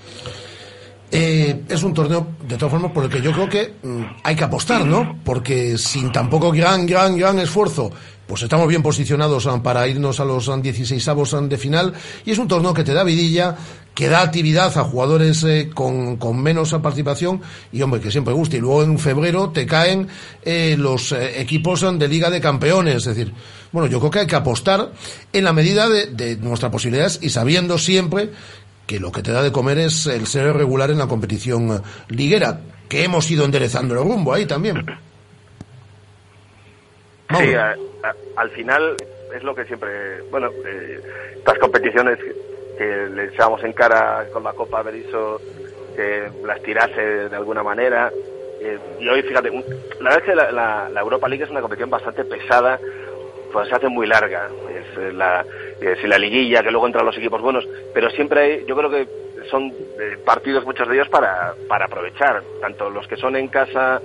[1.12, 4.36] Eh, es un torneo, de todas formas, por el que yo creo que mm, hay
[4.36, 5.18] que apostar, ¿no?
[5.24, 7.90] Porque sin tampoco gran, gran, gran esfuerzo,
[8.30, 11.92] pues estamos bien posicionados ah, para irnos a los 16 avos de final.
[12.24, 13.56] Y es un torneo que te da vidilla,
[13.94, 18.56] que da actividad a jugadores eh, con, con menos participación y, hombre, que siempre gusta.
[18.56, 20.08] Y luego en febrero te caen
[20.42, 22.96] eh, los eh, equipos de Liga de Campeones.
[23.06, 23.32] Es decir,
[23.72, 24.92] bueno, yo creo que hay que apostar
[25.32, 28.30] en la medida de, de nuestras posibilidades y sabiendo siempre
[28.86, 31.80] que lo que te da de comer es el ser regular en la competición eh,
[32.08, 34.84] liguera, que hemos ido enderezando el rumbo ahí también.
[37.28, 37.70] Sí, a-
[38.02, 38.96] a- al final
[39.36, 40.48] es lo que siempre, bueno,
[41.36, 42.18] estas competiciones
[42.80, 45.38] que le echábamos en cara con la Copa Berizzo,
[45.94, 48.10] que las tirase de alguna manera.
[48.62, 51.60] eh, y hoy, fíjate, la verdad es que la, la- la Europa League es una
[51.60, 52.78] competición bastante pesada,
[53.52, 54.48] pues se hace muy larga.
[54.70, 55.44] Es eh, la,
[55.78, 59.06] es la liguilla, que luego entran los equipos buenos, pero siempre hay, yo creo que
[59.50, 59.66] son
[60.00, 64.00] eh, partidos, muchos de ellos, para, para aprovechar, tanto los que son en casa,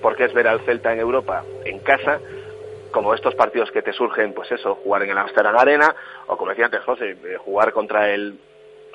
[0.00, 2.20] porque es ver al Celta en Europa en casa,
[2.90, 5.94] como estos partidos que te surgen, pues eso, jugar en el Amsterdam Arena,
[6.26, 8.38] o como decía antes José, eh, jugar contra el,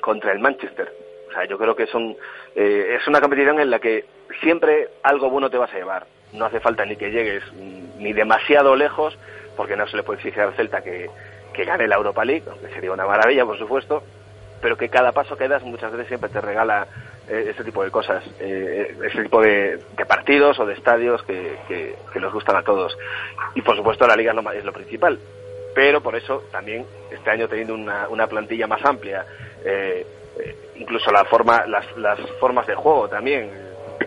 [0.00, 0.92] contra el Manchester.
[1.28, 2.16] O sea, yo creo que son,
[2.54, 4.04] eh, es una competición en la que
[4.40, 6.06] siempre algo bueno te vas a llevar.
[6.32, 9.18] No hace falta ni que llegues mm, ni demasiado lejos,
[9.56, 11.10] porque no se le puede exigir al Celta que,
[11.52, 14.02] que gane la Europa League, aunque sería una maravilla, por supuesto,
[14.66, 16.88] pero que cada paso que das muchas veces siempre te regala
[17.28, 21.56] eh, este tipo de cosas, eh, este tipo de, de partidos o de estadios que,
[21.68, 22.98] que, que nos gustan a todos.
[23.54, 25.20] Y por supuesto la liga es lo, es lo principal,
[25.72, 29.24] pero por eso también este año teniendo una, una plantilla más amplia,
[29.64, 30.04] eh,
[30.40, 33.48] eh, incluso la forma, las, las formas de juego también,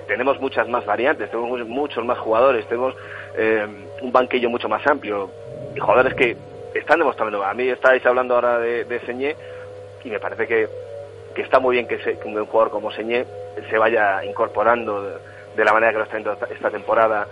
[0.09, 2.93] tenemos muchas más variantes, tenemos mu- muchos más jugadores, tenemos
[3.37, 3.65] eh,
[4.01, 5.31] un banquillo mucho más amplio
[5.73, 6.35] y jugadores que
[6.73, 7.45] están demostrando.
[7.45, 9.37] A mí estáis hablando ahora de Señé
[10.03, 10.67] y me parece que,
[11.35, 13.25] que está muy bien que, se- que un jugador como Señé
[13.69, 15.03] se vaya incorporando
[15.55, 17.27] de, la manera que lo está haciendo esta- temporada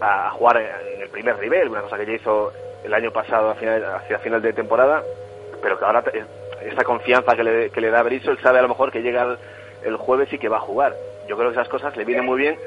[0.00, 2.52] a, jugar en, el primer nivel, una cosa que ya hizo
[2.84, 5.02] el año pasado final- hacia final de temporada,
[5.62, 6.02] pero que ahora
[6.62, 9.22] esta confianza que le, que le da Berizzo, él sabe a lo mejor que llega
[9.22, 9.38] el,
[9.84, 10.94] el jueves y que va a jugar.
[11.28, 12.58] Yo creo que esas cosas le vienen muy bien.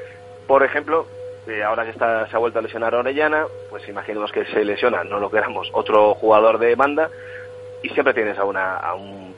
[0.46, 1.06] Por ejemplo,
[1.46, 5.04] eh, ahora que está, se ha vuelto a lesionar Orellana, pues imaginemos que se lesiona,
[5.04, 7.10] no lo queramos, otro jugador de banda,
[7.84, 9.34] y siempre tienes a, una, a un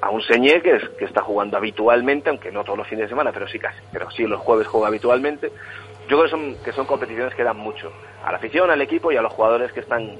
[0.00, 3.08] a un Señé que, es, que está jugando habitualmente, aunque no todos los fines de
[3.08, 5.50] semana, pero sí casi, pero sí los jueves juega habitualmente.
[6.08, 7.90] Yo creo que son, que son competiciones que dan mucho
[8.24, 10.10] a la afición, al equipo y a los jugadores que están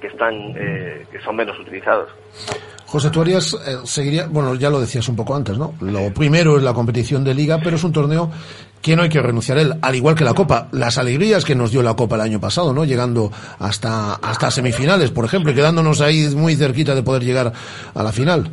[0.00, 2.08] que están eh, que son menos utilizados.
[2.86, 5.74] José, tú harías, eh, seguiría, bueno, ya lo decías un poco antes, ¿no?
[5.80, 8.30] Lo primero es la competición de liga, pero es un torneo
[8.82, 10.68] que no hay que renunciar él, al igual que la Copa.
[10.72, 12.84] Las alegrías que nos dio la Copa el año pasado, ¿no?
[12.84, 17.52] Llegando hasta, hasta semifinales, por ejemplo, y quedándonos ahí muy cerquita de poder llegar
[17.94, 18.50] a la final.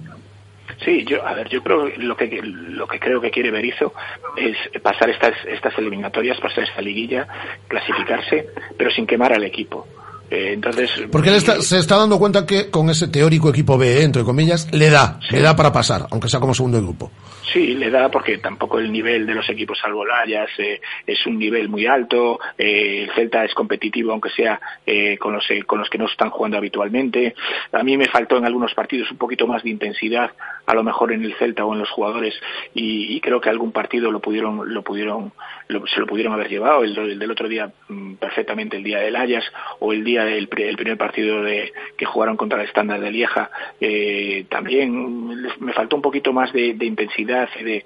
[0.83, 3.93] Sí, yo, a ver, yo creo lo que lo que creo que quiere Berizzo
[4.35, 7.27] es pasar estas estas eliminatorias, pasar esta liguilla,
[7.67, 9.87] clasificarse, pero sin quemar al equipo.
[10.29, 14.03] Eh, entonces, Porque él está- se está dando cuenta que con ese teórico equipo B,
[14.03, 17.11] entre comillas, le da, le da para pasar, aunque sea como segundo de grupo.
[17.53, 21.25] Sí, le da porque tampoco el nivel de los equipos salvo el Ajax eh, es
[21.25, 22.39] un nivel muy alto.
[22.57, 26.07] eh, el Celta es competitivo, aunque sea eh, con, los, eh, con los que no
[26.07, 27.33] están jugando habitualmente.
[27.71, 30.31] A mí me faltó en algunos partidos un poquito más de intensidad,
[30.67, 32.35] a lo mejor en el Celta o en los jugadores,
[32.73, 35.31] y, creo que algún partido lo pudieron, lo pudieron,
[35.69, 36.83] lo- se lo pudieron haber llevado.
[36.83, 39.45] El, el del otro día mm, perfectamente, el día del Ajax
[39.79, 43.49] o el día del el primer partido de, que jugaron contra el estándar de Lieja.
[43.79, 47.85] eh, también me faltó un poquito más de, de intensidad y de,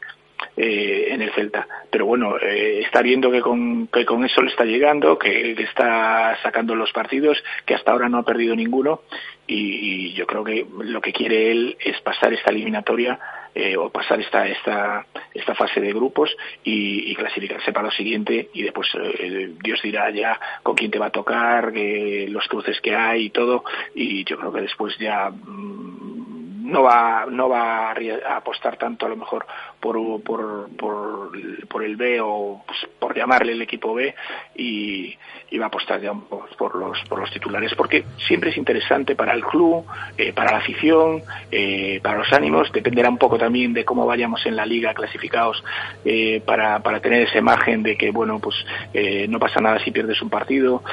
[0.58, 1.68] eh, en el Celta.
[1.90, 6.38] Pero bueno, eh, está viendo que con, que con eso le está llegando, que, está
[6.42, 9.02] sacando los partidos, que hasta ahora no ha perdido ninguno
[9.48, 13.20] y, yo creo que lo que quiere él es pasar esta eliminatoria
[13.54, 18.64] eh, o pasar esta, esta, esta fase de grupos y, clasificarse para lo siguiente y
[18.64, 22.96] después eh, Dios dirá ya con quién te va a tocar, que los cruces que
[22.96, 23.64] hay y todo
[23.94, 29.10] y yo creo que después ya mm, no va no va a apostar tanto a
[29.10, 29.46] lo mejor
[29.82, 31.32] por por por,
[31.68, 34.14] por el B o pues, por llamarle el equipo B
[34.56, 35.18] y,
[35.50, 39.34] y va a apostar ya por los por los titulares porque siempre es interesante para
[39.34, 39.84] el club
[40.18, 42.72] eh, para la afición eh, para los ánimos.
[42.72, 45.64] Dependerá un poco también de cómo vayamos en la liga clasificados
[46.06, 48.56] eh, para para tener ese margen de que bueno pues
[48.94, 50.84] eh, no pasa nada si pierdes un partido.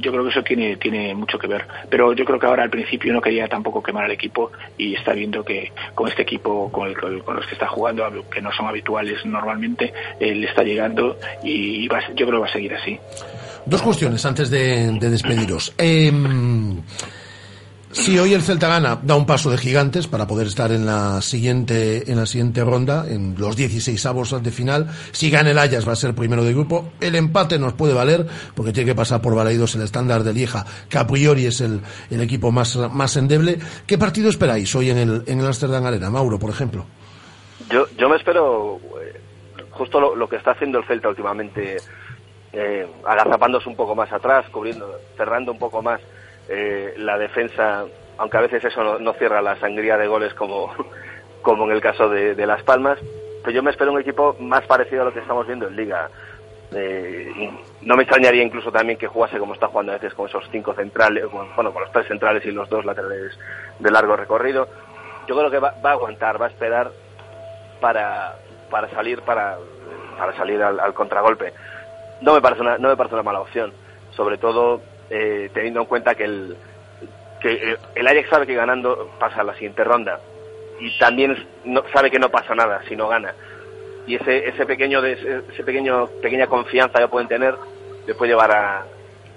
[0.00, 1.66] Yo creo que eso tiene tiene mucho que ver.
[1.90, 5.12] Pero yo creo que ahora al principio no quería tampoco quemar al equipo y está
[5.12, 7.81] viendo que con este equipo con, el- con los que está jugando
[8.30, 12.52] que no son habituales normalmente eh, le está llegando y yo creo que va a
[12.52, 12.98] seguir así
[13.64, 15.72] Dos cuestiones antes de, de despediros.
[15.78, 16.82] Em,
[17.92, 21.22] si hoy el Celta gana, da un paso de gigantes para poder estar en la
[21.22, 24.88] siguiente, en la siguiente ronda, en los 16 avos de final.
[25.12, 26.92] Si gana el Ajax va a ser primero de grupo.
[27.00, 30.66] El empate nos puede valer, porque tiene que pasar por Balaidos el estándar de Lieja,
[30.88, 33.58] que a priori es el, el equipo más, más endeble.
[33.86, 36.10] ¿Qué partido esperáis hoy en el, en el Amsterdam Arena?
[36.10, 36.86] Mauro, por ejemplo.
[37.70, 39.20] Yo, yo me espero eh,
[39.72, 41.78] justo lo, lo que está haciendo el Celta últimamente,
[42.52, 46.00] eh, agazapándose un poco más atrás, cubriendo, cerrando un poco más
[46.48, 47.84] eh, la defensa,
[48.18, 50.72] aunque a veces eso no, no cierra la sangría de goles como,
[51.42, 52.98] como en el caso de, de Las Palmas.
[53.42, 56.08] Pero yo me espero un equipo más parecido a lo que estamos viendo en Liga.
[56.74, 57.50] Eh,
[57.82, 60.72] no me extrañaría incluso también que jugase como está jugando a veces con esos cinco
[60.74, 63.36] centrales, bueno, con los tres centrales y los dos laterales
[63.78, 64.68] de largo recorrido.
[65.26, 66.90] Yo creo que va, va a aguantar, va a esperar
[67.82, 68.36] para,
[68.70, 69.58] para salir para,
[70.16, 71.52] para salir al, al contragolpe.
[72.22, 73.72] No me parece una, no me parece una mala opción,
[74.12, 74.80] sobre todo
[75.10, 76.56] eh, teniendo en cuenta que el
[77.40, 80.20] que eh, el Ajax sabe que ganando pasa a la siguiente ronda.
[80.80, 83.34] Y también no, sabe que no pasa nada si no gana.
[84.06, 87.54] Y ese ese pequeño ese pequeño pequeña confianza que pueden tener
[88.06, 88.86] le puede llevar a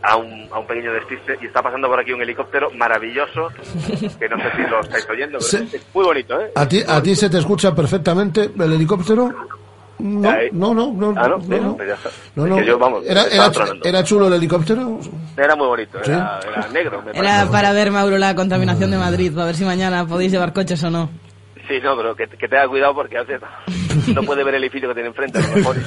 [0.07, 3.47] a un, a un pequeño despiste y está pasando por aquí un helicóptero maravilloso
[4.19, 6.51] que no sé si lo estáis oyendo pero Se- es muy bonito ¿eh?
[6.55, 9.33] ¿A ti, ¿A ti se te escucha perfectamente el helicóptero?
[9.97, 11.77] No, no, no, no, Ah, no, no, no.
[11.77, 11.89] pues.
[12.35, 12.57] No, no.
[12.57, 13.49] que yo, vamos, era, era,
[13.81, 14.99] era chulo el helicóptero.
[15.37, 16.11] Era muy bonito, Sí.
[16.11, 17.01] era, era negro.
[17.01, 17.51] Me Era parece.
[17.51, 20.89] para ver, Mauro, la contaminación de Madrid, para ver si mañana podéis llevar coches o
[20.91, 21.09] no.
[21.69, 23.39] Sí, no, pero que, que tenga cuidado porque a veces
[24.13, 25.77] no puede ver el edificio que tiene enfrente, a lo mejor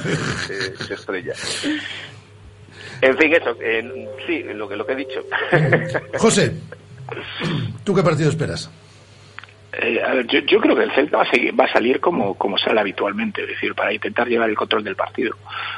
[0.47, 1.33] se- se estrella.
[3.01, 5.23] En fin, eso, eh, sí, lo que, lo que he dicho.
[6.17, 6.53] José,
[7.83, 8.69] ¿tú qué partido esperas?
[9.71, 11.99] Eh, a ver, yo, yo creo que el Celta va a, seguir- va a salir
[11.99, 15.35] como, como sale habitualmente, es decir, para intentar llevar el control del partido.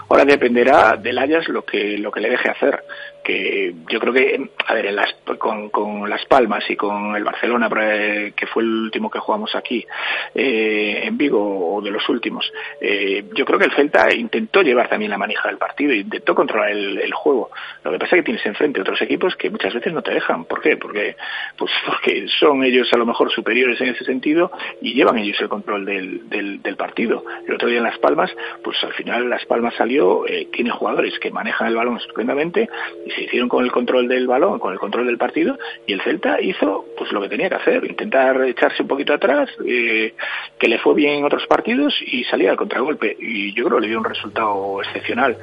[0.10, 2.84] Ahora dependerá del Ajax lo que, lo que le deje hacer,
[3.24, 7.24] que yo creo que, a ver, en las, con, con Las Palmas y con el
[7.24, 9.86] Barcelona, eh, que fue el último que jugamos aquí,
[10.34, 14.90] eh, en Vigo, o de los últimos, eh, yo creo que el Celta intentó llevar
[14.90, 17.52] también la manija del partido, intentó controlar el, juego.
[17.84, 20.46] Lo que pasa es que tienes enfrente otros equipos que muchas veces no te dejan.
[20.46, 20.78] ¿Por qué?
[20.78, 21.16] Porque,
[21.58, 24.52] pues porque son ellos a lo mejor superiores en ese sentido
[24.82, 27.24] y llevan ellos el control del, del, partido.
[27.46, 28.32] El otro día en Las Palmas,
[28.64, 32.70] pues al final Las Palmas salió, tiene jugadores que manejan el balón estupendamente
[33.06, 36.40] y hicieron con el control del balón, con el control del partido y el Celta
[36.42, 40.14] hizo pues lo que tenía que hacer, intentar echarse un poquito atrás, eh,
[40.58, 43.82] que le fue bien en otros partidos y salía al contragolpe y yo creo que
[43.82, 45.38] le dio un resultado excepcional.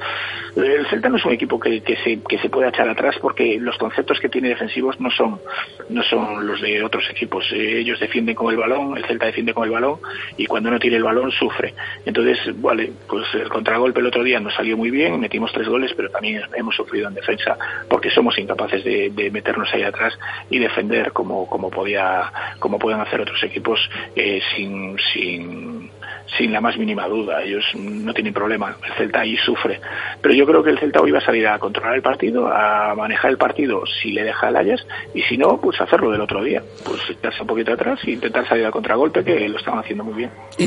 [0.55, 3.57] El Celta no es un equipo que, que se, que se pueda echar atrás porque
[3.59, 5.39] los conceptos que tiene defensivos no son,
[5.89, 7.45] no son los de otros equipos.
[7.53, 9.99] Eh, ellos defienden con el balón, el Celta defiende con el balón
[10.37, 11.73] y cuando no tiene el balón sufre.
[12.05, 15.93] Entonces, vale, pues el contragolpe el otro día nos salió muy bien, metimos tres goles,
[15.95, 17.57] pero también hemos sufrido en defensa
[17.89, 20.17] porque somos incapaces de, meternos ahí atrás
[20.49, 23.79] y defender como, como podía, como pueden hacer otros equipos
[24.15, 25.91] eh, sin, sin,
[26.37, 27.43] sin la más mínima duda.
[27.43, 28.75] Ellos no tienen problema.
[28.85, 29.79] El Celta ahí sufre.
[30.21, 32.93] Pero yo creo que el Celta hoy va a salir a controlar el partido, a
[32.95, 36.43] manejar el partido si le deja el Ayas y si no, pues hacerlo del otro
[36.43, 36.61] día.
[36.85, 40.15] Pues echarse un poquito atrás e intentar salir al contragolpe, que lo están haciendo muy
[40.15, 40.31] bien.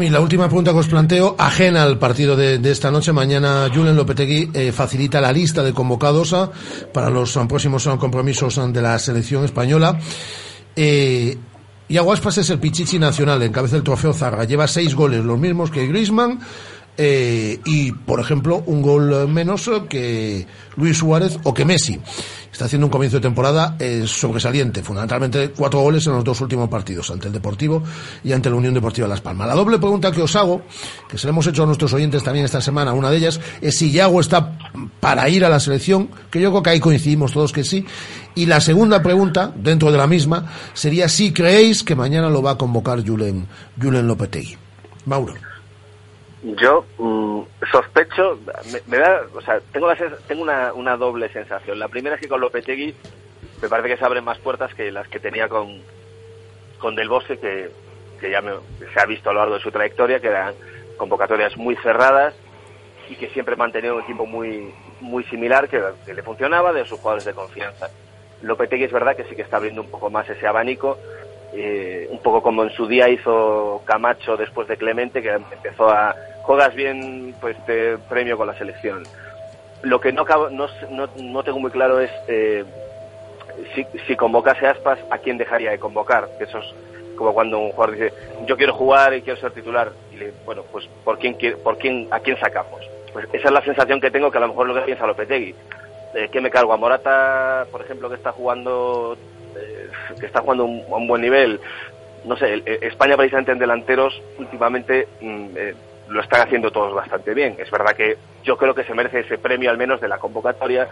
[0.00, 3.96] Y la, última pregunta que os planteo, ajena al partido de, esta noche, mañana Julen
[3.96, 6.50] Lopetegui eh, facilita la lista de convocados ah,
[6.92, 9.98] para los ah, próximos ah, compromisos de la selección española.
[10.76, 11.36] Eh,
[11.90, 14.44] y Aguaspas es el Pichichi nacional, encabeza el trofeo Zarra.
[14.44, 16.38] Lleva seis goles, los mismos que Griezmann.
[17.02, 21.98] eh, y, por ejemplo, un gol menos que Luis Suárez o que Messi.
[22.52, 26.68] Está haciendo un comienzo de temporada eh, sobresaliente, fundamentalmente cuatro goles en los dos últimos
[26.68, 27.82] partidos, ante el Deportivo
[28.22, 29.48] y ante la Unión Deportiva Las Palmas.
[29.48, 30.62] La doble pregunta que os hago,
[31.08, 33.78] que se la hemos hecho a nuestros oyentes también esta semana, una de ellas, es
[33.78, 34.58] si Yago está
[34.98, 37.86] para ir a la selección, que yo creo que ahí coincidimos todos que sí.
[38.34, 42.52] Y la segunda pregunta, dentro de la misma, sería si creéis que mañana lo va
[42.52, 43.46] a convocar Julen,
[43.80, 44.56] Julen Lopetegui.
[45.06, 45.34] Mauro.
[46.42, 48.38] Yo mm, sospecho,
[48.86, 51.78] me, da, o sea, tengo, la, tengo una, doble sensación.
[51.78, 52.94] La primera es que con Lopetegui
[53.60, 55.82] me parece que se abren más puertas que las que tenía con,
[56.78, 57.70] con Del Bosque, que,
[58.20, 58.52] que ya me-
[58.94, 60.54] se ha visto a lo largo de su trayectoria, que eran
[60.96, 62.32] convocatorias muy cerradas
[63.10, 67.24] y que siempre mantenía un equipo muy, muy similar, que le funcionaba, de sus jugadores
[67.26, 67.90] de confianza.
[68.42, 70.98] Lopetegui es verdad que sí que está abriendo un poco más ese abanico,
[71.52, 76.14] eh, un poco como en su día hizo Camacho después de Clemente, que empezó a
[76.42, 79.02] juegas bien, pues te premio con la selección.
[79.82, 82.64] Lo que no, no, tengo muy claro es eh,
[83.74, 86.28] si, si convocase Aspas, ¿a quién dejaría de convocar?
[86.38, 86.74] Eso es
[87.16, 88.14] como cuando un jugador dice,
[88.46, 89.92] yo quiero jugar y quiero ser titular.
[90.12, 92.80] Y le, bueno, pues ¿por quién, por quién, ¿a quién sacamos?
[93.12, 95.54] Pues esa es la sensación que tengo, que a lo mejor lo que piensa Lopetegui.
[96.14, 96.72] Eh, ¿Qué me cargo?
[96.72, 99.16] A Morata, por ejemplo, que está jugando
[99.56, 99.88] eh,
[100.18, 101.60] que está jugando un- a un buen nivel.
[102.24, 105.74] No sé, el- España precisamente en delanteros últimamente mm, eh,
[106.08, 107.56] lo están haciendo todos bastante bien.
[107.58, 110.88] Es verdad que yo creo que se merece ese premio al menos de la convocatoria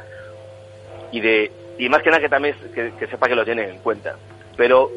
[1.10, 4.16] y de y más que nada que también que, sepa que lo tienen en cuenta.
[4.56, 4.90] Pero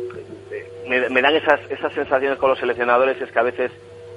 [0.52, 3.72] eh, me, dan esas esas sensaciones con los seleccionadores es que a veces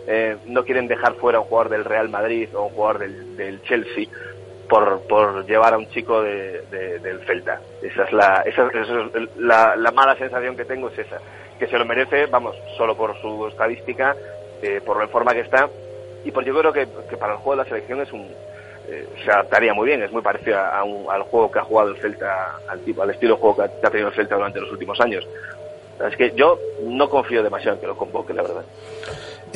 [0.06, 3.62] eh, no quieren dejar fuera un jugador del Real Madrid o un jugador del, del
[3.62, 4.06] Chelsea
[4.68, 7.60] por, por llevar a un chico de, de- del Celta.
[7.82, 8.80] Esa es, la, esa, esa
[9.14, 11.18] es la, la mala sensación que tengo es esa,
[11.58, 14.14] que se lo merece, vamos, solo por su estadística,
[14.62, 15.68] eh, por la forma que está,
[16.24, 18.28] y porque yo creo que, que para el juego de la selección es un
[18.86, 21.90] eh, se adaptaría muy bien, es muy parecido a un- al juego que ha jugado
[21.90, 24.70] el Celta, al, tipo, al estilo de juego que ha tenido el Celta durante los
[24.70, 25.26] últimos años.
[26.06, 28.64] Es que yo no confío demasiado en que lo convoque, la verdad.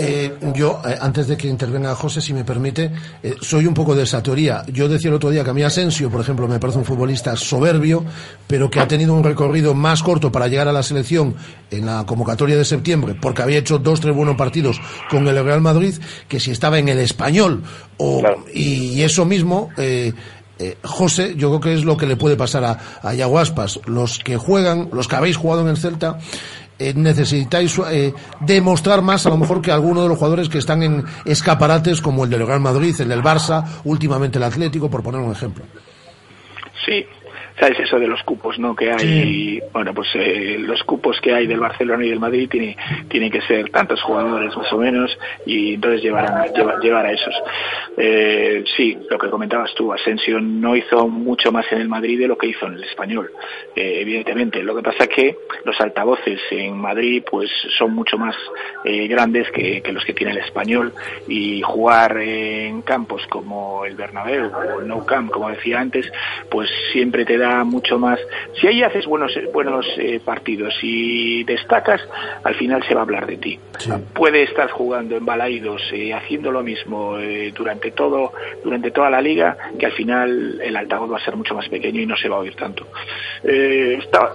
[0.00, 3.96] Eh, yo, eh, antes de que intervenga José, si me permite, eh, soy un poco
[3.96, 4.62] de esa teoría.
[4.68, 7.34] Yo decía el otro día que a mí Asensio, por ejemplo, me parece un futbolista
[7.34, 8.04] soberbio,
[8.46, 11.34] pero que ha tenido un recorrido más corto para llegar a la selección
[11.72, 14.80] en la convocatoria de septiembre, porque había hecho dos, tres buenos partidos
[15.10, 15.94] con el Real Madrid,
[16.28, 17.64] que si estaba en el español.
[17.96, 18.22] O,
[18.54, 20.12] y, eso mismo, eh,
[20.84, 23.80] José, yo creo que es lo que le puede pasar a, a Iago Aspas.
[23.86, 26.20] Los que juegan, los que habéis jugado en el Celta,
[26.78, 30.82] eh, necesitáis eh, demostrar más a lo mejor que algunos de los jugadores que están
[30.82, 35.20] en escaparates como el del Real Madrid, el del Barça, últimamente el Atlético, por poner
[35.20, 35.64] un ejemplo.
[36.86, 37.04] Sí,
[37.58, 38.74] sabes eso de los cupos, ¿no?
[38.74, 42.76] Que hay, bueno, pues eh, los cupos que hay del Barcelona y del Madrid tiene,
[43.08, 47.12] tienen que ser tantos jugadores más o menos y entonces llevar a, llevar, llevar a
[47.12, 47.34] esos.
[47.96, 52.28] Eh, sí, lo que comentabas tú, Asensio no hizo mucho más en el Madrid de
[52.28, 53.30] lo que hizo en el español,
[53.74, 54.62] eh, evidentemente.
[54.62, 58.36] Lo que pasa es que los altavoces en Madrid pues son mucho más
[58.84, 60.92] grandes que, que los que tiene el español
[61.26, 66.10] y jugar en campos como el Bernabéu o el Nou Camp, como decía antes,
[66.50, 68.18] pues siempre te da mucho más.
[68.60, 72.00] Si ahí haces buenos buenos eh, partidos y destacas,
[72.44, 73.58] al final se va a hablar de ti.
[74.14, 78.32] Puede estar jugando en Balaídos, eh, haciendo lo mismo eh, durante todo
[78.64, 82.00] durante toda la liga, que al final el altavoz va a ser mucho más pequeño
[82.00, 82.86] y no se va a oír tanto.
[83.44, 84.32] Eh, está-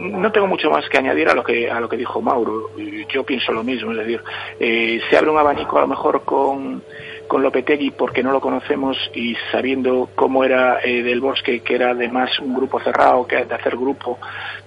[0.00, 2.70] no tengo mucho más que añadir a lo que a lo que dijo Mauro.
[3.12, 4.20] Yo pienso lo mismo, es decir,
[4.58, 6.82] eh, se abre un abanico a lo mejor con
[7.26, 11.90] con Lopetegui porque no lo conocemos y sabiendo cómo era eh, del Bosque, que era
[11.90, 14.18] además un grupo cerrado, que de hacer grupo,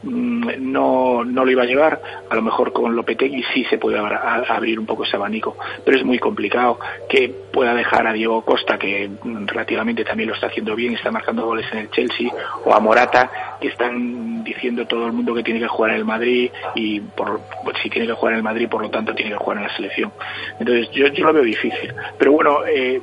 [0.03, 2.01] mm, no, no lo iba a llevar.
[2.29, 6.03] A lo mejor con Lopetegui sí se puede abrir un poco ese abanico, pero es
[6.03, 6.79] muy complicado
[7.09, 11.11] que pueda dejar a Diego Costa, que mm, relativamente también lo está haciendo bien, está
[11.11, 12.31] marcando goles en el Chelsea,
[12.65, 16.05] o a Morata, que están diciendo todo el mundo que tiene que jugar en el
[16.05, 17.41] Madrid y por,
[17.81, 19.75] si tiene que jugar en el Madrid, por lo tanto tiene que jugar en la
[19.75, 20.11] selección.
[20.59, 21.93] Entonces yo, yo lo veo difícil.
[22.17, 23.01] Pero bueno, eh,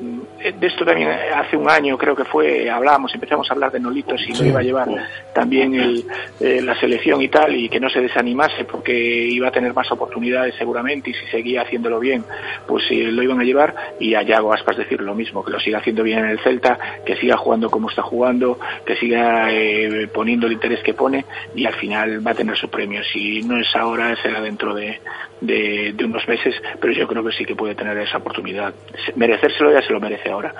[0.53, 3.81] de esto también eh, hace un año creo que fue, hablábamos, empezamos a hablar de
[3.81, 4.43] Nolito si Sí.
[4.43, 4.89] lo iba a llevar
[5.33, 6.05] también el,
[6.41, 9.91] eh, la selección y tal, y que no se desanimase porque iba a tener más
[9.93, 12.25] oportunidades seguramente y si seguía haciéndolo bien,
[12.67, 15.61] pues eh, lo iban a llevar y a Yago Aspas decir lo mismo, que lo
[15.61, 20.09] siga haciendo bien en el Celta, que siga jugando como está jugando, que siga eh,
[20.13, 21.25] poniendo el interés que pone
[21.55, 23.03] y al final va a tener su premio.
[23.13, 24.99] Si no es ahora, será dentro de,
[25.41, 28.75] de, de unos meses, pero yo creo que sí que puede tener esa oportunidad.
[29.07, 30.55] Se- Merecérselo ya se lo merece ahora.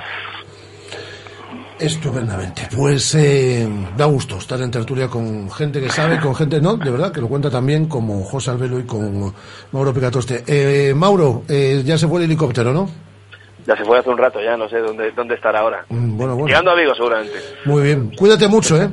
[1.79, 2.69] Estupendamente.
[2.75, 6.91] Pues eh, da gusto estar en tertulia con gente que sabe, con gente no, de
[6.91, 9.35] verdad, que lo cuenta también como José Albelo y con
[9.73, 10.45] Mauro Picatoste.
[10.47, 12.89] Eh, Mauro, eh, ya se fue el helicóptero, ¿no?
[13.67, 15.85] Ya se fue hace un rato, ya no sé dónde, dónde estará ahora.
[15.89, 16.47] Mm, Bueno, bueno.
[16.47, 17.35] Llegando a Vigo seguramente.
[17.65, 18.13] Muy bien.
[18.17, 18.89] Cuídate mucho, ¿eh?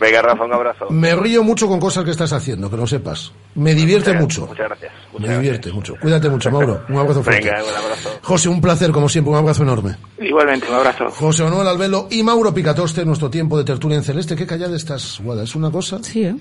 [0.00, 0.86] Venga, Rafa, un abrazo.
[0.90, 3.32] Me río mucho con cosas que estás haciendo, que lo sepas.
[3.56, 4.46] Me divierte Muchas- mucho.
[4.46, 4.92] Muchas gracias.
[5.18, 5.94] Me divierte mucho.
[6.00, 6.82] Cuídate mucho, Mauro.
[6.88, 7.44] Un abrazo fuerte.
[7.48, 8.10] Venga, un abrazo.
[8.22, 9.96] José, un placer, como siempre, un abrazo enorme.
[10.20, 11.10] Igualmente, un abrazo.
[11.10, 14.36] José Manuel Albelo y Mauro Picatoste, nuestro tiempo de tertulia en celeste.
[14.36, 15.42] Qué callada estás, Guada.
[15.42, 15.98] ¿Es una cosa?
[16.02, 16.36] Sí, ¿eh?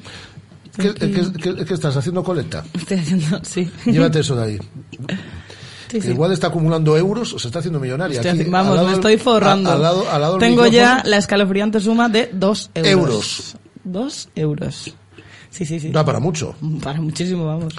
[0.78, 2.64] ¿Qué, qué- qué- qué estás haciendo colecta?
[2.76, 3.72] Estoy haciendo, sí.
[3.86, 4.60] Llévate eso de ahí.
[5.89, 6.09] Sí, sí.
[6.09, 8.19] Igual está acumulando euros o se está haciendo millonaria.
[8.19, 9.69] Aquí, vamos, lado me estoy forrando.
[9.69, 12.91] a- al lado- al lado del Tengo ya la escalofriante suma de dos euros.
[12.91, 13.55] Euros.
[13.83, 14.95] Dos euros.
[15.49, 15.89] Sí, sí, sí.
[15.91, 16.55] Da para mucho.
[16.83, 17.73] Para muchísimo, vamos.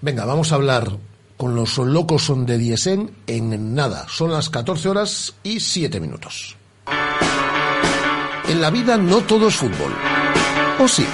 [0.00, 0.90] Venga, vamos a hablar
[1.36, 4.06] con los locos son de Diesen en nada.
[4.08, 6.56] Son las 14 horas y 7 minutos.
[8.48, 9.94] En la vida no todo es fútbol.
[10.80, 11.04] ¿O sí?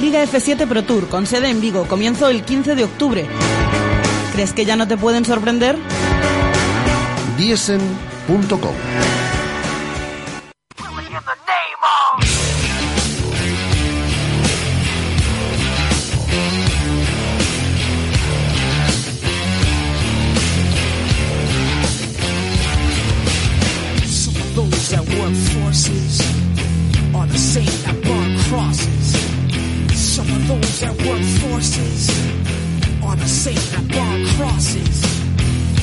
[0.00, 3.26] Liga F7 Pro Tour, con sede en Vigo, comienzo el 15 de octubre.
[4.32, 5.76] ¿Crees que ya no te pueden sorprender?
[7.36, 8.74] Diesen.com
[24.06, 24.90] Some of those
[30.80, 32.69] that work forces
[33.02, 34.96] are the same that burn crosses.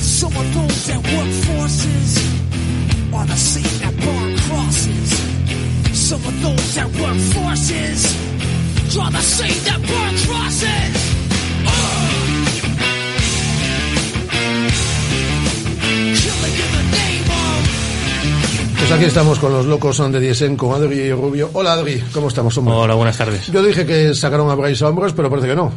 [0.00, 2.18] Some of those that work forces
[3.12, 5.08] are the same that burn crosses.
[5.92, 8.00] Some of those that work forces
[8.98, 10.58] are the same that burn crosses.
[10.58, 11.38] Some of those that work
[12.14, 12.68] forces
[13.76, 15.68] are the same that burn crosses.
[16.18, 20.72] Killing in the name of Pues aquí estamos con los locos son de Diesen, con
[20.72, 21.50] Adri y Rubio.
[21.52, 22.74] Hola Adri, ¿cómo estamos, hombre?
[22.74, 23.46] Hola, buenas tardes.
[23.48, 25.72] Yo dije que sacaron a Bryce a hombros, pero parece que no.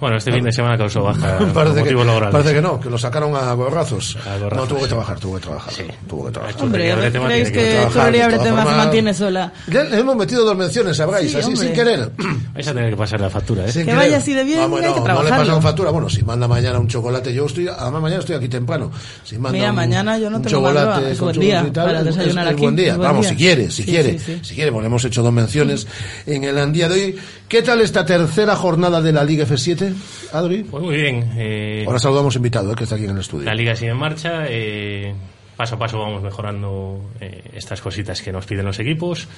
[0.00, 1.94] Bueno, este fin de semana causó baja parece, que,
[2.30, 4.16] parece que no, que lo sacaron a borrazos.
[4.40, 4.88] borrazos, no, tuvo que sí.
[4.88, 5.74] trabajar, tuvo que trabajar.
[6.08, 6.62] Tuvo que trabajar.
[6.62, 7.78] Hombre, ¿creéis que de
[8.22, 9.52] Abretema todas se mantiene sola?
[9.68, 11.66] Ya le hemos metido dos menciones a Bryce, Sí, así hombre.
[11.66, 12.10] sin querer.
[12.52, 13.72] Vais a tener que pasar la factura, ¿eh?
[13.72, 13.98] Sin Que querer.
[13.98, 15.90] vaya así de bien, Ah, bueno, hay que no le pasan factura.
[15.90, 18.90] Bueno, si manda mañana un chocolate, yo estoy, además mañana estoy aquí temprano.
[19.22, 21.98] Si manda Mira, un- mañana yo no un tengo chocolate con día y tal, para
[22.00, 22.62] es- desayunar es aquí.
[22.62, 22.96] buen día.
[22.96, 24.40] Vamos, si quiere, si Sí, quiere, sí, sí.
[24.42, 24.70] si quiere.
[24.70, 25.86] Bueno, hemos hecho dos menciones
[26.26, 27.16] en el día de hoy.
[27.48, 29.83] ¿Qué tal esta tercera jornada de la Liga F7,
[30.32, 30.62] Adri?
[30.64, 31.32] Pues muy bien.
[31.36, 33.44] eh, Ahora saludamos invitado, eh, que está aquí en el estudio.
[33.46, 34.44] la liga sigue en marcha.
[34.48, 35.14] eh,
[35.56, 39.28] paso a paso vamos mejorando eh, estas cositas que nos piden los equipos.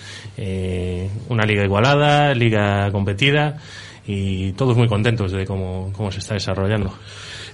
[1.28, 3.58] una liga igualada, liga competida
[4.06, 6.92] y todos muy contentos de cómo, cómo se está desarrollando.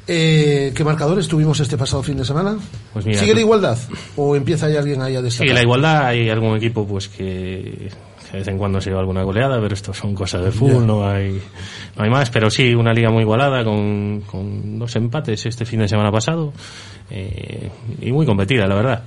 [0.06, 2.56] Eh, ¿Qué marcadores tuvimos este pasado fin de semana?
[2.92, 3.78] Pues mira, ¿Sigue la igualdad?
[4.16, 5.48] ¿O empieza ahí alguien ahí a destacar?
[5.48, 7.88] Sí, la igualdad hay algún equipo pues que
[8.32, 11.06] de vez en cuando se lleva alguna goleada, pero esto son cosas de fútbol, no
[11.06, 11.40] hay
[11.96, 15.80] no hay más, pero sí una liga muy igualada con, con dos empates este fin
[15.80, 16.52] de semana pasado
[17.10, 17.70] eh,
[18.00, 19.04] y muy competida, la verdad.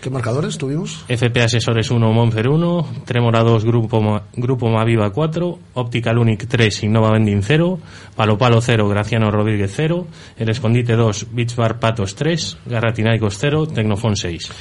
[0.00, 1.04] ¿Qué marcadores tuvimos?
[1.08, 6.84] FP Asesores 1, Monfer 1, Tremora 2, Grupo, Ma- Grupo Maviva 4, Optical Unic 3,
[6.84, 7.78] Innova Vending 0,
[8.14, 10.06] Palo Palo 0, Graciano Rodríguez 0,
[10.36, 14.52] El Escondite 2, Beach Bar Patos 3, Garratinaicos 0, Tecnofon 6.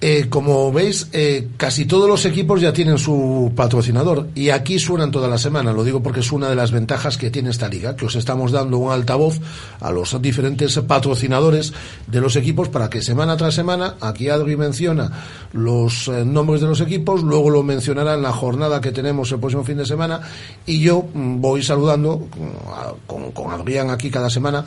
[0.00, 5.10] Eh, como veis, eh, casi todos los equipos ya tienen su patrocinador y aquí suenan
[5.10, 5.72] toda la semana.
[5.72, 8.52] Lo digo porque es una de las ventajas que tiene esta liga, que os estamos
[8.52, 9.40] dando un altavoz
[9.80, 11.72] a los diferentes patrocinadores
[12.06, 15.10] de los equipos para que semana tras semana, aquí Adri menciona
[15.52, 19.40] los eh, nombres de los equipos, luego lo mencionará en la jornada que tenemos el
[19.40, 20.20] próximo fin de semana
[20.64, 24.64] y yo mm, voy saludando mm, con Adrián aquí cada semana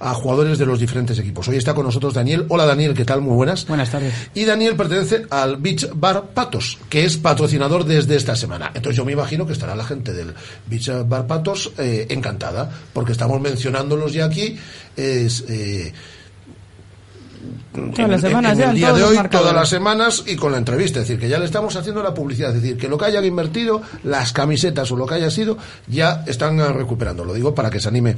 [0.00, 1.48] a jugadores de los diferentes equipos.
[1.48, 2.46] Hoy está con nosotros Daniel.
[2.48, 3.20] Hola Daniel, ¿qué tal?
[3.20, 3.66] Muy buenas.
[3.66, 4.14] Buenas tardes.
[4.34, 8.70] Y Daniel pertenece al Beach Bar Patos, que es patrocinador desde esta semana.
[8.74, 10.34] Entonces yo me imagino que estará la gente del
[10.66, 14.56] Beach Bar Patos eh, encantada, porque estamos mencionándolos ya aquí.
[14.96, 15.92] Es, eh,
[17.94, 20.58] Todas las semanas en el en día de hoy, todas las semanas y con la
[20.58, 21.00] entrevista.
[21.00, 22.54] Es decir, que ya le estamos haciendo la publicidad.
[22.54, 26.24] Es decir, que lo que hayan invertido, las camisetas o lo que haya sido, ya
[26.26, 27.24] están eh, recuperando.
[27.24, 28.16] Lo digo para que se anime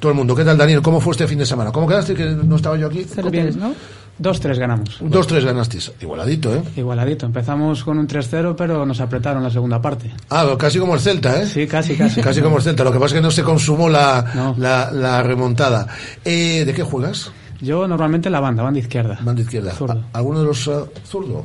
[0.00, 0.34] todo el mundo.
[0.34, 0.82] ¿Qué tal, Daniel?
[0.82, 1.72] ¿Cómo fue este fin de semana?
[1.72, 2.14] ¿Cómo quedaste?
[2.14, 3.06] Que no estaba yo aquí.
[3.30, 3.74] Bien, ¿no?
[4.20, 4.96] 2-3 ganamos.
[5.00, 5.92] Dos, tres ganasteis.
[6.00, 6.62] Igualadito, ¿eh?
[6.76, 7.26] Igualadito.
[7.26, 10.10] Empezamos con un 3-0, pero nos apretaron la segunda parte.
[10.30, 11.46] Ah, casi como el Celta, ¿eh?
[11.46, 12.20] Sí, casi, casi.
[12.26, 12.82] Casi como el Celta.
[12.82, 15.86] Lo que pasa es que no se consumó la, la, la remontada.
[16.24, 17.30] Eh, ¿De qué juegas?
[17.60, 19.18] Yo normalmente la banda, banda izquierda.
[19.22, 19.72] Banda izquierda.
[20.12, 20.72] ¿A- ¿Alguno de los eh,
[21.04, 21.44] zurdos?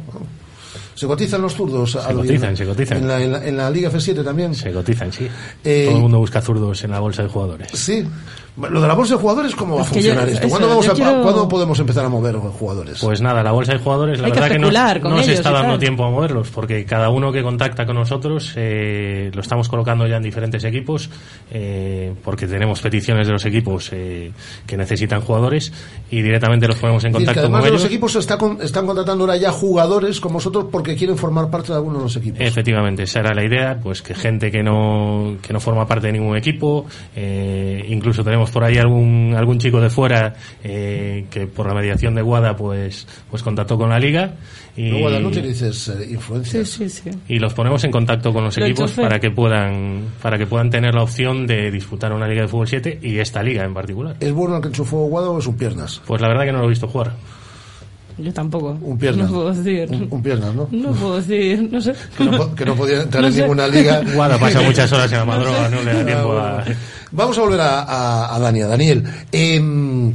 [0.96, 1.92] ¿Se cotizan los zurdos?
[1.92, 2.98] Se cotizan, se cotizan.
[3.00, 4.54] ¿En la, en la- en la Liga F7 también?
[4.54, 5.28] Se cotizan, sí.
[5.64, 7.70] Eh, Todo el mundo busca zurdos en la bolsa de jugadores.
[7.74, 8.06] Sí.
[8.58, 10.40] Lo de la bolsa de jugadores, ¿cómo va a Es que yo- funcionar esto?
[10.42, 13.00] eso, ¿Cuándo, vamos yo a- quiero- ¿Cuándo podemos empezar a mover jugadores?
[13.00, 14.68] Pues nada, la bolsa de jugadores, la Hay verdad que, no,
[15.02, 17.96] con no se ellos está dando tiempo a moverlos, porque cada uno que contacta con
[17.96, 21.10] nosotros eh, lo estamos colocando ya en diferentes equipos,
[21.50, 24.34] eh, porque tenemos peticiones de los equipos eh,
[24.68, 25.72] que necesitan jugadores
[26.12, 27.92] y directamente los ponemos en Es decir, que contacto además con de los ellos.
[27.94, 31.76] equipos está con- están contratando ahora ya jugadores como vosotros porque quieren formar parte de
[31.76, 32.42] alguno de los equipos.
[32.42, 36.14] Efectivamente, esa era la idea, pues que gente que no, que no forma parte de
[36.14, 36.86] ningún equipo,
[37.16, 40.34] eh, incluso tenemos por ahí algún, algún chico de fuera
[40.64, 44.36] eh, que por la mediación de Guada pues, pues contactó con la liga
[44.76, 46.70] y, No, Guada, no utilices eh, influencias.
[46.70, 47.20] Sí, sí, sí.
[47.28, 50.70] y los ponemos en contacto con los Lo equipos para que puedan para que puedan
[50.70, 54.16] tener la opción de disputar una liga de fútbol 7 y esta liga en particular.
[54.20, 56.02] ¿Es bueno el que enchufó Guada o es un piernas?
[56.08, 57.14] Pues la verdad que no lo he visto jugar.
[58.22, 58.78] Yo tampoco.
[58.82, 59.30] Un piernas.
[59.30, 59.90] No puedo decir.
[59.92, 60.68] Un, un piernas, ¿no?
[60.72, 61.94] No puedo decir, no sé.
[62.18, 63.42] Que no, que no podía entrar No en sé.
[63.42, 64.02] ninguna liga.
[64.14, 66.64] Guada pasa muchas horas en la madroga, no le da tiempo a...
[67.12, 69.04] Vamos a volver a, a, a Dani, a Daniel.
[69.32, 70.14] Em,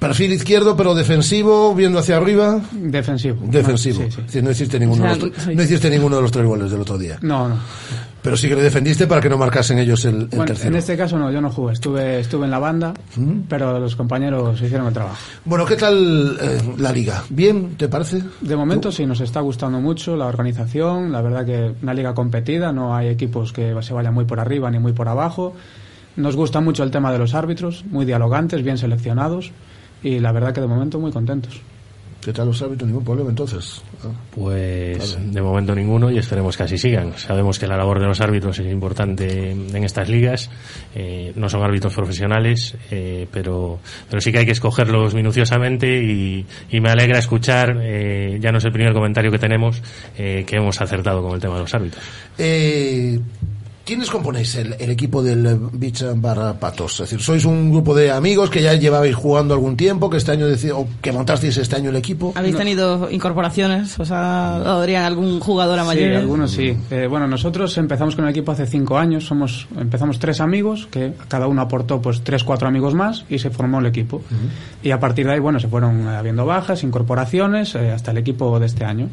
[0.00, 2.60] perfil izquierdo, pero defensivo, viendo hacia arriba.
[2.72, 3.38] Defensivo.
[3.46, 4.02] Defensivo.
[4.02, 4.20] Sí, sí.
[4.20, 6.32] Es decir, no hiciste ninguno, O sea, de los, soy- no hiciste ninguno de los
[6.32, 7.18] tres goles del otro día.
[7.22, 7.56] No, no.
[8.22, 10.68] Pero sí que le defendiste para que no marcasen ellos el, el Bueno, tercero.
[10.70, 11.72] en este caso no, yo no jugué.
[11.72, 12.92] Estuve, estuve en la banda,
[13.48, 15.16] pero los compañeros hicieron el trabajo.
[15.46, 17.24] Bueno, ¿qué tal eh, la liga?
[17.30, 18.22] ¿Bien, te parece?
[18.42, 21.12] De momento sí, nos está gustando mucho la organización.
[21.12, 24.70] La verdad que una liga competida, no hay equipos que se vayan muy por arriba
[24.70, 25.54] ni muy por abajo.
[26.16, 29.52] Nos gusta mucho el tema de los árbitros, muy dialogantes, bien seleccionados.
[30.02, 31.60] Y la verdad que de momento muy contentos.
[32.20, 32.86] ¿Qué tal los árbitros?
[32.86, 33.82] Ningún problema entonces.
[34.04, 34.08] Ah.
[34.30, 37.14] Pues de momento ninguno y esperemos que así sigan.
[37.16, 40.50] Sabemos que la labor de los árbitros es importante en estas ligas.
[40.94, 43.78] Eh, no son árbitros profesionales, eh, pero,
[44.08, 48.58] pero sí que hay que escogerlos minuciosamente y, y me alegra escuchar, eh, ya no
[48.58, 49.82] es el primer comentario que tenemos,
[50.18, 52.04] eh, que hemos acertado con el tema de los árbitros.
[53.90, 56.92] ¿Quiénes componéis el, el equipo del eh, Beach Bar Patos?
[56.92, 60.30] Es decir, ¿sois un grupo de amigos que ya llevabais jugando algún tiempo, que este
[60.30, 62.32] año o que montasteis este año el equipo?
[62.36, 63.98] ¿Habéis tenido incorporaciones?
[63.98, 66.18] ¿Os ha dado algún jugador a Sí, mayores?
[66.18, 66.76] algunos sí.
[66.88, 69.26] Eh, bueno, nosotros empezamos con el equipo hace cinco años.
[69.26, 73.50] Somos, empezamos tres amigos, que cada uno aportó pues tres, cuatro amigos más y se
[73.50, 74.22] formó el equipo.
[74.84, 78.18] Y a partir de ahí, bueno, se fueron eh, habiendo bajas, incorporaciones, eh, hasta el
[78.18, 79.08] equipo de este año.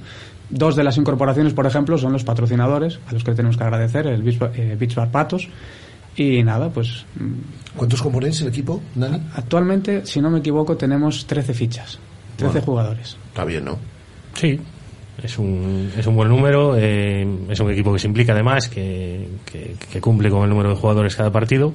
[0.50, 3.64] Dos de las incorporaciones, por ejemplo, son los patrocinadores, a los que le tenemos que
[3.64, 5.48] agradecer, el Beach, Bar- eh, Beach Bar Patos.
[6.16, 7.06] Y nada, pues...
[7.20, 9.22] mm, ¿Cuántos componéis el equipo, Dani?
[9.36, 12.00] Actualmente, si no me equivoco, tenemos 13 fichas,
[12.38, 12.66] 13 Bueno.
[12.66, 13.18] jugadores.
[13.28, 13.78] Está bien, ¿no?
[14.34, 14.60] Sí,
[15.22, 19.28] es un, es un buen número, eh, es un equipo que se implica además, que,
[19.46, 21.74] que, que cumple con el número de jugadores cada partido.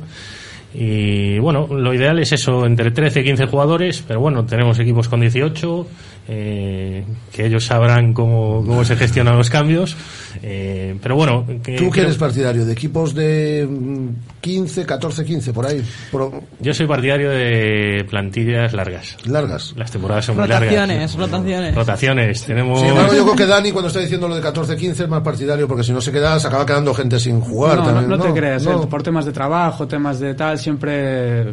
[0.75, 5.09] Y bueno, lo ideal es eso, entre 13 y 15 jugadores, pero bueno, tenemos equipos
[5.09, 5.87] con 18,
[6.29, 9.97] eh, que ellos sabrán cómo, cómo se gestionan los cambios.
[10.43, 12.65] Eh, pero bueno, que- ¿Tú qué eres partidario?
[12.65, 14.09] ¿De equipos de mm,
[14.41, 15.83] 15, 14, 15, por ahí?
[16.11, 16.31] Por-
[16.61, 19.17] yo soy partidario de plantillas largas.
[19.27, 19.75] Largas.
[19.77, 20.71] Las temporadas son muy largas.
[20.73, 21.75] Rotaciones, rotaciones.
[21.75, 22.81] Rotaciones, tenemos...
[22.81, 25.23] Sin embargo, yo creo que Dani, cuando está diciendo lo de 14, 15, es más
[25.23, 28.09] partidario, porque si no se queda, se acaba quedando gente sin jugar no, también.
[28.09, 28.35] no, no te ¿no?
[28.35, 28.83] creas, No.
[28.83, 31.53] eh, por temas de trabajo, temas de tal, siempre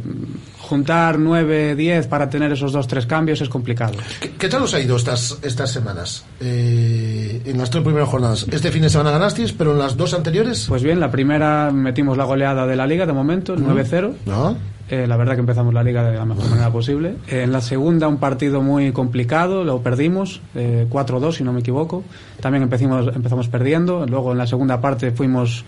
[0.70, 3.94] juntar 9, 10 para tener esos dos, tres cambios es complicado.
[4.22, 6.24] ¿Qué, qué tal os ha ido estas, estas semanas?
[6.40, 8.46] Eh, en las tres primeras jornadas.
[8.52, 10.66] Este fin de semana ganasteis, pero en las dos anteriores.
[10.70, 13.72] Pues bien, la primera metimos la goleada de la liga de momento, el Ujú.
[13.72, 14.14] 9-0.
[14.28, 14.56] ¿No?
[14.92, 17.16] Eh, la verdad que empezamos la liga de la mejor manera posible.
[17.28, 21.60] Eh, en la segunda un partido muy complicado, lo perdimos, eh, 4-2 si no me
[21.60, 22.04] equivoco.
[22.42, 24.06] También empezamos, empezamos perdiendo.
[24.08, 25.64] Luego en la segunda parte fuimos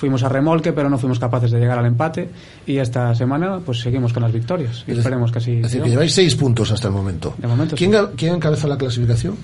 [0.00, 2.30] fuimos a remolque, pero no fuimos capaces de llegar al empate.
[2.66, 4.82] Y esta semana pues seguimos con las victorias.
[4.86, 5.52] Y Es- esperemos que así.
[5.56, 7.34] Es decir, que lleváis seis puntos hasta el momento.
[7.36, 9.36] De momento ¿Quién, ¿Quién encabeza la clasificación?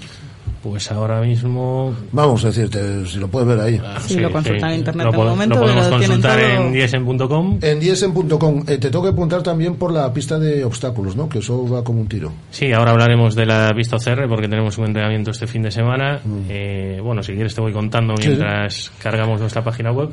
[0.68, 3.80] Pues ahora mismo Vamos a decirte, si lo puedes ver ahí.
[4.04, 6.72] Sí, lo consultan en internet lo, de pod- momento, lo podemos pero consultar todo- en
[6.72, 7.58] diesen.com.
[7.62, 8.64] En diesen.com.
[8.66, 11.28] Eh, te tengo que apuntar también por la pista de obstáculos, ¿no?
[11.28, 12.32] Que eso va como un tiro.
[12.50, 16.20] Sí, ahora hablaremos de la Vista OCR porque tenemos un entrenamiento este fin de semana.
[16.48, 18.16] Eh, bueno, si quieres te voy contando Mm.
[18.18, 18.28] Sí.
[18.28, 20.10] mientras cargamos nuestra página web.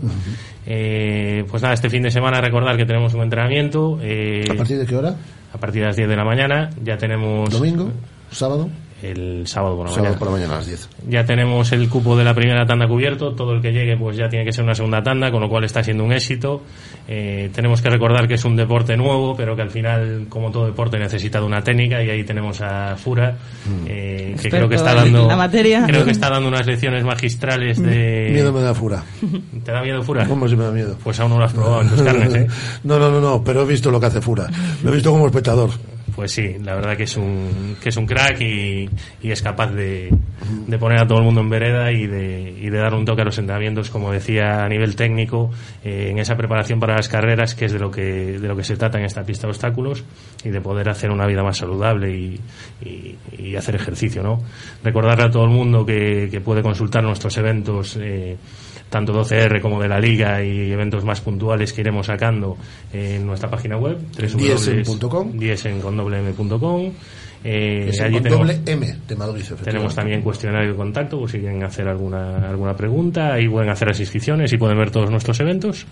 [0.65, 3.97] Eh, pues nada, este fin de semana recordar que tenemos un entrenamiento.
[4.01, 5.15] eh, ¿A partir de qué hora?
[5.53, 6.69] a partir de las 10 de la mañana.
[6.83, 7.49] Ya tenemos...
[7.51, 7.91] ¿Domingo?
[8.31, 8.67] ¿Sábado?
[9.03, 10.19] El sábado por la Sábado mañana.
[10.19, 10.89] por la mañana a las 10.
[11.09, 14.29] Ya tenemos el cupo de la primera tanda cubierto, todo el que llegue pues ya
[14.29, 16.61] tiene que ser una segunda tanda, con lo cual está siendo un éxito.
[17.07, 20.65] Eh, tenemos que recordar que es un deporte nuevo, pero que al final, como todo
[20.65, 23.35] deporte, necesita de una técnica y ahí tenemos a Fura,
[23.87, 25.83] eh, que creo que está dando, la materia.
[25.85, 28.29] creo que está dando unas lecciones magistrales de.
[28.33, 29.03] Miedo me da fura.
[29.65, 30.25] ¿Te da miedo Fura?
[30.27, 30.97] ¿Cómo si me da miedo?
[31.03, 32.47] Pues aún no lo has probado en tus carnes, ¿eh?
[32.83, 34.47] No, no, no, no, pero he visto lo que hace Fura.
[34.81, 35.71] Lo he visto como espectador.
[36.15, 38.87] Pues sí, la verdad que es un, que es un crack y,
[39.23, 40.13] es capaz de,
[40.67, 43.23] de poner a todo el mundo en vereda y de, y de dar un toque
[43.23, 45.49] a los entrenamientos, como decía, a nivel técnico,
[45.83, 48.03] eh, en esa preparación para las carreras, que es de lo que,
[48.39, 50.03] de lo que se trata en esta pista de obstáculos,
[50.43, 52.39] y de poder hacer una vida más saludable y,
[52.85, 54.39] y- y hacer ejercicio, ¿no?
[54.83, 58.37] Recordarle a todo el mundo que, que puede consultar nuestros eventos, eh,
[58.93, 62.55] tanto de OCR como de la Liga y eventos más puntuales que iremos sacando
[62.93, 65.31] en nuestra página web, Diesen.com.
[65.35, 66.91] diesen con doble m punto com.
[67.43, 71.29] Eh, Es allí con tenemos, doble M de Madrid, tenemos también cuestionario de contacto por
[71.29, 73.33] si quieren hacer alguna, alguna pregunta.
[73.33, 75.87] Ahí pueden hacer las inscripciones y pueden ver todos nuestros eventos.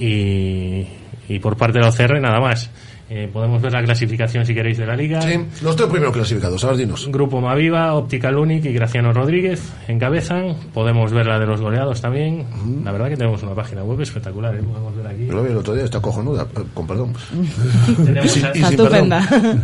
[0.00, 0.84] Y,
[1.28, 2.70] y por parte de la OCR, nada más.
[3.14, 5.20] Eh, podemos ver la clasificación si queréis de la liga.
[5.20, 7.06] Sí, los tres primeros clasificados, ahora dinos.
[7.12, 10.54] Grupo Maviva, Optical Unic y Graciano Rodríguez encabezan.
[10.72, 12.46] Podemos ver la de los goleados también.
[12.82, 14.54] La verdad que tenemos una página web espectacular.
[14.54, 14.62] ¿eh?
[14.62, 15.24] Podemos ver aquí.
[15.24, 17.12] Vi el otro día, está cojonuda, eh, con perdón.
[18.02, 19.10] Tenemos Y sin- a, y sin perdón.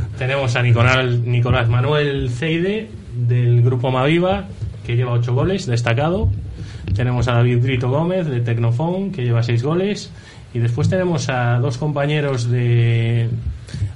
[0.18, 4.44] tenemos a Nicolás, Nicolás Manuel Ceide del Grupo Maviva,
[4.84, 6.28] que lleva ocho goles, destacado.
[6.94, 10.10] Tenemos a David Grito Gómez de Tecnofón, que lleva seis goles.
[10.54, 13.28] Y después tenemos a dos compañeros de,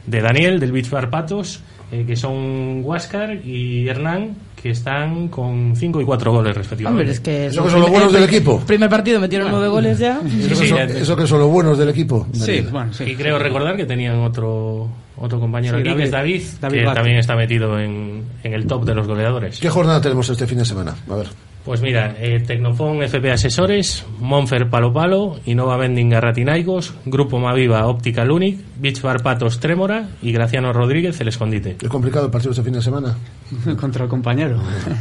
[0.07, 1.61] de Daniel, del Beach Bar Patos,
[1.91, 7.01] eh, que son Huáscar y Hernán, que están con cinco y cuatro goles respectivamente.
[7.03, 7.47] Hombre, es que...
[7.47, 8.61] ¿Eso que son los buenos del equipo?
[8.61, 10.21] Primer partido metieron nueve goles ya.
[10.25, 12.27] Eso, que son, ya- eso que son los buenos del equipo.
[12.33, 13.05] Sí, bueno, sí.
[13.05, 16.95] y creo recordar que tenían otro otro compañero Sí, aquí, que es David, David que
[16.95, 19.59] también está metido en, en el top de los goleadores.
[19.61, 20.95] ¿Qué jornada tenemos este fin de semana?
[21.11, 21.27] A ver.
[21.65, 28.33] Pues mira, eh, Tecnofón FP Asesores, Monfer Palo Palo, Innova Vending Garratinaicos, Grupo Maviva Optical
[28.33, 31.77] Unic, Beach Bar Patos Trémora y Graciano Rodríguez El Escondite.
[31.81, 33.17] ¿Es complicado el partido este fin de semana?
[33.81, 34.61] Contra el compañero.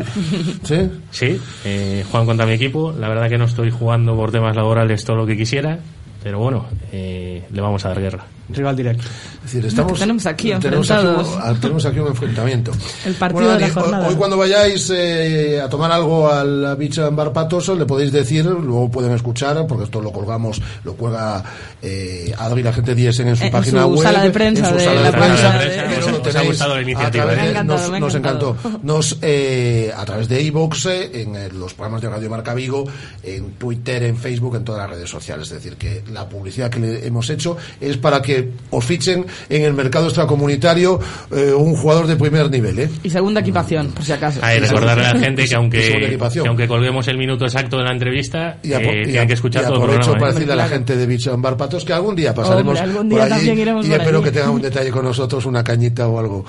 [0.64, 0.90] ¿Sí?
[1.10, 2.92] Sí, eh, juegan contra mi equipo.
[2.92, 5.80] La verdad que no estoy jugando por temas laborales todo lo que quisiera,
[6.24, 8.26] pero bueno, eh, le vamos a dar guerra.
[8.50, 9.04] Rival directo.
[9.36, 12.72] Es decir, estamos, Tenemos aquí tenemos aquí, un, tenemos aquí un enfrentamiento.
[13.06, 14.08] El partido Bueno, de la Dani, hoy- jornada.
[14.10, 18.92] Hoy cuando vayáis eh, a tomar algo al Beach Bar Patoso, le podéis decir, luego
[18.92, 21.42] pueden escuchar, porque esto lo colgamos, lo cuelga
[21.82, 24.04] eh, Adri, la gente de Diesen en su En página su web.
[24.04, 25.58] sala de prensa en su sala la de prensa.
[25.58, 27.64] de- pero Os- lo os ha tenéis gustado la iniciativa, través ¿eh?
[27.64, 28.58] nos, nos encantó.
[28.84, 32.84] Nos, eh, a través de iVox, en eh, los programas de Radio Marca Vigo,
[33.24, 35.48] en Twitter, en Facebook, en todas las redes sociales.
[35.48, 39.64] Es decir, que la publicidad que le hemos hecho es para que os fichen en
[39.64, 41.00] el mercado extracomunitario
[41.32, 42.80] eh, un jugador de primer nivel.
[42.80, 42.90] ¿eh?
[43.04, 44.40] Y segunda equipación, por si acaso.
[44.44, 47.84] Hay que recordarle a la gente que aunque, que aunque colguemos el minuto exacto de
[47.84, 50.20] la entrevista, Y, apo- eh, y a- que escuchar y todo el aprovecho programa.
[50.20, 50.34] para ¿eh?
[50.34, 53.18] decirle a la gente de Beach Bar Patos que algún día pasaremos Hombre, algún por
[53.18, 54.26] día allí también iremos y por espero allí.
[54.26, 56.46] que tengan un detalle con nosotros, una cañita o algo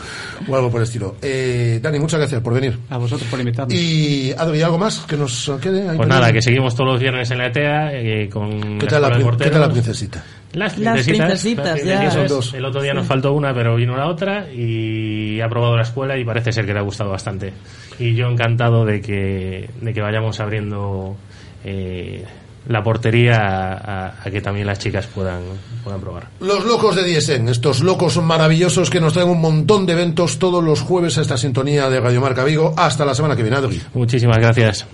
[0.49, 1.17] o algo por el estilo.
[1.23, 2.79] Eh, Dani, muchas gracias por venir.
[2.91, 3.75] A vosotros por invitarme.
[3.75, 5.89] Y Adri, ¿algo más que nos quede?
[5.89, 8.91] ahí Pues nada, que seguimos todos los viernes en la ETEA eh, con ¿Qué la
[8.91, 9.09] tal, la,
[9.53, 9.61] de prin- ¿Qué Porteros.
[9.61, 10.25] tal la princesita?
[10.53, 11.65] Las Las princesitas.
[11.67, 11.99] las ya.
[11.99, 12.15] princesitas.
[12.15, 12.55] Son dos.
[12.55, 16.19] El otro día nos faltó una, pero vino la otra y ha probado la escuela
[16.19, 17.53] y parece ser que le ha gustado bastante.
[17.99, 21.17] Y yo encantado de que, de que vayamos abriendo
[21.65, 22.25] eh,
[22.69, 23.73] la portería a,
[24.09, 25.41] a- a que también las chicas puedan,
[25.83, 26.29] puedan probar.
[26.41, 30.63] Los locos de Diesen, estos locos maravillosos que nos traen un montón de eventos todos
[30.63, 32.75] los jueves a esta sintonía de Radio Marca Vigo.
[32.77, 33.81] Hasta la semana que viene, Adri.
[33.95, 34.87] Muchísimas gracias.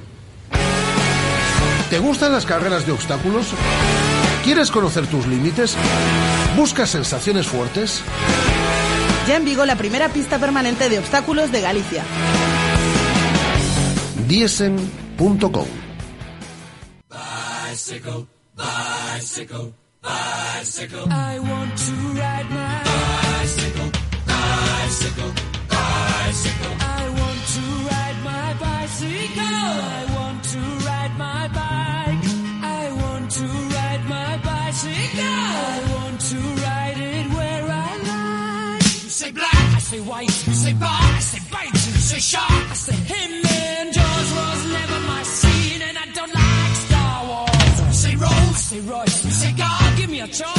[1.90, 3.46] ¿Te gustan las carreras de obstáculos?
[4.48, 5.76] ¿Quieres conocer tus límites?
[6.56, 8.00] ¿Buscas sensaciones fuertes?
[9.28, 12.02] Ya en Vigo la primera pista permanente de obstáculos de Galicia.
[14.26, 15.66] Diesen.com
[17.10, 18.26] Bicycle,
[18.56, 21.04] bicycle, bicycle.
[21.10, 22.82] I want to ride my
[23.42, 23.90] bicycle,
[24.26, 25.32] bicycle,
[25.68, 26.72] bicycle.
[26.80, 30.07] I want to ride my bicycle.
[39.88, 40.46] Say white.
[40.46, 41.72] You say bar, I say bite.
[41.72, 43.30] You say shark, I say him.
[43.46, 47.74] And Jaws was never my scene, and I don't like Star Wars.
[47.86, 49.24] You say Rose, I say Royce.
[49.24, 50.57] You say God, give me a choice.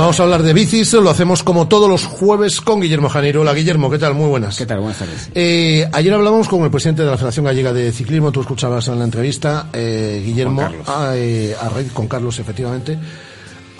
[0.00, 3.42] Vamos a hablar de bicis, lo hacemos como todos los jueves con Guillermo Janeiro.
[3.42, 4.14] Hola Guillermo, ¿qué tal?
[4.14, 4.56] Muy buenas.
[4.56, 4.80] ¿Qué tal?
[4.80, 5.28] Buenas tardes.
[5.34, 8.98] Eh, ayer hablamos con el presidente de la Federación Gallega de Ciclismo, tú escuchabas en
[8.98, 10.88] la entrevista, eh, Guillermo, Con Carlos.
[10.88, 12.98] a, eh, a raíz- con Carlos efectivamente,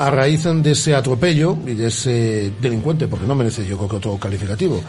[0.00, 3.96] a raíz de ese atropello y de ese delincuente, porque no merece yo creo que
[3.96, 4.80] otro calificativo.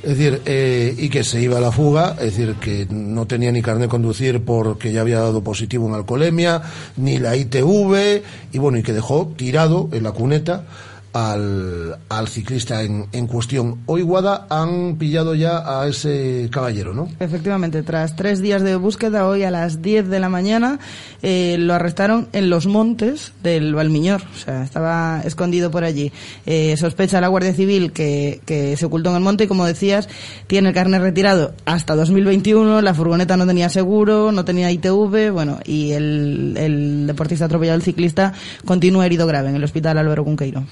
[0.00, 3.50] Es decir, eh, y que se iba a la fuga, es decir, que no tenía
[3.50, 6.62] ni carnet de conducir porque ya había dado positivo en alcoholemia,
[6.98, 8.22] ni la ITV,
[8.52, 10.64] y bueno, y que dejó tirado en la cuneta
[11.12, 13.80] al, al ciclista en, en cuestión.
[13.86, 17.08] Hoy Guada han pillado ya a ese caballero, ¿no?
[17.18, 20.78] Efectivamente, tras tres días de búsqueda, hoy a las 10 de la mañana
[21.22, 24.22] eh, lo arrestaron en los montes del Valmiñor.
[24.34, 26.12] O sea, estaba escondido por allí.
[26.46, 30.08] Eh, sospecha la Guardia Civil que, que se ocultó en el monte y, como decías,
[30.46, 32.82] tiene el carnet retirado hasta 2021.
[32.82, 35.32] La furgoneta no tenía seguro, no tenía ITV.
[35.32, 38.32] Bueno, y el, el deportista atropellado, el ciclista,
[38.64, 40.64] continúa herido grave en el hospital Álvaro Cunqueiro.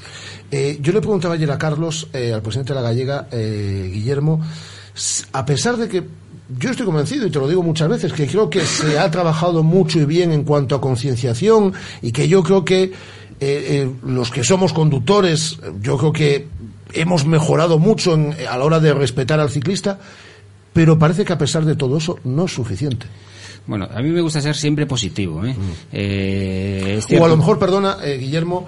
[0.51, 4.41] Eh, yo le preguntaba ayer a Carlos, eh, al presidente de la Gallega, eh, Guillermo,
[5.33, 6.05] a pesar de que
[6.59, 9.63] yo estoy convencido, y te lo digo muchas veces, que creo que se ha trabajado
[9.63, 12.93] mucho y bien en cuanto a concienciación y que yo creo que eh,
[13.41, 16.47] eh, los que somos conductores, eh, yo creo que
[16.95, 19.99] hemos mejorado mucho en- a la hora de respetar al ciclista,
[20.73, 23.07] pero parece que a pesar de todo eso no es suficiente.
[23.67, 25.45] Bueno, a mí me gusta ser siempre positivo.
[25.45, 25.55] ¿eh?
[25.93, 28.67] Eh, es O a lo mejor, perdona, eh, Guillermo,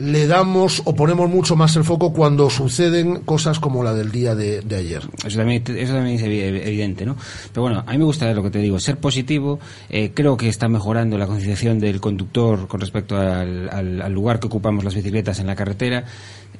[0.00, 4.34] le damos o ponemos mucho más el foco cuando suceden cosas como la del día
[4.34, 5.02] de, ayer.
[5.24, 7.16] Eso también, eso también es evi- evidente, ¿no?
[7.52, 9.60] Pero bueno, a mí me gusta lo que te digo, ser positivo.
[9.90, 14.84] eh, creo que está mejorando la concienciación del conductor con respecto al lugar que ocupamos
[14.84, 16.04] las bicicletas en la carretera.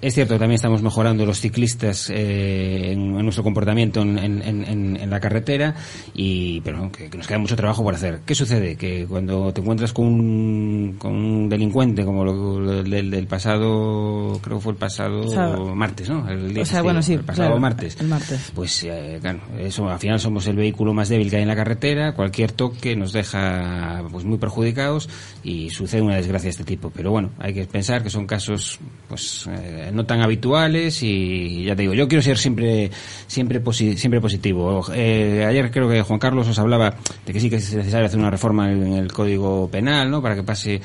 [0.02, 4.96] Es cierto también estamos mejorando los ciclistas eh, en, en nuestro comportamiento en, en- en-
[4.96, 5.74] en la carretera,
[6.14, 8.20] y pero que, que nos queda mucho trabajo por hacer.
[8.24, 8.76] ¿Qué sucede?
[8.76, 14.56] Que cuando te encuentras con un, con un delincuente como lo, del, del pasado, creo
[14.58, 16.26] que fue el pasado O sea, martes, ¿no?
[16.30, 18.52] El día o sea, bueno, sí, el pasado claro, martes el martes.
[18.54, 21.56] pues eh, claro, eso al final somos el vehículo más débil que hay en la
[21.56, 25.08] carretera, cualquier toque nos deja pues muy perjudicados
[25.42, 26.90] y sucede una desgracia de este tipo.
[26.94, 31.74] Pero bueno, hay que pensar que son casos pues eh, no tan habituales y ya
[31.76, 32.90] te digo, yo quiero ser siempre
[33.26, 34.84] siempre posi- siempre positivo.
[34.94, 36.94] Eh, ayer creo que Juan Carlos os hablaba
[37.26, 40.20] de que sí que es necesario hacer una reforma en el Código Penal, ¿no?
[40.22, 40.80] Para que pase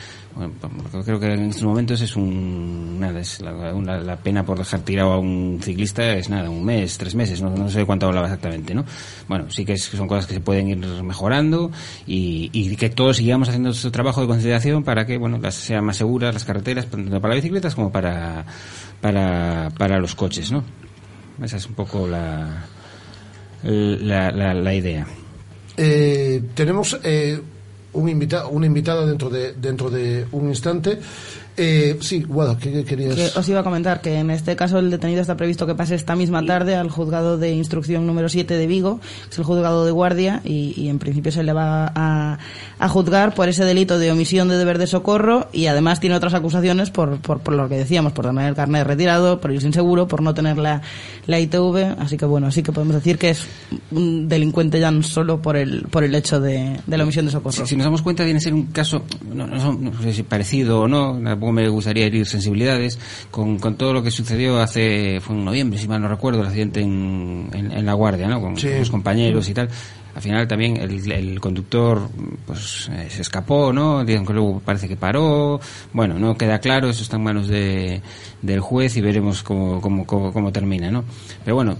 [1.05, 5.19] creo que en estos momentos es un nada, es la, pena por dejar tirado a
[5.19, 8.85] un ciclista es nada, un mes, tres meses, no, no sé cuánto hablaba exactamente, ¿no?
[9.27, 11.71] Bueno, sí que son cosas que se pueden ir mejorando
[12.05, 15.85] y, y que todos sigamos haciendo nuestro trabajo de concienciación para que, bueno, las sean
[15.85, 18.45] más seguras las carreteras, tanto para bicicletas como para,
[19.01, 20.63] para, para los coches, ¿no?
[21.41, 22.65] Esa es un poco la,
[23.63, 25.05] la, la, la idea.
[25.77, 27.41] Eh, tenemos eh,
[27.95, 30.99] un una invitada dentro de dentro de un instante.
[31.57, 33.15] Eh, sí, Guada, ¿qué, qué querías?
[33.15, 35.95] Que os iba a comentar que en este caso el detenido está previsto que pase
[35.95, 39.85] esta misma tarde al juzgado de instrucción número 7 de Vigo, que es el juzgado
[39.85, 42.39] de guardia, y, y en principio se le va a,
[42.77, 46.33] a juzgar por ese delito de omisión de deber de socorro y además tiene otras
[46.33, 49.71] acusaciones por, por, por lo que decíamos, por tener el carnet retirado, por ir sin
[49.71, 50.81] seguro, por no tener la,
[51.25, 53.45] la ITV, así que bueno, sí que podemos decir que es
[53.91, 57.31] un delincuente ya no solo por el, por el hecho de, de la omisión de
[57.31, 57.53] socorro.
[57.53, 59.03] Si, si nos damos cuenta, viene a ser un caso,
[59.33, 62.97] no, no, son- no sé si parecido o no, tampoco me gustaría herir sensibilidades,
[63.29, 66.47] con, con todo lo que sucedió hace, fue en noviembre, si mal no recuerdo, el
[66.47, 68.41] accidente en, en, en La Guardia, ¿no?
[68.41, 68.67] Con, Sí.
[68.69, 69.69] con los compañeros y tal.
[70.15, 72.09] al final también el, el conductor
[72.47, 74.03] pues eh, se escapó, ¿no?
[74.03, 75.59] Dicen que luego parece que paró.
[75.93, 78.01] Bueno, no queda claro, eso está en manos de,
[78.41, 81.03] del juez y veremos cómo, cómo, cómo, cómo termina, ¿no?
[81.43, 81.75] Pero bueno,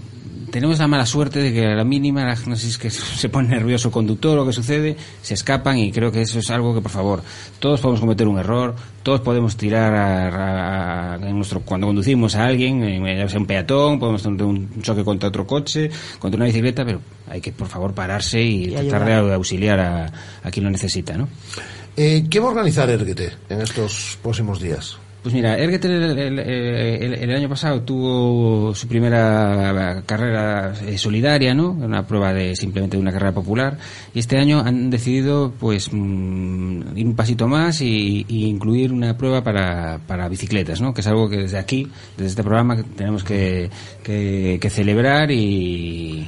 [0.50, 2.90] tenemos la mala suerte de que a la mínima, la- no sé si es que
[2.90, 6.50] se pone nervioso el conductor o qué sucede, se escapan y creo que eso es
[6.50, 7.22] algo que, por favor,
[7.58, 12.34] todos podemos cometer un error, todos podemos tirar a, a- a- en nuestro, cuando conducimos
[12.36, 16.46] a alguien, ya sea un peatón, podemos tener un choque contra otro coche, contra una
[16.46, 20.12] bicicleta, pero hay que, por favor, pararse y, tratar de auxiliar a,
[20.42, 21.28] a quien lo necesita, ¿no?
[21.96, 24.98] Eh, ¿Qué va a organizar Erguete en estos próximos días?
[25.26, 31.52] Pues mira, Ergeter el, el- el- el año pasado tuvo su primera carrera eh, solidaria,
[31.52, 31.72] ¿no?
[31.72, 33.76] Una prueba de simplemente de una carrera popular.
[34.14, 39.18] Y este año han decidido, pues, mm, ir un pasito más y, y incluir una
[39.18, 40.94] prueba para, para bicicletas, ¿no?
[40.94, 43.68] Que es algo que desde aquí, desde este programa, tenemos que,
[44.04, 46.24] que, que celebrar y,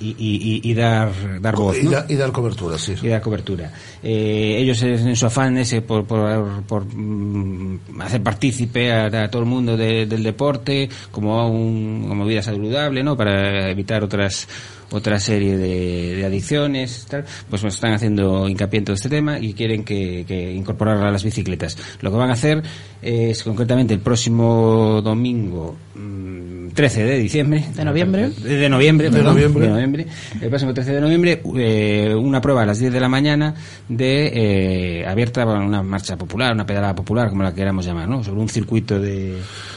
[0.00, 1.10] y, dar,
[1.40, 1.90] dar voz, Y, ¿no?
[1.90, 2.94] da- y dar cobertura, sí.
[3.02, 3.72] y dar cobertura.
[4.00, 9.48] Eh, ellos en su afán ese por, por, por, mm, hacer partícipe a, todo el
[9.48, 13.16] mundo de- del deporte como un, como vida saludable, ¿no?
[13.16, 14.46] Para evitar otras
[14.90, 19.38] otra serie de, de adicciones, tal, pues nos están haciendo hincapié en todo este tema
[19.38, 21.76] y quieren que, que incorporar a las bicicletas.
[22.00, 22.62] Lo que van a hacer
[23.02, 27.64] es concretamente el próximo domingo mm, 13 de diciembre.
[27.74, 28.30] ¿De noviembre?
[28.30, 29.66] De, de noviembre, De perdón, noviembre.
[29.66, 30.06] de noviembre.
[30.40, 33.54] El próximo 13 de noviembre, eh, una prueba a las 10 de la mañana
[33.88, 38.22] de eh, abierta, bueno, una marcha popular, una pedalada popular, como la queramos llamar, ¿no?
[38.22, 39.36] Sobre un circuito de,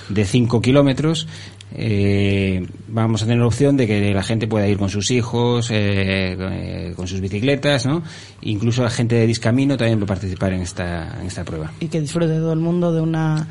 [0.10, 1.28] de 5 kilómetros.
[1.74, 5.72] Eh, vamos a tener la opción de que la gente pueda ir con sus hijos,
[5.72, 8.04] eh, eh, con sus bicicletas, ¿no?
[8.42, 11.72] Incluso la gente de Discamino también va a participar en esta, en esta prueba.
[11.80, 13.48] Y que disfrute todo el mundo de una,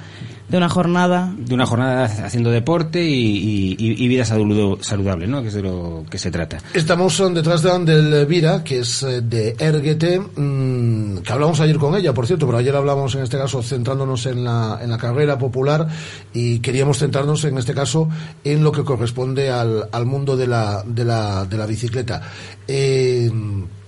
[0.50, 1.32] de una jornada.
[1.38, 5.42] de una jornada haciendo deporte y, y- y- vida saludable, ¿no?
[5.42, 6.58] Que es de lo que se trata.
[6.74, 11.78] Estamos eh, detrás de, del Vira, que es eh, de Erguete, mm, que hablamos ayer
[11.78, 14.98] con ella, por cierto, pero ayer hablamos en este caso centrándonos en la, en la
[14.98, 15.86] carrera popular
[16.34, 18.08] y queríamos centrarnos en este caso
[18.44, 22.22] en lo que corresponde al, al mundo de la, de la, de la bicicleta.
[22.66, 23.30] Eh,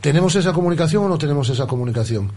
[0.01, 2.30] ¿Tenemos esa comunicación o no tenemos esa comunicación?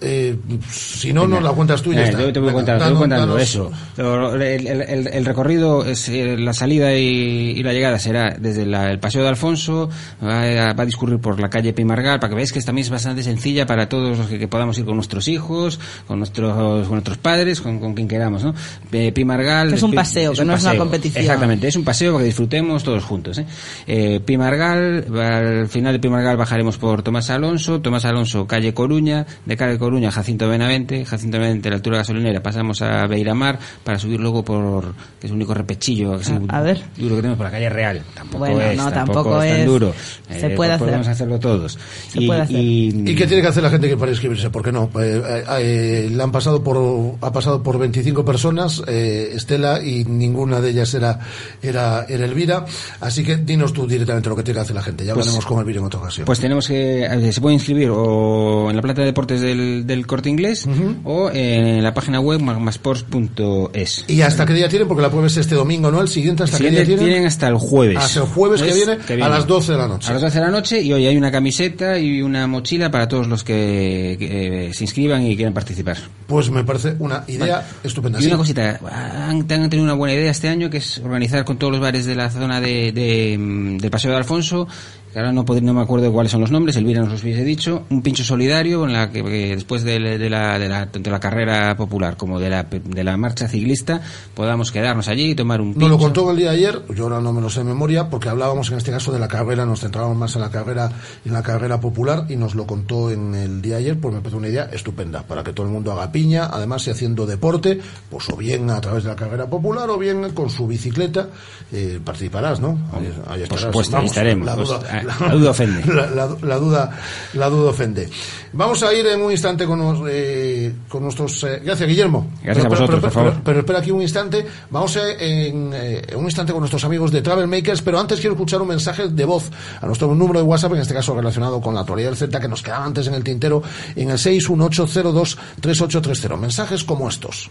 [0.00, 0.36] Eh,
[0.70, 2.18] si no, nos la cuentas tú y ya Eh, está.
[2.18, 4.34] Te, te voy Venga, contando, te voy danos- contando danos- eso.
[4.34, 8.90] El, el- el- recorrido, es, eh, la salida y, y la llegada será desde la-
[8.92, 9.90] el Paseo de Alfonso,
[10.22, 12.90] va a, va a discurrir por la calle Pimargal, para que veáis que también es
[12.90, 16.54] bastante sencilla para todos los que, que podamos ir con nuestros hijos, con nuestros,
[16.86, 18.54] con nuestros padres, con, con quien queramos, ¿no?
[18.92, 19.72] Eh, Pimargal...
[19.74, 21.22] Es un paseo, que un no es una competición.
[21.24, 23.46] Exactamente, es un paseo para que disfrutemos todos juntos, ¿eh?
[23.86, 29.56] Eh, Pimargal, al final de Pimargal bajaremos por Tomás Alonso, Tomás Alonso, calle Coruña, de
[29.56, 34.20] calle Coruña, Jacinto Benavente, Jacinto Benavente, a la altura gasolinera, pasamos a Beiramar para subir
[34.20, 36.80] luego por, que es el único repechillo así, A- a ver.
[36.96, 38.02] duro que tenemos por la calle Real.
[38.14, 39.66] Tampoco Bueno, es, no, tampoco, tampoco es tan es.
[39.66, 39.94] duro.
[40.30, 41.12] Se Eh, puede podemos hacer.
[41.12, 41.78] hacerlo todos.
[42.08, 42.56] Se puede hacer.
[42.60, 44.50] ¿Y qué tiene que hacer la gente que para inscribirse?
[44.50, 44.90] ¿Por qué no?
[45.00, 50.04] Eh, eh, eh, le han pasado por, ha pasado por 25 personas, eh, Estela, y
[50.04, 51.18] ninguna de ellas era,
[51.62, 52.64] era, era Elvira.
[53.00, 55.04] Así que dinos tú directamente lo que tiene que hacer la gente.
[55.04, 56.24] Ya Pues- hablaremos con Elvira en otra ocasión.
[56.26, 60.06] Pues tenemos que, eh, se puede inscribir o en la plata de deportes del, del
[60.06, 60.66] corte inglés
[61.04, 64.04] o en la página web magmasports.es.
[64.08, 64.88] ¿Y hasta qué día tienen?
[64.88, 66.00] Porque la prueba es este domingo, ¿no?
[66.00, 67.04] El siguiente, ¿hasta qué día tienen?
[67.04, 67.98] tienen hasta el jueves.
[67.98, 70.10] Hasta el jueves que viene, a las 12 de la noche.
[70.10, 73.08] A las 12 de la noche y hoy hay una camiseta y una mochila para
[73.08, 75.98] todos los que, que, eh, se inscriban y quieran participar.
[76.26, 78.20] Pues me parece una idea estupenda.
[78.20, 81.58] Y una cosita, han, han tenido una buena idea este año que es organizar con
[81.58, 84.68] todos los bares de la zona de, de, mm, del Paseo de Alfonso,
[85.12, 87.44] que ahora no, pod- no me acuerdo cuáles son los nombres, Elvira nos los hubiese
[87.44, 91.10] dicho, un pincho solidario en la que, que después de, de la, de, la, tanto
[91.10, 94.00] la carrera popular como de la, de la marcha ciclista
[94.34, 95.88] podamos quedarnos allí y tomar un pincho.
[95.88, 98.08] Nos lo contó el día de ayer, yo ahora no me lo sé de memoria,
[98.10, 100.90] porque hablábamos en este caso de la carrera, nos centrábamos más en la carrera,
[101.24, 104.20] en la carrera popular, y nos lo contó en el día de ayer, pues me
[104.20, 107.80] parece una idea estupenda, para que todo el mundo haga piña, además si haciendo deporte,
[108.10, 111.28] pues o bien a través de la carrera popular, o bien con su bicicleta,
[111.72, 112.78] eh, participarás, ¿no?
[112.92, 114.46] Ahí, ahí Por supuesto, ahí estaremos.
[114.46, 115.84] La Pues, duda, ah, la duda ofende.
[116.42, 116.90] La, duda,
[117.34, 118.08] la duda ofende.
[118.52, 121.44] Vamos a ir en un instante con, nos- eh, con nuestros...
[121.44, 122.30] eh, gracias, Guillermo.
[122.42, 123.30] Gracias a vosotros, por favor.
[123.32, 124.44] pero- pero espera aquí un instante.
[124.70, 128.20] Vamos a, en, eh, en un instante con nuestros amigos de Travel Makers, pero antes
[128.20, 131.60] quiero escuchar un mensaje de voz a nuestro número de WhatsApp, en este caso relacionado
[131.60, 133.62] con la actualidad del Z, que nos quedaba antes en el tintero,
[133.96, 136.36] en el 618023830.
[136.38, 137.50] Mensajes como estos.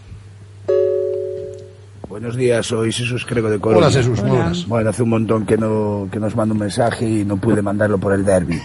[2.08, 3.86] Buenos días, soy Jesús Crego de Coruña.
[3.86, 4.66] Hola, Jesús, buenas.
[4.66, 7.98] Bueno, hace un montón que, no, que nos manda un mensaje y no pude mandarlo
[7.98, 8.60] por el derby.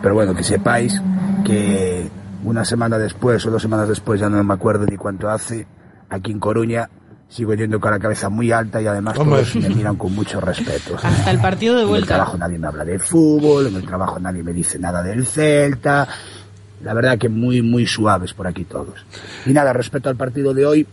[0.00, 1.00] Pero bueno, que sepáis
[1.44, 2.08] que
[2.44, 5.66] una semana después o dos semanas después, ya no me acuerdo ni cuánto hace,
[6.08, 6.88] aquí en Coruña
[7.28, 10.96] sigo yendo con la cabeza muy alta y además todos me miran con mucho respeto.
[11.02, 12.06] Hasta el partido de En el vuelta.
[12.14, 16.06] trabajo nadie me habla de fútbol, en el trabajo nadie me dice nada del Celta.
[16.84, 19.04] La verdad que muy, muy suaves por aquí todos.
[19.46, 20.86] Y nada, respecto al partido de hoy,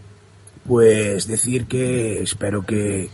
[0.68, 3.10] pues decir que espero que,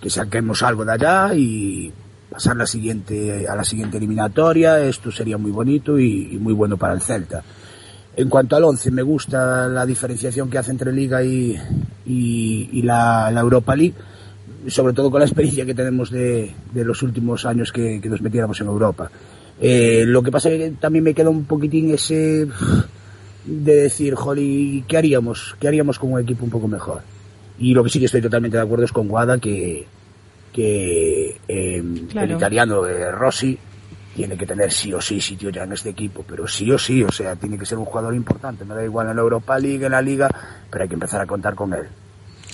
[0.00, 1.92] que saquemos algo de allá y
[2.30, 4.80] pasar la siguiente, a la siguiente eliminatoria.
[4.80, 7.42] Esto sería muy bonito y, muy bueno para el Celta.
[8.16, 11.56] En cuanto al 11, me gusta la diferenciación que hace entre Liga y,
[12.06, 13.94] y, la, la Europa League,
[14.66, 18.20] sobre todo con la experiencia que tenemos de, de los últimos años que, que nos
[18.20, 19.08] metiéramos en Europa.
[19.60, 22.46] Eh, lo que pasa es que también me queda un poquitín ese
[23.48, 25.56] de decir, jolly, ¿qué haríamos?
[25.58, 27.02] ¿Qué haríamos con un equipo un poco mejor?
[27.58, 29.86] Y lo que sí que estoy totalmente de acuerdo es con Guada que,
[30.52, 32.26] que eh, Claro.
[32.30, 33.58] el italiano eh, Rossi
[34.14, 37.02] tiene que tener sí o sí sitio ya en este equipo, pero sí o sí,
[37.02, 39.84] o sea, tiene que ser un jugador importante, me da igual en la Europa League,
[39.84, 40.28] en la Liga,
[40.70, 41.86] pero hay que empezar a contar con él.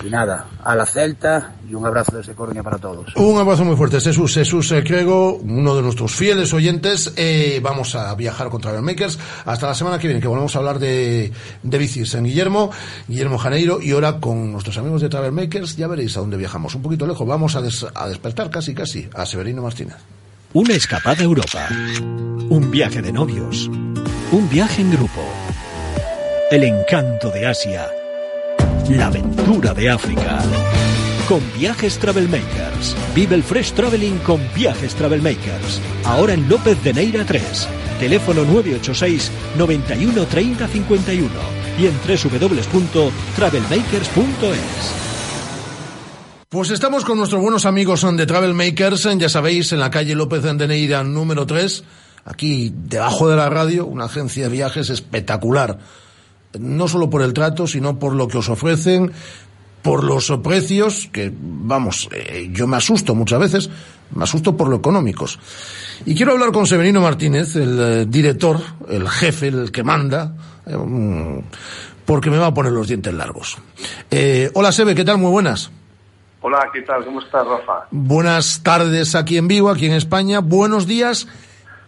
[0.05, 3.15] Y nada, a la Celta y un abrazo desde Coruña para todos.
[3.17, 4.35] Un abrazo muy fuerte, Jesús.
[4.35, 7.13] Jesús eh, Crego, uno de nuestros fieles oyentes.
[7.17, 10.59] Eh, vamos a viajar con Travel Makers hasta la semana que viene, que volvemos a
[10.59, 12.71] hablar de, de bicis en Guillermo,
[13.07, 16.75] Guillermo Janeiro, y ahora con nuestros amigos de Travel Makers ya veréis a dónde viajamos.
[16.75, 19.97] Un poquito lejos, vamos a, des- a despertar casi, casi, a Severino Martínez.
[20.55, 21.69] Una escapada a Europa.
[22.51, 23.69] Un viaje de novios.
[24.33, 25.23] Un viaje en grupo.
[26.51, 27.87] El encanto de Asia.
[28.91, 30.41] La aventura de África.
[31.27, 32.95] Con Viajes Travel Makers.
[33.15, 35.81] Vive el Fresh Traveling con Viajes Travel Makers.
[36.05, 37.67] Ahora en López de Neira 3.
[37.99, 41.31] Teléfono 986 91 30 51
[41.79, 44.95] y en www.travelmakers.es.
[46.51, 50.43] Pues estamos con nuestros buenos amigos de Travel Makers, ya sabéis, en la calle López
[50.43, 51.85] de Neira número 3,
[52.27, 55.79] aquí debajo de la radio, una agencia de viajes espectacular.
[56.59, 59.13] No solo por el trato, sino por lo que os ofrecen,
[59.85, 63.71] por los precios, que vamos, eh, yo me asusto muchas veces,
[64.15, 65.39] me asusto por lo económicos.
[66.07, 68.59] Y quiero hablar con Severino Martínez, el eh, director,
[68.89, 71.41] el jefe, el que manda, eh, mm,
[72.07, 73.59] porque me va a poner los dientes largos.
[74.55, 75.19] Hola Sebe, ¿qué tal?
[75.19, 75.71] Muy buenas.
[76.41, 77.05] Hola, ¿qué tal?
[77.05, 77.87] ¿Cómo estás, Rafa?
[77.91, 80.41] Buenas tardes aquí en Vigo, aquí en España.
[80.41, 81.29] Buenos días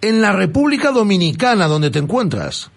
[0.03, 2.71] en la República Dominicana, donde te encuentras.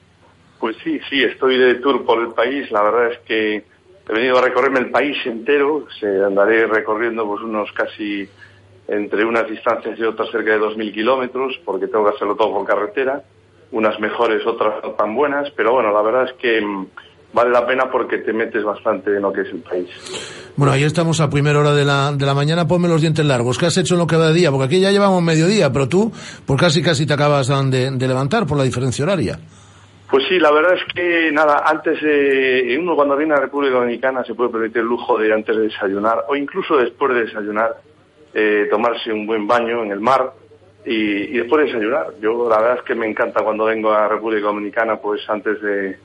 [0.59, 2.69] Pues sí, sí, estoy de tour por el país.
[2.71, 5.85] La verdad es que he venido a recorrerme el país entero.
[5.99, 8.27] Se andaré recorriendo pues unos casi
[8.87, 12.65] entre unas distancias y otras cerca de 2.000 kilómetros, porque tengo que hacerlo todo por
[12.65, 13.23] carretera.
[13.71, 16.87] Unas mejores, otras no tan buenas, pero bueno, la verdad es que mm,
[17.31, 19.89] vale la pena porque te metes bastante en lo que es el país.
[20.55, 22.67] Bueno, ahí estamos a primera hora de la, de la mañana.
[22.67, 23.59] Ponme los dientes largos.
[23.59, 24.51] ¿Qué has hecho en lo que va de día?
[24.51, 26.11] Porque aquí ya llevamos mediodía, pero tú,
[26.45, 29.39] pues casi casi te acabas de, de levantar por la diferencia horaria.
[30.09, 34.23] Pues sí, la verdad es que nada, antes eh, uno cuando viene a República Dominicana
[34.23, 37.75] se puede permitir el lujo de antes de desayunar o incluso después de desayunar
[38.33, 40.31] eh, tomarse un buen baño en el mar
[40.83, 42.07] y, y después de desayunar.
[42.19, 45.97] Yo la verdad es que me encanta cuando vengo a República Dominicana, pues antes de,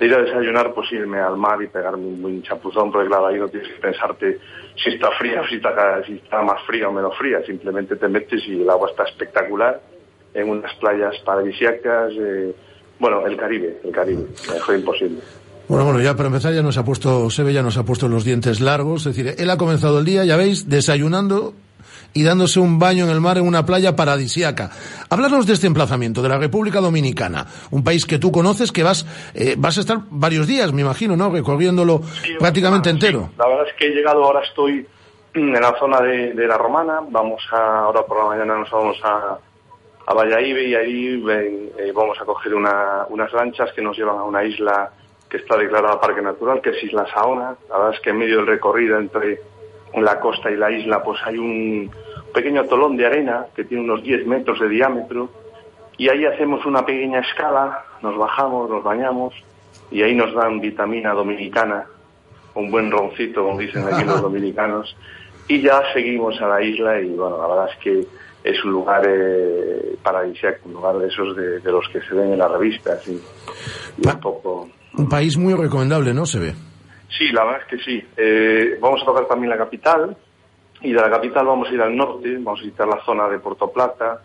[0.00, 3.26] de ir a desayunar, pues irme al mar y pegarme un buen chapuzón, porque claro,
[3.26, 4.38] ahí no tienes que pensarte
[4.82, 8.08] si está fría o si está, si está más fría o menos fría, simplemente te
[8.08, 9.82] metes y el agua está espectacular
[10.32, 12.12] en unas playas paradisíacas.
[12.18, 12.54] Eh,
[13.00, 15.20] bueno, el Caribe, el Caribe, mejor imposible.
[15.68, 18.24] Bueno, bueno, ya para empezar ya nos ha puesto, Sebe ya nos ha puesto los
[18.24, 19.06] dientes largos.
[19.06, 21.54] Es decir, él ha comenzado el día, ya veis, desayunando
[22.12, 24.70] y dándose un baño en el mar en una playa paradisíaca.
[25.08, 29.06] Háblanos de este emplazamiento, de la República Dominicana, un país que tú conoces, que vas,
[29.34, 31.30] eh, vas a estar varios días, me imagino, ¿no?
[31.30, 32.02] Recorriéndolo
[32.38, 33.30] prácticamente entero.
[33.38, 34.86] La verdad es que he llegado, ahora estoy
[35.34, 38.96] en la zona de, de la Romana, vamos a, ahora por la mañana nos vamos
[39.04, 39.38] a,
[40.10, 44.18] a Valladolid y ahí ven, eh, vamos a coger una, unas lanchas que nos llevan
[44.18, 44.90] a una isla
[45.28, 47.54] que está declarada Parque Natural, que es Isla Saona.
[47.68, 49.40] La verdad es que en medio del recorrido entre
[49.94, 51.92] la costa y la isla pues hay un
[52.34, 55.30] pequeño atolón de arena que tiene unos 10 metros de diámetro
[55.96, 59.32] y ahí hacemos una pequeña escala, nos bajamos, nos bañamos
[59.92, 61.86] y ahí nos dan vitamina dominicana,
[62.56, 64.96] un buen roncito, como dicen aquí los dominicanos,
[65.46, 68.06] y ya seguimos a la isla y bueno, la verdad es que
[68.42, 72.32] es un lugar eh, paradisíaco, un lugar de esos de, de los que se ven
[72.32, 73.12] en las revistas y,
[73.98, 74.68] y un poco...
[74.96, 76.26] Un país muy recomendable, ¿no?
[76.26, 76.54] Se ve.
[77.08, 78.04] Sí, la verdad es que sí.
[78.16, 80.16] Eh, vamos a tocar también la capital
[80.80, 83.38] y de la capital vamos a ir al norte, vamos a visitar la zona de
[83.38, 84.22] Puerto Plata,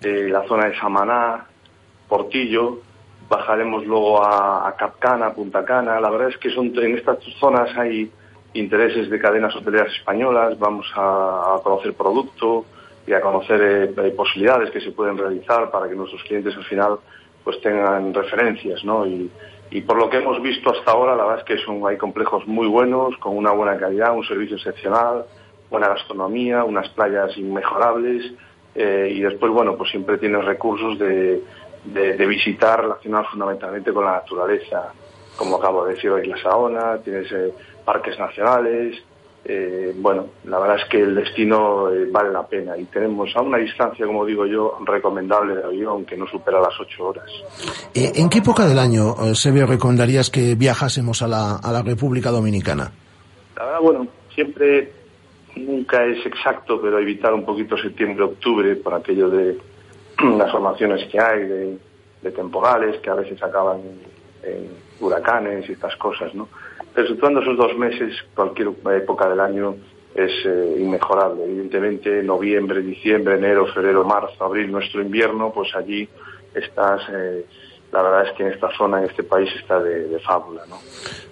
[0.00, 1.44] eh, la zona de Samaná,
[2.08, 2.78] Portillo,
[3.28, 6.00] bajaremos luego a, a Capcana, Punta Cana.
[6.00, 8.10] La verdad es que son en estas zonas hay
[8.54, 12.64] intereses de cadenas hoteleras españolas, vamos a, a conocer producto
[13.06, 16.98] y a conocer eh, posibilidades que se pueden realizar para que nuestros clientes al final
[17.44, 19.06] pues tengan referencias, ¿no?
[19.06, 19.30] Y,
[19.70, 22.46] y por lo que hemos visto hasta ahora, la verdad es que son, hay complejos
[22.46, 25.24] muy buenos, con una buena calidad, un servicio excepcional,
[25.70, 28.32] buena gastronomía, unas playas inmejorables
[28.74, 31.42] eh, y después, bueno, pues siempre tienes recursos de,
[31.84, 34.92] de, de visitar relacionados fundamentalmente con la naturaleza,
[35.36, 37.52] como acabo de decir, hoy la Saona, tienes eh,
[37.84, 39.02] parques nacionales,
[39.48, 43.42] eh, bueno, la verdad es que el destino eh, vale la pena y tenemos a
[43.42, 47.30] una distancia, como digo yo, recomendable de avión que no supera las ocho horas.
[47.94, 51.82] Eh, ¿En qué época del año, eh, Sebio, recomendarías que viajásemos a la, a la
[51.82, 52.90] República Dominicana?
[53.56, 54.92] La verdad, bueno, siempre
[55.54, 59.58] nunca es exacto, pero evitar un poquito septiembre-octubre por aquello de
[60.36, 61.78] las formaciones que hay, de,
[62.22, 63.78] de temporales que a veces acaban
[64.42, 64.68] en, en
[64.98, 66.48] huracanes y estas cosas, ¿no?
[66.96, 69.76] Pero situando esos dos meses, cualquier época del año
[70.14, 71.44] es eh, inmejorable.
[71.44, 76.08] Evidentemente, noviembre, diciembre, enero, febrero, marzo, abril, nuestro invierno, pues allí
[76.54, 77.44] estás, eh,
[77.92, 80.76] la verdad es que en esta zona, en este país, está de, de fábula, ¿no?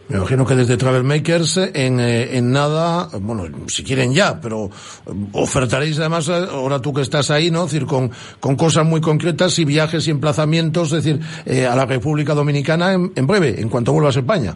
[0.08, 4.66] Me imagino que desde Travel Makers en, eh, en nada, bueno, si quieren ya, pero
[4.66, 7.64] eh, ofertaréis además, eh, ahora tú que estás ahí, ¿no?
[7.64, 11.74] Es decir, con, con cosas muy concretas y viajes y emplazamientos, es decir, eh, a
[11.74, 14.54] la República Dominicana en, en breve, en cuanto vuelvas a España.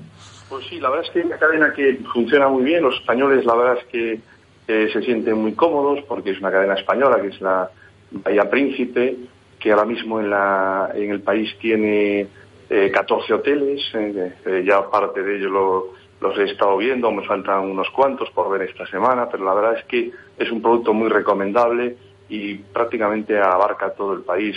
[0.49, 2.83] Pues sí, la verdad es que es una cadena que funciona muy bien.
[2.83, 4.21] Los españoles, la verdad es que
[4.67, 7.71] se sienten muy cómodos porque es una cadena española, que es la
[8.11, 9.17] Bahía Príncipe,
[9.59, 12.27] que ahora mismo en, la, en el país tiene
[12.71, 13.83] eh, 14 hoteles.
[13.95, 18.29] eh, eh, ya parte de ellos lo- los he estado viendo, me faltan unos cuantos
[18.31, 21.97] por ver esta semana, pero la verdad es que es un producto muy recomendable
[22.29, 24.57] y prácticamente abarca todo el país.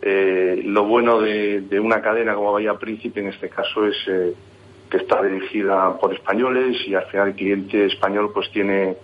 [0.00, 3.96] Eh, lo bueno de, de una cadena como Bahía Príncipe en este caso es
[4.92, 8.94] que está dirigida por españoles y al final el cliente español pues tiene,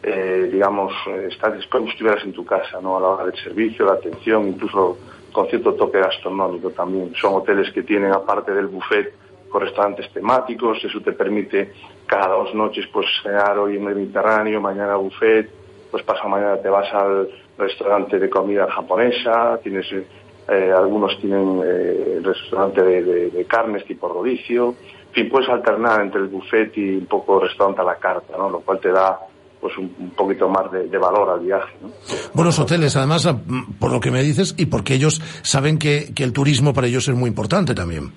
[0.00, 2.96] eh, digamos, eh, está es como si estuvieras en tu casa, ¿no?
[2.96, 4.98] A la hora del servicio, la atención, incluso
[5.32, 7.12] con cierto toque gastronómico también.
[7.20, 9.12] Son hoteles que tienen, aparte del buffet,
[9.48, 11.72] con restaurantes temáticos, eso te permite
[12.06, 15.50] cada dos noches pues cenar hoy en Mediterráneo, mañana buffet,
[15.90, 17.28] pues pasado mañana te vas al
[17.58, 24.74] restaurante de comida japonesa, tienes eh, algunos tienen eh, restaurante de, de- carnes tipo rodicio,
[25.12, 28.48] fin, puedes alternar entre el buffet y un poco restaurante a la carta, ¿no?
[28.50, 29.18] Lo cual te da
[29.60, 31.90] pues un, poquito más de, de valor al viaje, ¿no?
[32.34, 36.12] Buenos hoteles, además, a- mm, por lo que me dices, y porque ellos saben que,
[36.14, 38.10] que el turismo para ellos es muy importante también.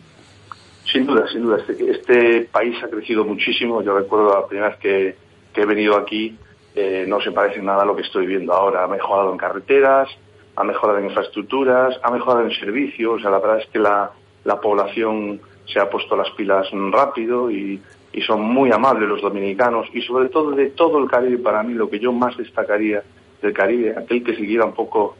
[0.91, 1.57] Sin duda, sin duda.
[1.57, 3.81] Este, este país ha crecido muchísimo.
[3.83, 5.15] Yo recuerdo la primera vez que,
[5.53, 6.35] que he venido aquí,
[6.73, 8.83] eh, no se parece nada a lo que estoy viendo ahora.
[8.83, 10.07] Ha mejorado en carreteras,
[10.55, 13.17] ha mejorado en infraestructuras, ha mejorado en servicios.
[13.17, 14.09] O sea, la verdad es que la,
[14.45, 17.81] la población se ha puesto las pilas rápido y,
[18.25, 21.89] son muy amables los dominicanos y sobre todo de todo el Caribe para mí lo
[21.89, 23.03] que yo más destacaría
[23.41, 25.17] del Caribe, aquel que se quiera un poco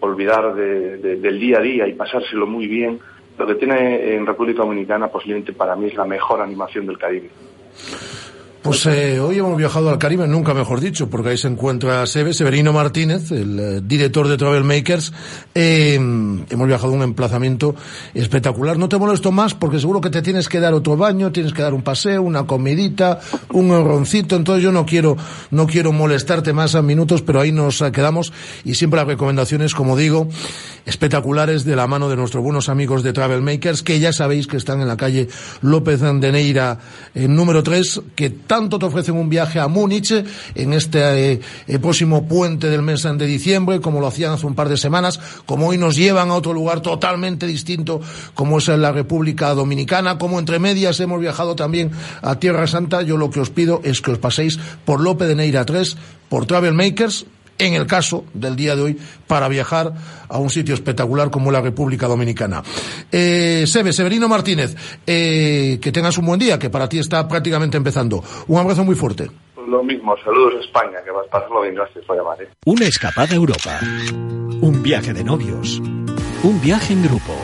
[0.00, 2.98] olvidar de- del día a día y pasárselo muy bien.
[3.38, 7.28] Lo que tiene en República Dominicana posiblemente para mí es la mejor animación del Caribe.
[8.62, 12.34] Pues eh, hoy hemos viajado al Caribe, nunca mejor dicho, porque ahí se encuentra Sebe,
[12.34, 15.14] Severino Martínez, el eh, director de Travel Makers.
[15.54, 17.74] Eh, hemos viajado a un emplazamiento
[18.12, 18.76] espectacular.
[18.76, 21.62] No te molesto más porque seguro que te tienes que dar otro baño, tienes que
[21.62, 23.20] dar un paseo, una comidita,
[23.54, 24.36] un roncito.
[24.36, 25.16] Entonces yo no quiero,
[25.50, 28.30] no quiero molestarte más a minutos, pero ahí nos eh, quedamos.
[28.66, 30.28] Y siempre las recomendaciones, como digo,
[30.84, 34.58] espectaculares de la mano de nuestros buenos amigos de Travel Makers, que ya sabéis que
[34.58, 35.28] están en la calle
[35.62, 36.78] López de Neira,
[37.14, 40.10] eh, número 3, que tanto te ofrecen un viaje a Múnich
[40.56, 44.56] en este eh, eh, próximo puente del mes de diciembre, como lo hacían hace un
[44.56, 48.00] par de semanas, como hoy nos llevan a otro lugar totalmente distinto,
[48.34, 53.02] como es la República Dominicana, como entre medias hemos viajado también a Tierra Santa.
[53.02, 55.96] Yo lo que os pido es que os paséis por López de Neira 3,
[56.28, 57.26] por Travel Makers,
[57.60, 59.92] en el caso del día de hoy, para viajar
[60.28, 62.62] a un sitio espectacular como la República Dominicana.
[63.10, 64.74] Eh, Sebe, Severino Martínez,
[65.06, 68.22] eh, que tengas un buen día, que para ti está prácticamente empezando.
[68.48, 69.30] Un abrazo muy fuerte.
[69.68, 72.42] Lo mismo, saludos a España, que vas a pasarlo bien, gracias por llamar.
[72.42, 72.48] ¿eh?
[72.64, 73.78] Una escapada a Europa.
[74.60, 75.80] Un viaje de novios.
[76.42, 77.34] Un viaje en grupo.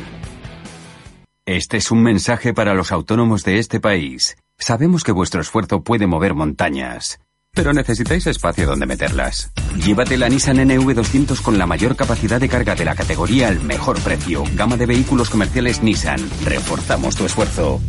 [1.45, 4.37] Este es un mensaje para los autónomos de este país.
[4.59, 7.21] Sabemos que vuestro esfuerzo puede mover montañas,
[7.55, 9.53] pero necesitáis espacio donde meterlas.
[9.77, 14.01] Llévate la Nissan NV200 con la mayor capacidad de carga de la categoría al mejor
[14.01, 14.43] precio.
[14.57, 16.19] Gama de vehículos comerciales Nissan.
[16.45, 17.81] Reforzamos tu esfuerzo.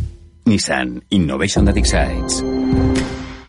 [0.44, 2.44] Nissan Innovation that excites.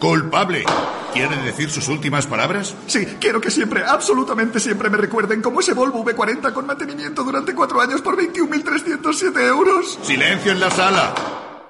[0.00, 0.64] Culpable.
[1.12, 2.74] ¿Quiere decir sus últimas palabras?
[2.86, 7.54] Sí, quiero que siempre, absolutamente siempre me recuerden como ese Volvo V40 con mantenimiento durante
[7.54, 9.98] cuatro años por 21.307 euros.
[10.02, 11.14] Silencio en la sala.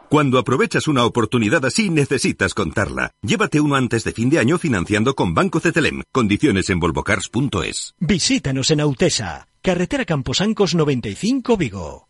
[0.09, 3.13] Cuando aprovechas una oportunidad así, necesitas contarla.
[3.23, 6.03] Llévate uno antes de fin de año financiando con Banco Cetelem.
[6.13, 7.95] Condiciones en volvocars.es.
[7.99, 12.09] Visítanos en Autesa, carretera Camposancos 95 Vigo.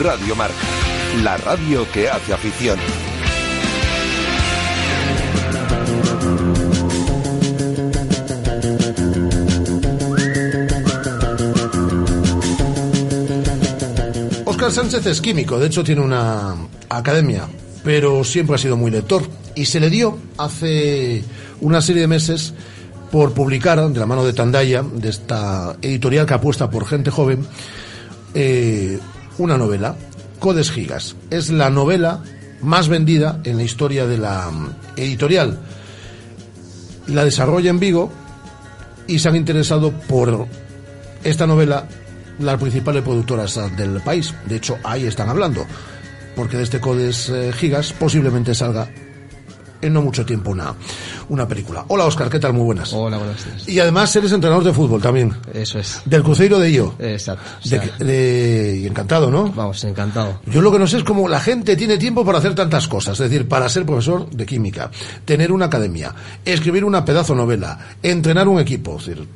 [0.00, 0.54] Radio Marca,
[1.22, 2.78] la radio que hace afición.
[14.58, 16.52] Óscar Sánchez es químico, de hecho tiene una
[16.88, 17.46] academia,
[17.84, 19.22] pero siempre ha sido muy lector
[19.54, 21.22] y se le dio hace
[21.60, 22.54] una serie de meses
[23.12, 27.46] por publicar, de la mano de Tandaya, de esta editorial que apuesta por gente joven,
[28.34, 28.98] eh,
[29.38, 29.94] una novela,
[30.40, 31.14] Codes Gigas.
[31.30, 32.24] Es la novela
[32.60, 35.60] más vendida en la historia de la mm, editorial.
[37.06, 38.10] La desarrolla en Vigo
[39.06, 40.48] y se han interesado por
[41.22, 41.86] esta novela
[42.38, 44.34] las principales productoras del país.
[44.46, 45.66] De hecho, ahí están hablando,
[46.36, 48.88] porque de este Codes eh, Gigas posiblemente salga
[49.80, 50.74] en no mucho tiempo una,
[51.28, 51.84] una película.
[51.88, 52.52] Hola Oscar, ¿qué tal?
[52.54, 52.92] Muy buenas.
[52.92, 53.68] Hola, buenas tardes.
[53.68, 55.34] Y además eres entrenador de fútbol también.
[55.52, 56.00] Eso es.
[56.04, 56.94] Del Cruzeiro de Io.
[56.98, 57.42] Exacto.
[57.58, 59.50] o De- sea, de- y encantado, ¿no?
[59.52, 60.40] Vamos, encantado.
[60.46, 63.20] Yo lo que no sé es cómo la gente tiene tiempo para hacer tantas cosas.
[63.20, 64.90] Es decir, para ser profesor de química,
[65.24, 66.14] tener una academia,
[66.44, 68.96] escribir una pedazo novela, entrenar un equipo.
[68.98, 69.26] Es decir,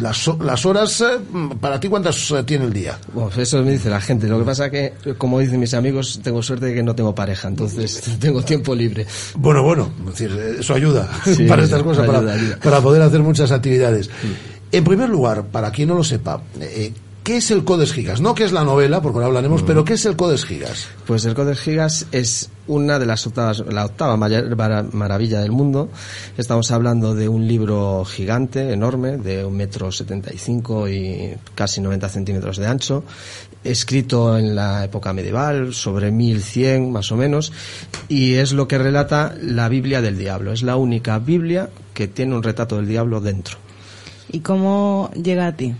[0.00, 1.18] las, las horas, eh,
[1.60, 2.98] para ti, ¿cuántas eh, tiene el día?
[3.12, 4.26] Bueno, eso me dice la gente.
[4.28, 7.48] Lo que pasa que, como dicen mis amigos, tengo suerte de que no tengo pareja,
[7.48, 9.06] entonces tengo tiempo libre.
[9.36, 13.50] Bueno, bueno, es decir, eh, eso ayuda Sí, para estas cosas, para, poder hacer muchas
[13.50, 14.10] actividades.
[14.72, 16.92] En primer lugar, para quien no lo sepa, eh,
[17.26, 18.20] ¿qué es el Codes Gigas?
[18.20, 20.86] No qué es la novela, porque ahora hablaremos, pero ¿qué es el Codes Gigas?
[21.06, 25.88] Pues el Codex Gigas es una de las octavas, la octava maravilla del mundo.
[26.36, 31.80] Estamos hablando de un libro gigante, enorme, de un metro setenta y cinco y casi
[31.80, 33.04] 90 centímetros de ancho,
[33.70, 37.52] escrito en la época medieval, sobre 1100 más o menos,
[38.08, 40.52] y es lo que relata la Biblia del diablo.
[40.52, 43.58] Es la única Biblia que tiene un retrato del diablo dentro.
[44.30, 45.74] ¿Y cómo llega a ti?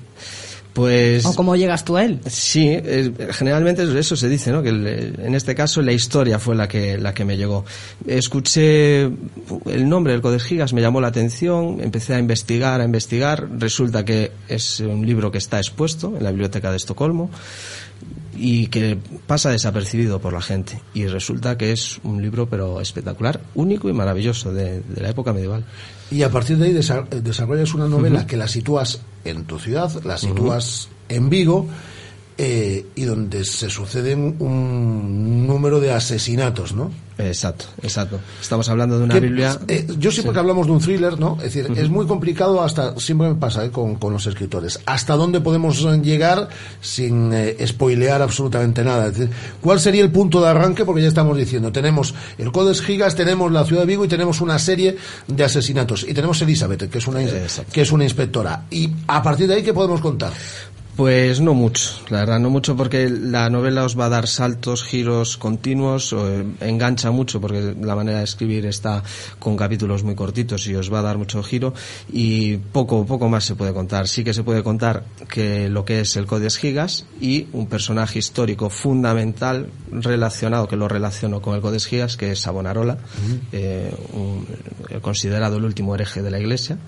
[0.77, 2.20] Pues ¿O cómo llegas tú a él?
[2.27, 4.62] Sí, eh, generalmente eso se dice, ¿no?
[4.62, 7.65] Que el- en este caso la historia fue la que la que me llegó.
[8.07, 13.48] Escuché el nombre del Codex Gigas, me llamó la atención, empecé a investigar, a investigar.
[13.59, 17.31] Resulta que es un libro que está expuesto en la biblioteca de Estocolmo
[18.39, 20.81] y que pasa desapercibido por la gente.
[20.94, 25.32] Y resulta que es un libro pero espectacular, único y maravilloso de, de la época
[25.32, 25.64] medieval.
[26.10, 29.90] Y a partir de ahí desa- desarrollas una novela que la sitúas en tu ciudad,
[30.05, 31.66] la sitúas en Vigo,
[32.39, 36.91] eh, y donde se suceden un número de asesinatos, ¿no?
[37.19, 38.21] Exacto, exacto.
[38.43, 39.59] Estamos hablando de una Biblia.
[39.69, 40.35] eh, yo siempre Sí.
[40.35, 41.39] que hablamos de un thriller, ¿no?
[41.43, 45.15] Es decir, es muy complicado hasta, siempre me pasa eh, con, con los escritores, hasta
[45.17, 46.51] dónde podemos llegar
[46.83, 49.07] sin eh, spoilear absolutamente nada.
[49.07, 50.85] Es decir, ¿cuál sería el punto de arranque?
[50.85, 54.43] Porque ya estamos diciendo, tenemos el Codes Gigas, tenemos la ciudad de Vigo y tenemos
[54.43, 56.05] una serie de asesinatos.
[56.07, 57.21] Y tenemos Elizabeth, que es una,
[57.73, 58.65] que es una inspectora.
[58.71, 60.33] Y a partir de ahí, ¿qué podemos contar?
[60.97, 64.82] Pues no mucho, la verdad, no mucho porque la novela os va a dar saltos,
[64.82, 69.02] giros continuos, eh, engancha mucho porque la manera de escribir está
[69.39, 71.74] con capítulos muy cortitos y os va a dar mucho giro
[72.10, 74.09] y poco, poco más se puede contar.
[74.09, 78.18] Sí que se puede contar que lo que es el Codes Gigas y un personaje
[78.18, 82.97] histórico fundamental relacionado, que lo relaciono con el Codes Gigas, que es Savonarola,
[83.52, 84.47] eh, un-
[84.89, 86.78] el considerado el último hereje de la iglesia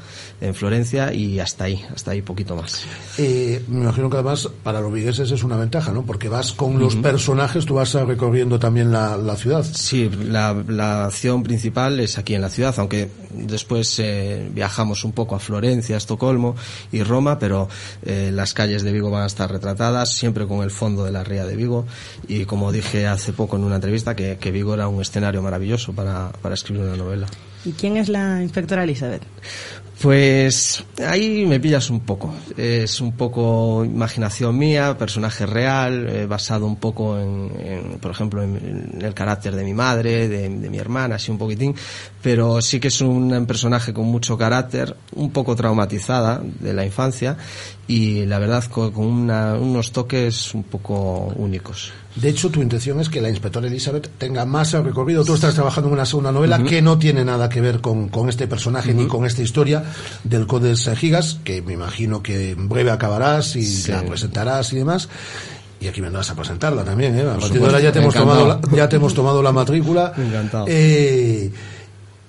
[0.40, 2.84] en Florencia y hasta ahí, hasta ahí poquito más.
[3.18, 3.62] Eh,
[3.98, 6.04] imagino que además para los vigueses es una ventaja, ¿no?
[6.04, 7.02] Porque vas con los Ujú.
[7.02, 9.64] personajes, tú vas recorriendo también la, la ciudad.
[9.64, 15.12] Sí, la, la acción principal es aquí en la ciudad, aunque después eh, viajamos un
[15.12, 16.54] poco a Florencia, Estocolmo
[16.92, 17.68] y Roma, pero
[18.04, 21.24] eh, las calles de Vigo van a estar retratadas, siempre con el fondo de la
[21.24, 21.84] ría de Vigo.
[22.28, 25.92] Y como dije hace poco en una entrevista, que, que Vigo era un escenario maravilloso
[25.92, 27.26] para, para escribir una novela.
[27.64, 29.22] ¿Y quién es la inspectora Elizabeth?
[30.00, 32.32] Pues ahí me pillas un poco.
[32.56, 39.00] Es un poco imaginación mía, personaje real, eh, basado un poco en, por ejemplo, en,
[39.00, 41.74] el carácter de mi madre, de, de mi hermana, así un poquitín.
[42.22, 47.36] Pero sí que es un personaje con mucho carácter, un poco traumatizada de la infancia
[47.88, 51.90] y la verdad con, una- unos toques un poco únicos.
[52.16, 55.24] De hecho, tu intención es que la inspectora Elizabeth tenga más recorrido.
[55.24, 56.66] Tú estás trabajando en una segunda novela Ujú.
[56.66, 59.84] que no tiene nada que ver con, con este personaje ni con esta historia
[60.24, 63.90] del Codes Gigas, que me imagino que en breve acabarás y Sí.
[63.92, 65.08] la presentarás y demás.
[65.80, 67.22] Y aquí vendrás a presentarla también, ¿eh?
[67.22, 69.52] A partir de ahora ya te, hemos supuesto, tomado la, ya te hemos tomado la
[69.52, 70.12] matrícula.
[70.18, 70.64] Encantado.
[70.68, 71.50] Eh,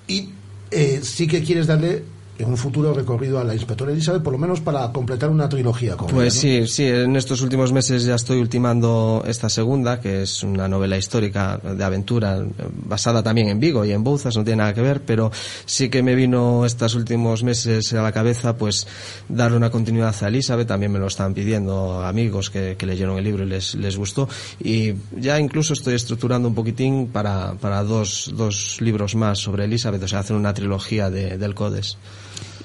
[0.06, 0.28] y
[0.70, 2.04] eh, sí que quieres darle
[2.40, 5.96] en un futuro recorrido a la inspectora Elizabeth, por lo menos para completar una trilogía
[5.96, 6.66] con Pues ella, ¿no?
[6.66, 10.96] sí, sí, en estos últimos meses ya estoy ultimando esta segunda, que es una novela
[10.96, 12.42] histórica de aventura,
[12.86, 15.30] basada también en Vigo y en Bouzas, no tiene nada que ver, pero
[15.66, 18.86] sí que me vino estos últimos meses a la cabeza, pues,
[19.28, 23.24] darle una continuidad a Elizabeth, también me lo están pidiendo amigos que, que leyeron el
[23.24, 24.28] libro y les, les gustó,
[24.62, 30.02] y ya incluso estoy estructurando un poquitín para, para dos, dos libros más sobre Elizabeth,
[30.02, 31.98] o sea, hacer una trilogía de, del Codes.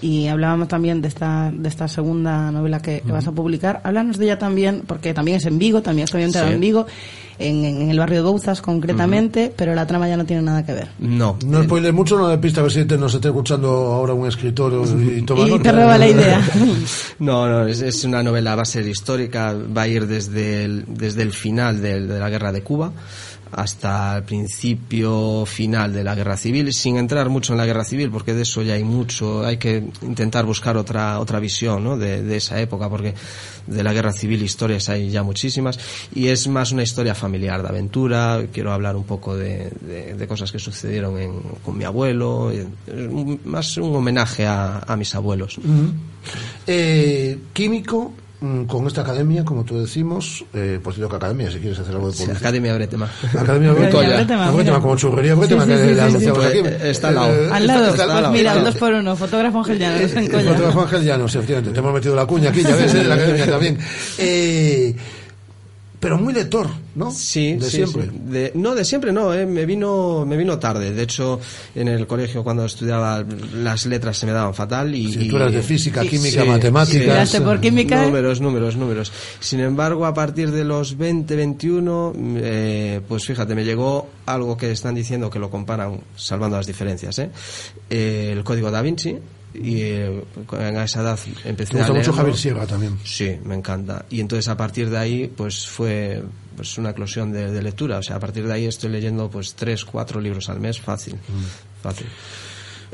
[0.06, 3.82] Y hablábamos también de esta, de esta segunda novela que, que vas a publicar.
[3.84, 6.08] Háblanos de ella también, porque también es en Vigo, también
[6.48, 6.54] Sí.
[6.54, 6.86] en Vigo,
[7.40, 10.74] en, en el barrio de Bouzas concretamente, pero la trama ya no tiene nada que
[10.74, 10.88] ver.
[11.00, 11.38] No.
[11.46, 14.28] No spoiler mucho, no de pista, a ver si te- nos está escuchando ahora un
[14.28, 14.74] escritor
[15.18, 16.42] y toma Y te roba la idea.
[17.20, 20.86] No, no, es, es una novela, va a ser histórica, va a ir desde el,
[20.88, 22.92] desde el final del- de, la guerra de Cuba
[23.52, 28.10] hasta el principio final de la guerra civil, sin entrar mucho en la guerra civil,
[28.12, 31.98] porque de eso ya hay mucho, hay que intentar buscar otra, otra visión ¿no?
[31.98, 33.14] de, de esa época, porque
[33.68, 35.80] de la guerra civil historias hay ya muchísimas,
[36.14, 40.28] y es más una historia familiar, de aventura, quiero hablar un poco de, de- de
[40.28, 42.52] cosas que sucedieron en- con mi abuelo,
[42.88, 45.60] un- más un homenaje a, a mis abuelos.
[46.68, 51.60] Eh, químico, mm, con esta academia, como tú decimos, eh, pues digo que academia, si
[51.60, 52.38] quieres hacer algo de Sí, publicidad.
[52.48, 53.10] Academia Bretema.
[53.38, 54.04] Academia Bretema.
[54.46, 56.60] La Bretema, como churrería Bretema, Sí, sí, que sí, le sí, anunciamos sí, aquí.
[56.62, 57.34] pues, eh, está al lado.
[57.34, 58.80] Eh, Al lado, está al lado, mira, está al dos lado.
[58.86, 60.52] por uno, fotógrafo Ángel Llanos en Colla.
[60.52, 61.72] fotógrafo Ángel Llanos, efectivamente.
[61.74, 63.04] Te hemos metido la cuña aquí, ya ves, ¿eh?
[63.04, 63.78] la academia también.
[64.18, 64.96] Eh,
[66.06, 67.10] pero muy lector, ¿no?
[67.12, 68.04] Sí, De sí, siempre.
[68.04, 68.12] sí.
[68.30, 70.94] De- no, de siempre no, eh, me vino me vino tarde.
[70.94, 71.40] De hecho,
[71.74, 73.26] en el colegio cuando estudiaba
[73.56, 76.48] las letras se me daban fatal y, Sí, tú y- eras de física, química, sí,
[76.48, 77.30] matemáticas.
[77.30, 77.40] sí.
[77.40, 78.04] Por química.
[78.06, 79.12] Números, números, números.
[79.40, 84.72] Sin embargo, a partir de los 20, 21, eh, pues fíjate, me llegó algo que
[84.72, 87.30] están diciendo que lo comparan, salvando las diferencias, ¿eh?
[87.90, 89.18] Eh, el código da Vinci.
[89.62, 92.14] Y eh, a esa edad empecé Te gusta a mucho leerlo.
[92.14, 93.00] Javier Sierra también.
[93.04, 94.06] Sí, me encanta.
[94.10, 96.24] Y entonces a partir de ahí, pues fue
[96.56, 97.98] pues una eclosión de, de lectura.
[97.98, 101.16] O sea, a partir de ahí estoy leyendo pues tres, cuatro libros al mes, fácil,
[101.16, 101.82] Mm.
[101.84, 102.08] fácil.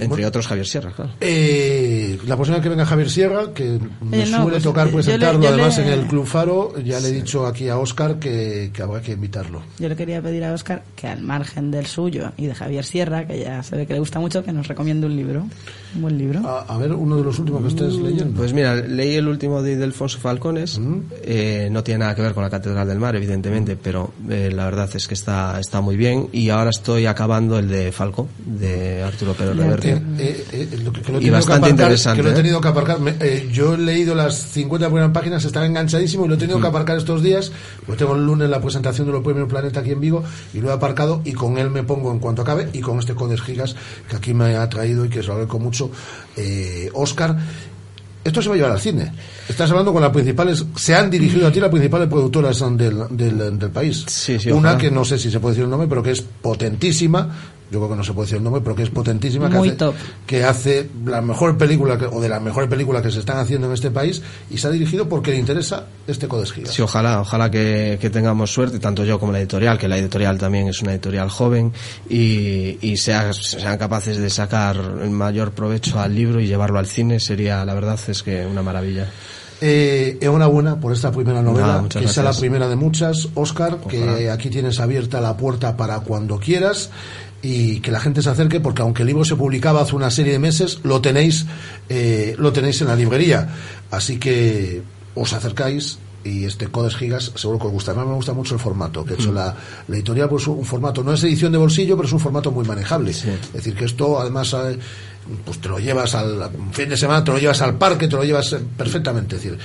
[0.01, 0.27] Entre Bueno.
[0.27, 1.11] otros Javier Sierra, claro.
[1.21, 4.93] Eh, la próxima vez que venga Javier Sierra, que me no, suele pues, tocar yo
[4.95, 8.17] presentarlo le- además le- en el Club Faro, ya le he dicho aquí a Óscar
[8.19, 9.61] que, que habrá que invitarlo.
[9.79, 13.25] Yo le quería pedir a Oscar que al margen del suyo y de Javier Sierra,
[13.27, 15.45] que ya se ve que le gusta mucho, que nos recomiende un libro.
[15.95, 16.39] Un buen libro.
[16.47, 18.35] A, a ver, uno de los últimos que estés leyendo.
[18.37, 20.79] Pues mira, leí el último de Ildefonso Falcones.
[21.23, 24.65] Eh, no tiene nada que ver con la Catedral del Mar, evidentemente, pero eh, la
[24.65, 26.27] verdad es que está, está muy bien.
[26.31, 29.90] Y ahora estoy acabando el de Falco, de Arturo Pérez Reverte.
[29.97, 32.29] Eh, eh, eh, lo que, que lo he Y bastante que aparcar, interesante, que lo
[32.29, 32.35] he ¿eh?
[32.35, 32.99] tenido que aparcar.
[32.99, 36.59] Me- eh, yo he leído las 50 primeras páginas, estaba enganchadísimo y lo he tenido
[36.61, 37.51] que aparcar estos días.
[37.85, 40.23] Pues tengo el lunes la presentación de los premios Planeta aquí en Vigo
[40.53, 43.15] y lo he aparcado y con él me pongo en cuanto acabe y con este
[43.15, 43.75] Codes Gigas
[44.09, 45.91] que aquí me ha traído y que os lo agradezco mucho,
[46.93, 47.37] Oscar.
[48.23, 49.11] Esto se va a llevar al cine.
[49.49, 53.57] Estás hablando con las principales, se han dirigido a ti las principales productoras del, del,
[53.57, 54.05] del país.
[54.07, 54.77] sí, Una ojalá.
[54.77, 57.35] que no sé si se puede decir el nombre, pero que es potentísima,
[57.71, 59.69] yo creo que no se puede decir el nombre, pero que es potentísima, que Muy
[59.69, 59.95] hace, top.
[60.27, 63.67] que hace la mejor película que- o de las mejores películas que se están haciendo
[63.67, 66.73] en este país y se ha dirigido porque le interesa este Codes Gigas.
[66.73, 70.37] Sí, ojalá, ojalá que, que tengamos suerte, tanto yo como la editorial, que la editorial
[70.37, 71.71] también es una editorial joven,
[72.09, 76.87] y, y sea- sean capaces de sacar el mayor provecho al libro y llevarlo al
[76.87, 79.07] cine, sería, la verdad, es que una maravilla.
[79.63, 83.27] Eh, enhorabuena por esta primera novela, que sea la primera de muchas.
[83.35, 86.89] Oscar, que aquí tienes abierta la puerta para cuando quieras
[87.41, 90.33] y que la gente se acerque, porque aunque el libro se publicaba hace una serie
[90.33, 91.45] de meses, lo tenéis,
[91.89, 93.49] eh, lo tenéis en la librería.
[93.89, 94.83] Así que
[95.15, 97.91] os acercáis y este Codes Gigas seguro que os gusta.
[97.91, 99.35] Además me gusta mucho el formato que ha hecho Mm.
[99.35, 99.55] la,
[99.87, 102.63] la editorial, pues un formato, no es edición de bolsillo, pero es un formato muy
[102.65, 103.09] manejable.
[103.11, 104.77] Es decir, que esto además eh,
[105.43, 108.23] pues te lo llevas al fin de semana, te lo llevas al parque, te lo
[108.23, 109.37] llevas eh, perfectamente.
[109.37, 109.57] Es decir,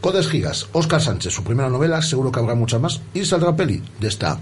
[0.00, 3.00] Codes Gigas, Oscar Sánchez, su primera novela, seguro que habrá muchas más.
[3.12, 4.38] Y saldrá peli de esta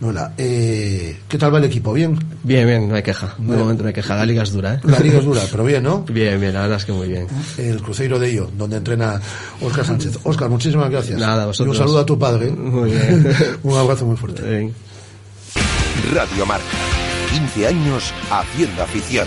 [0.00, 0.32] novela.
[0.38, 1.92] Eh, ¿Qué tal va el equipo?
[1.92, 2.18] ¿Bien?
[2.42, 3.34] Bien, bien, no hay queja.
[3.38, 4.16] De momento no hay queja.
[4.16, 4.80] La liga es dura, ¿eh?
[4.84, 6.00] La liga es dura, pero bien, ¿no?
[6.08, 7.26] Bien, bien, la verdad es que muy bien.
[7.58, 9.20] El Cruzeiro de ello, donde entrena
[9.60, 10.18] Oscar Sánchez.
[10.24, 11.18] Oscar, muchísimas gracias.
[11.20, 11.76] Nada, Y vosotros.
[11.76, 12.50] un saludo a tu padre.
[12.50, 13.28] Muy bien.
[13.62, 14.72] un abrazo muy fuerte.
[16.12, 16.64] Radio Marca.
[17.30, 19.26] 15 años haciendo afición.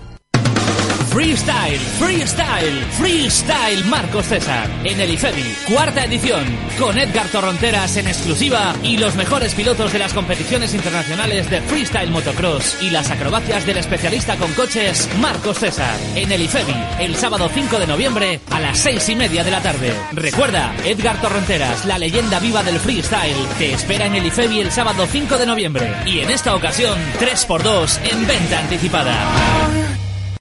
[1.11, 4.69] Freestyle, freestyle, freestyle Marcos César.
[4.85, 6.45] En el IFEBI, cuarta edición,
[6.79, 12.11] con Edgar Torronteras en exclusiva y los mejores pilotos de las competiciones internacionales de freestyle
[12.11, 15.99] motocross y las acrobacias del especialista con coches Marcos César.
[16.15, 19.61] En el IFEBI, el sábado 5 de noviembre a las 6 y media de la
[19.61, 19.93] tarde.
[20.13, 25.05] Recuerda, Edgar Torronteras, la leyenda viva del freestyle, te espera en el IFEBI el sábado
[25.05, 25.93] 5 de noviembre.
[26.05, 29.90] Y en esta ocasión, 3x2 en venta anticipada.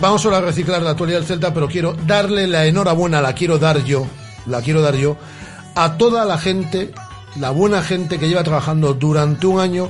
[0.00, 3.58] Vamos ahora a reciclar la actualidad del Celta, pero quiero darle la enhorabuena, la quiero
[3.58, 4.06] dar yo,
[4.46, 5.16] la quiero dar yo,
[5.74, 6.92] a toda la gente,
[7.38, 9.88] la buena gente que lleva trabajando durante un año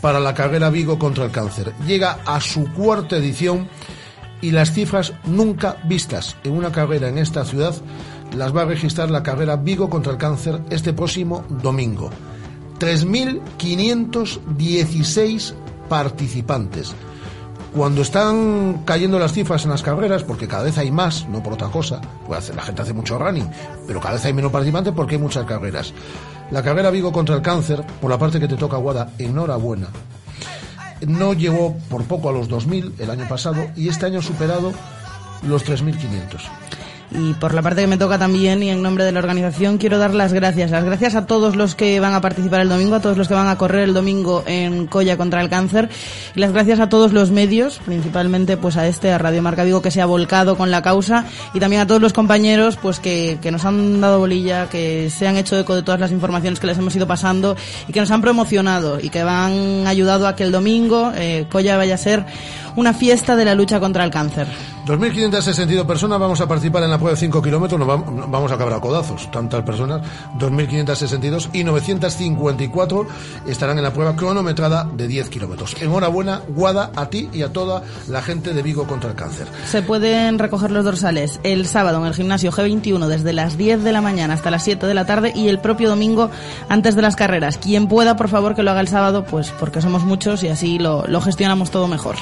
[0.00, 1.72] para la carrera Vigo contra el cáncer.
[1.86, 3.68] Llega a su cuarta edición
[4.42, 7.74] y las cifras nunca vistas en una carrera en esta ciudad
[8.36, 12.10] las va a registrar la carrera Vigo contra el cáncer este próximo domingo.
[12.80, 15.54] 3.516
[15.88, 16.92] participantes.
[17.74, 21.54] Cuando están cayendo las cifras en las carreras, porque cada vez hay más, no por
[21.54, 23.50] otra cosa, pues la gente hace mucho running,
[23.84, 25.92] pero cada vez hay menos participantes porque hay muchas carreras.
[26.52, 29.88] La carrera Vigo contra el cáncer, por la parte que te toca Guada, enhorabuena.
[31.08, 34.72] No llegó por poco a los 2.000 el año pasado y este año ha superado
[35.42, 36.42] los 3.500.
[37.16, 39.98] Y por la parte que me toca también y en nombre de la organización quiero
[39.98, 40.72] dar las gracias.
[40.72, 43.34] Las gracias a todos los que van a participar el domingo, a todos los que
[43.34, 45.88] van a correr el domingo en Colla contra el cáncer.
[46.34, 49.80] Y las gracias a todos los medios, principalmente pues a este, a Radio Marca Vigo
[49.80, 51.24] que se ha volcado con la causa
[51.54, 55.28] y también a todos los compañeros pues que, que nos han dado bolilla, que se
[55.28, 58.10] han hecho eco de todas las informaciones que les hemos ido pasando y que nos
[58.10, 62.24] han promocionado y que han ayudado a que el domingo eh, Colla vaya a ser
[62.74, 64.48] una fiesta de la lucha contra el cáncer.
[64.86, 68.56] 2.562 personas vamos a participar en la prueba de 5 kilómetros, nos vam- vamos a
[68.56, 70.02] acabar a codazos, tantas personas,
[70.38, 73.06] 2.562 y 954
[73.46, 75.74] estarán en la prueba cronometrada de 10 kilómetros.
[75.80, 79.46] Enhorabuena, Guada, a ti y a toda la gente de Vigo contra el cáncer.
[79.70, 83.92] Se pueden recoger los dorsales el sábado en el gimnasio G21 desde las 10 de
[83.92, 86.30] la mañana hasta las 7 de la tarde y el propio domingo
[86.68, 87.56] antes de las carreras.
[87.58, 90.78] Quien pueda, por favor, que lo haga el sábado, pues porque somos muchos y así
[90.78, 92.16] lo gestionamos todo mejor.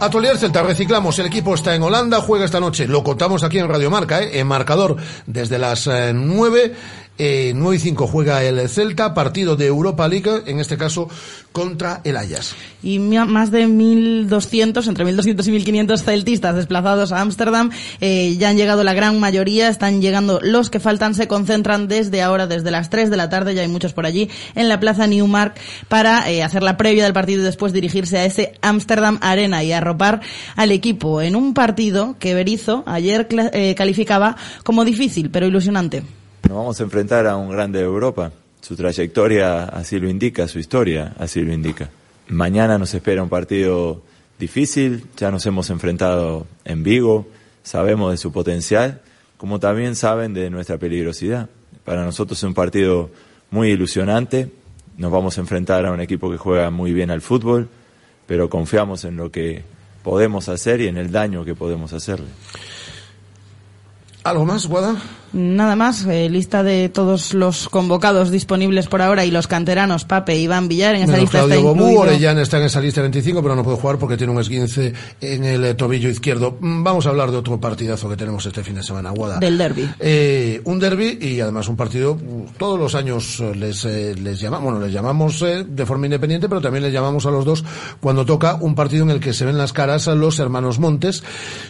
[0.00, 1.18] Atolier Celta, reciclamos.
[1.18, 2.86] El equipo está en Holanda, juega esta noche.
[2.86, 4.38] Lo contamos aquí en Radio Marca, ¿eh?
[4.38, 4.96] en marcador
[5.26, 6.72] desde las eh, 9.
[7.18, 11.08] Eh, 9 y 5 juega el Celta, partido de Europa League, en este caso
[11.52, 12.54] contra el Ajax.
[12.82, 17.70] y más de 1.200, entre 1.200 y 1.500 celtistas desplazados a Ámsterdam.
[18.00, 22.22] Eh, ya han llegado la gran mayoría, están llegando los que faltan, se concentran desde
[22.22, 25.06] ahora, desde las 3 de la tarde, ya hay muchos por allí, en la Plaza
[25.06, 25.54] Newmark
[25.88, 29.72] para eh, hacer la previa del partido y después dirigirse a ese Amsterdam Arena y
[29.72, 30.20] arropar
[30.54, 36.04] al equipo en un partido que Berizzo ayer eh, calificaba como difícil, pero ilusionante.
[36.42, 38.32] Nos vamos a enfrentar a un grande de Europa.
[38.60, 41.90] Su trayectoria así lo indica, su historia así lo indica.
[42.28, 44.02] Mañana nos espera un partido
[44.38, 47.26] difícil, ya nos hemos enfrentado en Vigo,
[47.62, 49.00] sabemos de su potencial,
[49.36, 51.48] como también saben de nuestra peligrosidad.
[51.84, 53.10] Para nosotros es un partido
[53.50, 54.52] muy ilusionante,
[54.96, 57.68] nos vamos a enfrentar a un equipo que juega muy bien al fútbol,
[58.26, 59.64] pero confiamos en lo que
[60.02, 62.26] podemos hacer y en el daño que podemos hacerle.
[64.24, 64.96] ¿Algo más, Guada?
[65.32, 70.36] Nada más, eh, lista de todos los convocados disponibles por ahora y los canteranos, Pape,
[70.36, 72.00] Iván Villar, en esa Menos lista Claudio está Bobú, incluido.
[72.00, 75.44] Orellana está en esa lista 25, pero no puede jugar porque tiene un esguince en
[75.44, 76.56] el eh, tobillo izquierdo.
[76.60, 79.38] Mm, Vamos a hablar de otro partidazo que tenemos este fin de semana, Guada.
[79.38, 79.88] Del derby.
[80.00, 84.40] Eh, un derby y además un partido, mm, todos los años eh, les, eh, les
[84.40, 87.64] llamamos, bueno, les llamamos eh, de forma independiente, pero también les llamamos a los dos
[88.00, 91.22] cuando toca un partido en el que se ven las caras a los hermanos Montes.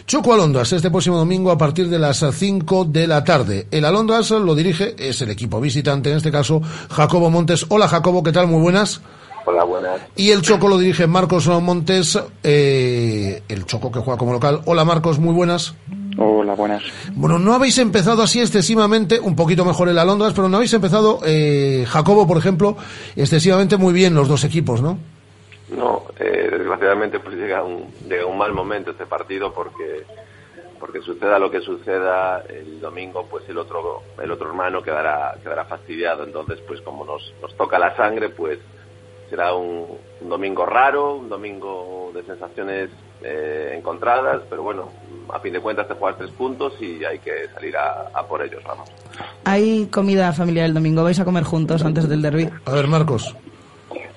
[0.07, 3.48] Choco Alondras, este próximo domingo a partir de las 5 de la tarde.
[3.71, 7.65] El Alondras lo dirige, es el equipo visitante, en este caso, Jacobo Montes.
[7.69, 8.47] Hola Jacobo, ¿qué tal?
[8.47, 9.01] Muy buenas.
[9.45, 10.01] Hola, buenas.
[10.15, 14.61] Y el Choco lo dirige Marcos Montes, eh, el Choco que juega como local.
[14.65, 15.73] Hola Marcos, muy buenas.
[16.17, 16.83] Hola, buenas.
[17.13, 21.19] Bueno, no habéis empezado así excesivamente, un poquito mejor el Alondras, pero no habéis empezado,
[21.25, 22.75] eh, Jacobo, por ejemplo,
[23.15, 24.99] excesivamente muy bien los dos equipos, ¿no?
[25.75, 30.03] No, eh, desgraciadamente pues llega un, llega un mal momento este partido porque
[30.79, 35.65] porque suceda lo que suceda el domingo pues el otro el otro hermano quedará quedará
[35.65, 38.59] fastidiado entonces pues como nos, nos toca la sangre pues
[39.29, 39.85] será un,
[40.21, 42.89] un domingo raro un domingo de sensaciones
[43.21, 44.89] eh, encontradas pero bueno
[45.31, 48.41] a fin de cuentas te juegas tres puntos y hay que salir a, a por
[48.41, 48.89] ellos vamos
[49.45, 52.49] Hay comida familiar el domingo, vais a comer juntos antes del derby.
[52.65, 53.35] A ver, Marcos.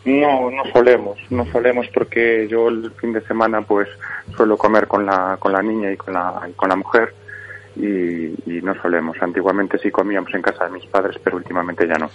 [0.04, 3.88] No, no solemos, no solemos porque yo el fin de semana pues
[4.36, 7.14] suelo comer con la, con la niña y con la, y con la mujer
[7.76, 9.16] y, y no solemos.
[9.20, 12.10] Antiguamente sí comíamos en casa de mis padres, pero últimamente ya no.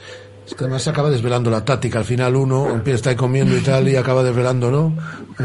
[0.46, 2.00] Es que además se acaba desvelando la táctica.
[2.00, 4.94] Al final uno empieza a estar comiendo y tal y acaba desvelando, ¿no?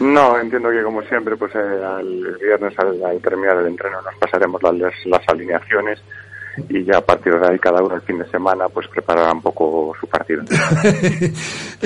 [0.00, 4.14] No, entiendo que como siempre pues eh, al viernes al, al terminar el entreno nos
[4.16, 6.02] pasaremos las, las alineaciones
[6.68, 9.42] y ya a partir de ahí cada uno el fin de semana pues preparará un
[9.42, 10.42] poco su partido.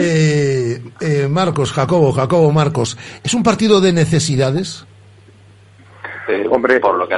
[0.00, 2.96] Eh, eh, Marcos, Jacobo, Jacobo, Marcos.
[3.24, 4.86] ¿Es un partido de necesidades?
[6.50, 7.16] Hombre, por lo que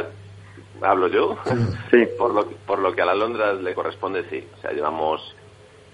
[0.80, 1.36] hablo yo,
[1.90, 2.06] sí.
[2.16, 4.46] por lo que, por lo que a la Londras le corresponde sí.
[4.56, 5.34] O sea, llevamos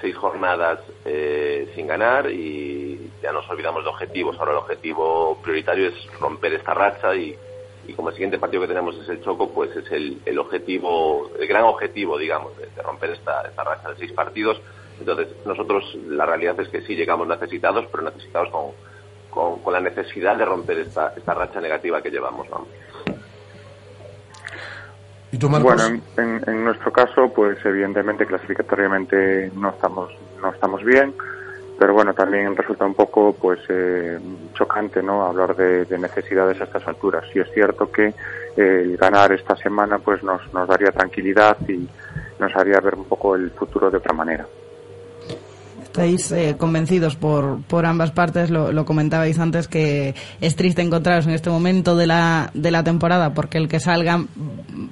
[0.01, 4.37] seis jornadas eh, sin ganar y ya nos olvidamos de objetivos.
[4.39, 7.37] Ahora el objetivo prioritario es romper esta racha y,
[7.87, 11.31] y como el siguiente partido que tenemos es el Choco, pues es el, el objetivo,
[11.39, 14.61] el gran objetivo, digamos, de, de romper esta, esta racha de seis partidos.
[14.99, 18.71] Entonces, nosotros la realidad es que sí llegamos necesitados, pero necesitados con,
[19.31, 22.49] con, con la necesidad de romper esta, esta racha negativa que llevamos.
[22.49, 22.69] Vamos.
[25.33, 25.75] ¿Y tú, Marcos?
[25.75, 30.11] Bueno, en, en, nuestro caso, pues evidentemente clasificatoriamente no estamos
[30.41, 31.15] no estamos bien,
[31.79, 34.19] pero bueno, también resulta un poco pues eh,
[34.55, 35.25] chocante, ¿no?
[35.25, 37.25] Hablar de, de, necesidades a estas alturas.
[37.33, 38.15] Sí es cierto que eh,
[38.57, 41.89] el ganar esta semana pues nos, nos daría tranquilidad y
[42.39, 44.47] nos haría ver un poco el futuro de otra manera.
[45.97, 51.27] Estáis eh, convencidos por, por ambas partes, lo, lo, comentabais antes, que es triste encontraros
[51.27, 54.23] en este momento de la, de la temporada, porque el que salga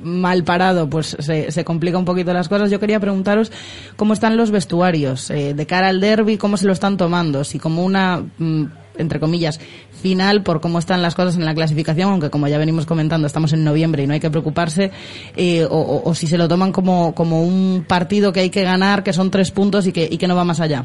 [0.02, 2.70] mal parado, pues se, se complica un poquito las cosas.
[2.70, 3.52] Yo quería preguntaros
[3.96, 7.58] cómo están los vestuarios, eh, de cara al derby, cómo se lo están tomando, si
[7.58, 8.64] como una, mm,
[8.96, 9.58] entre comillas,
[10.02, 13.52] final por cómo están las cosas en la clasificación, aunque como ya venimos comentando, estamos
[13.52, 14.90] en noviembre y no hay que preocuparse,
[15.36, 19.12] eh, o, si se lo toman como, como un partido que hay que ganar, que
[19.12, 20.84] son tres puntos y que, y que no va más allá.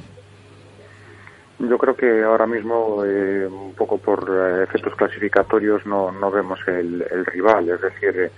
[1.60, 6.60] Yo creo que ahora mismo, eh, un poco por eh, efectos clasificatorios, no, no vemos
[6.68, 7.70] el, el rival.
[7.70, 8.32] Es decir,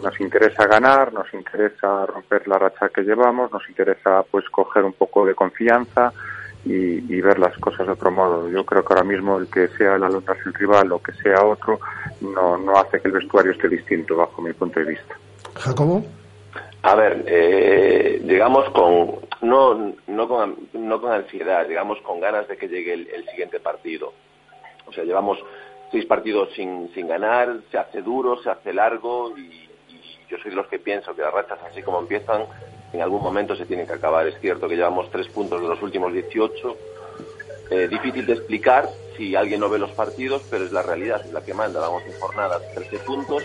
[0.00, 4.92] nos interesa ganar, nos interesa romper la racha que llevamos, nos interesa pues coger un
[4.92, 6.12] poco de confianza
[6.64, 8.48] y, y ver las cosas de otro modo.
[8.48, 11.44] Yo creo que ahora mismo el que sea el Alondras el rival o que sea
[11.44, 11.78] otro
[12.20, 15.14] no, no hace que el vestuario esté distinto bajo mi punto de vista.
[15.54, 16.04] Jacobo.
[16.82, 22.56] A ver, eh, llegamos con no no con no con ansiedad, llegamos con ganas de
[22.56, 24.12] que llegue el, el siguiente partido.
[24.86, 25.38] O sea, llevamos
[25.90, 30.50] seis partidos sin, sin ganar, se hace duro, se hace largo y, y yo soy
[30.50, 32.42] de los que pienso que las rachas así como empiezan,
[32.94, 34.26] en algún momento se tienen que acabar.
[34.26, 36.76] Es cierto que llevamos tres puntos de los últimos 18.
[37.70, 41.32] Eh, difícil de explicar si alguien no ve los partidos, pero es la realidad, es
[41.32, 41.80] la que manda.
[41.80, 43.42] Vamos en jornadas 13 puntos.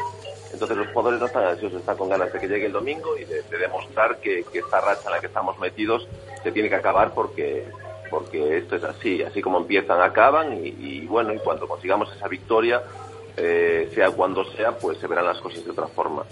[0.54, 3.26] Entonces los jugadores no están ansiosos, están con ganas de que llegue el domingo y
[3.26, 6.08] de, de demostrar que, que esta racha en la que estamos metidos
[6.44, 7.68] se tiene que acabar porque
[8.10, 12.28] porque esto es así, así como empiezan, acaban y, y bueno, y cuando consigamos esa
[12.28, 12.82] victoria,
[13.38, 16.24] eh, sea cuando sea, pues se verán las cosas de otra forma.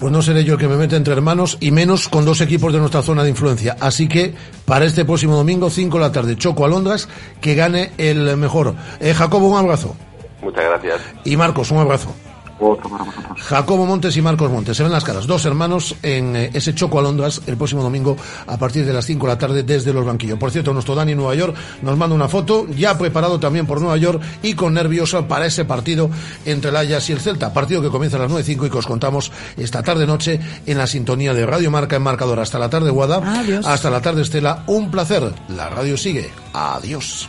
[0.00, 2.72] Pues no seré yo el que me mete entre hermanos y menos con dos equipos
[2.72, 3.76] de nuestra zona de influencia.
[3.80, 7.06] Así que para este próximo domingo, 5 de la tarde, Choco Alondras,
[7.42, 8.74] que gane el mejor.
[8.98, 9.94] Eh, Jacobo, un abrazo.
[10.40, 11.02] Muchas gracias.
[11.24, 12.14] Y Marcos, un abrazo.
[12.60, 13.40] Otro para vosotros.
[13.40, 14.76] Jacobo Montes y Marcos Montes.
[14.76, 15.26] Se ven las caras.
[15.26, 18.16] Dos hermanos en eh, ese Choco Alondras el próximo domingo
[18.46, 20.38] a partir de las 5 de la tarde desde los banquillos.
[20.38, 23.96] Por cierto, nuestro Dani Nueva York nos manda una foto ya preparado también por Nueva
[23.96, 26.10] York y con nerviosa para ese partido
[26.44, 27.52] entre el Ajax y el Celta.
[27.52, 30.86] Partido que comienza a las 9.05 y que os contamos esta tarde noche en la
[30.86, 32.40] sintonía de Radio Marca en Marcador.
[32.40, 33.40] Hasta la tarde, Guada.
[33.40, 33.66] Adiós.
[33.66, 34.64] Hasta la tarde, Estela.
[34.66, 35.32] Un placer.
[35.48, 36.30] La radio sigue.
[36.52, 37.28] Adiós.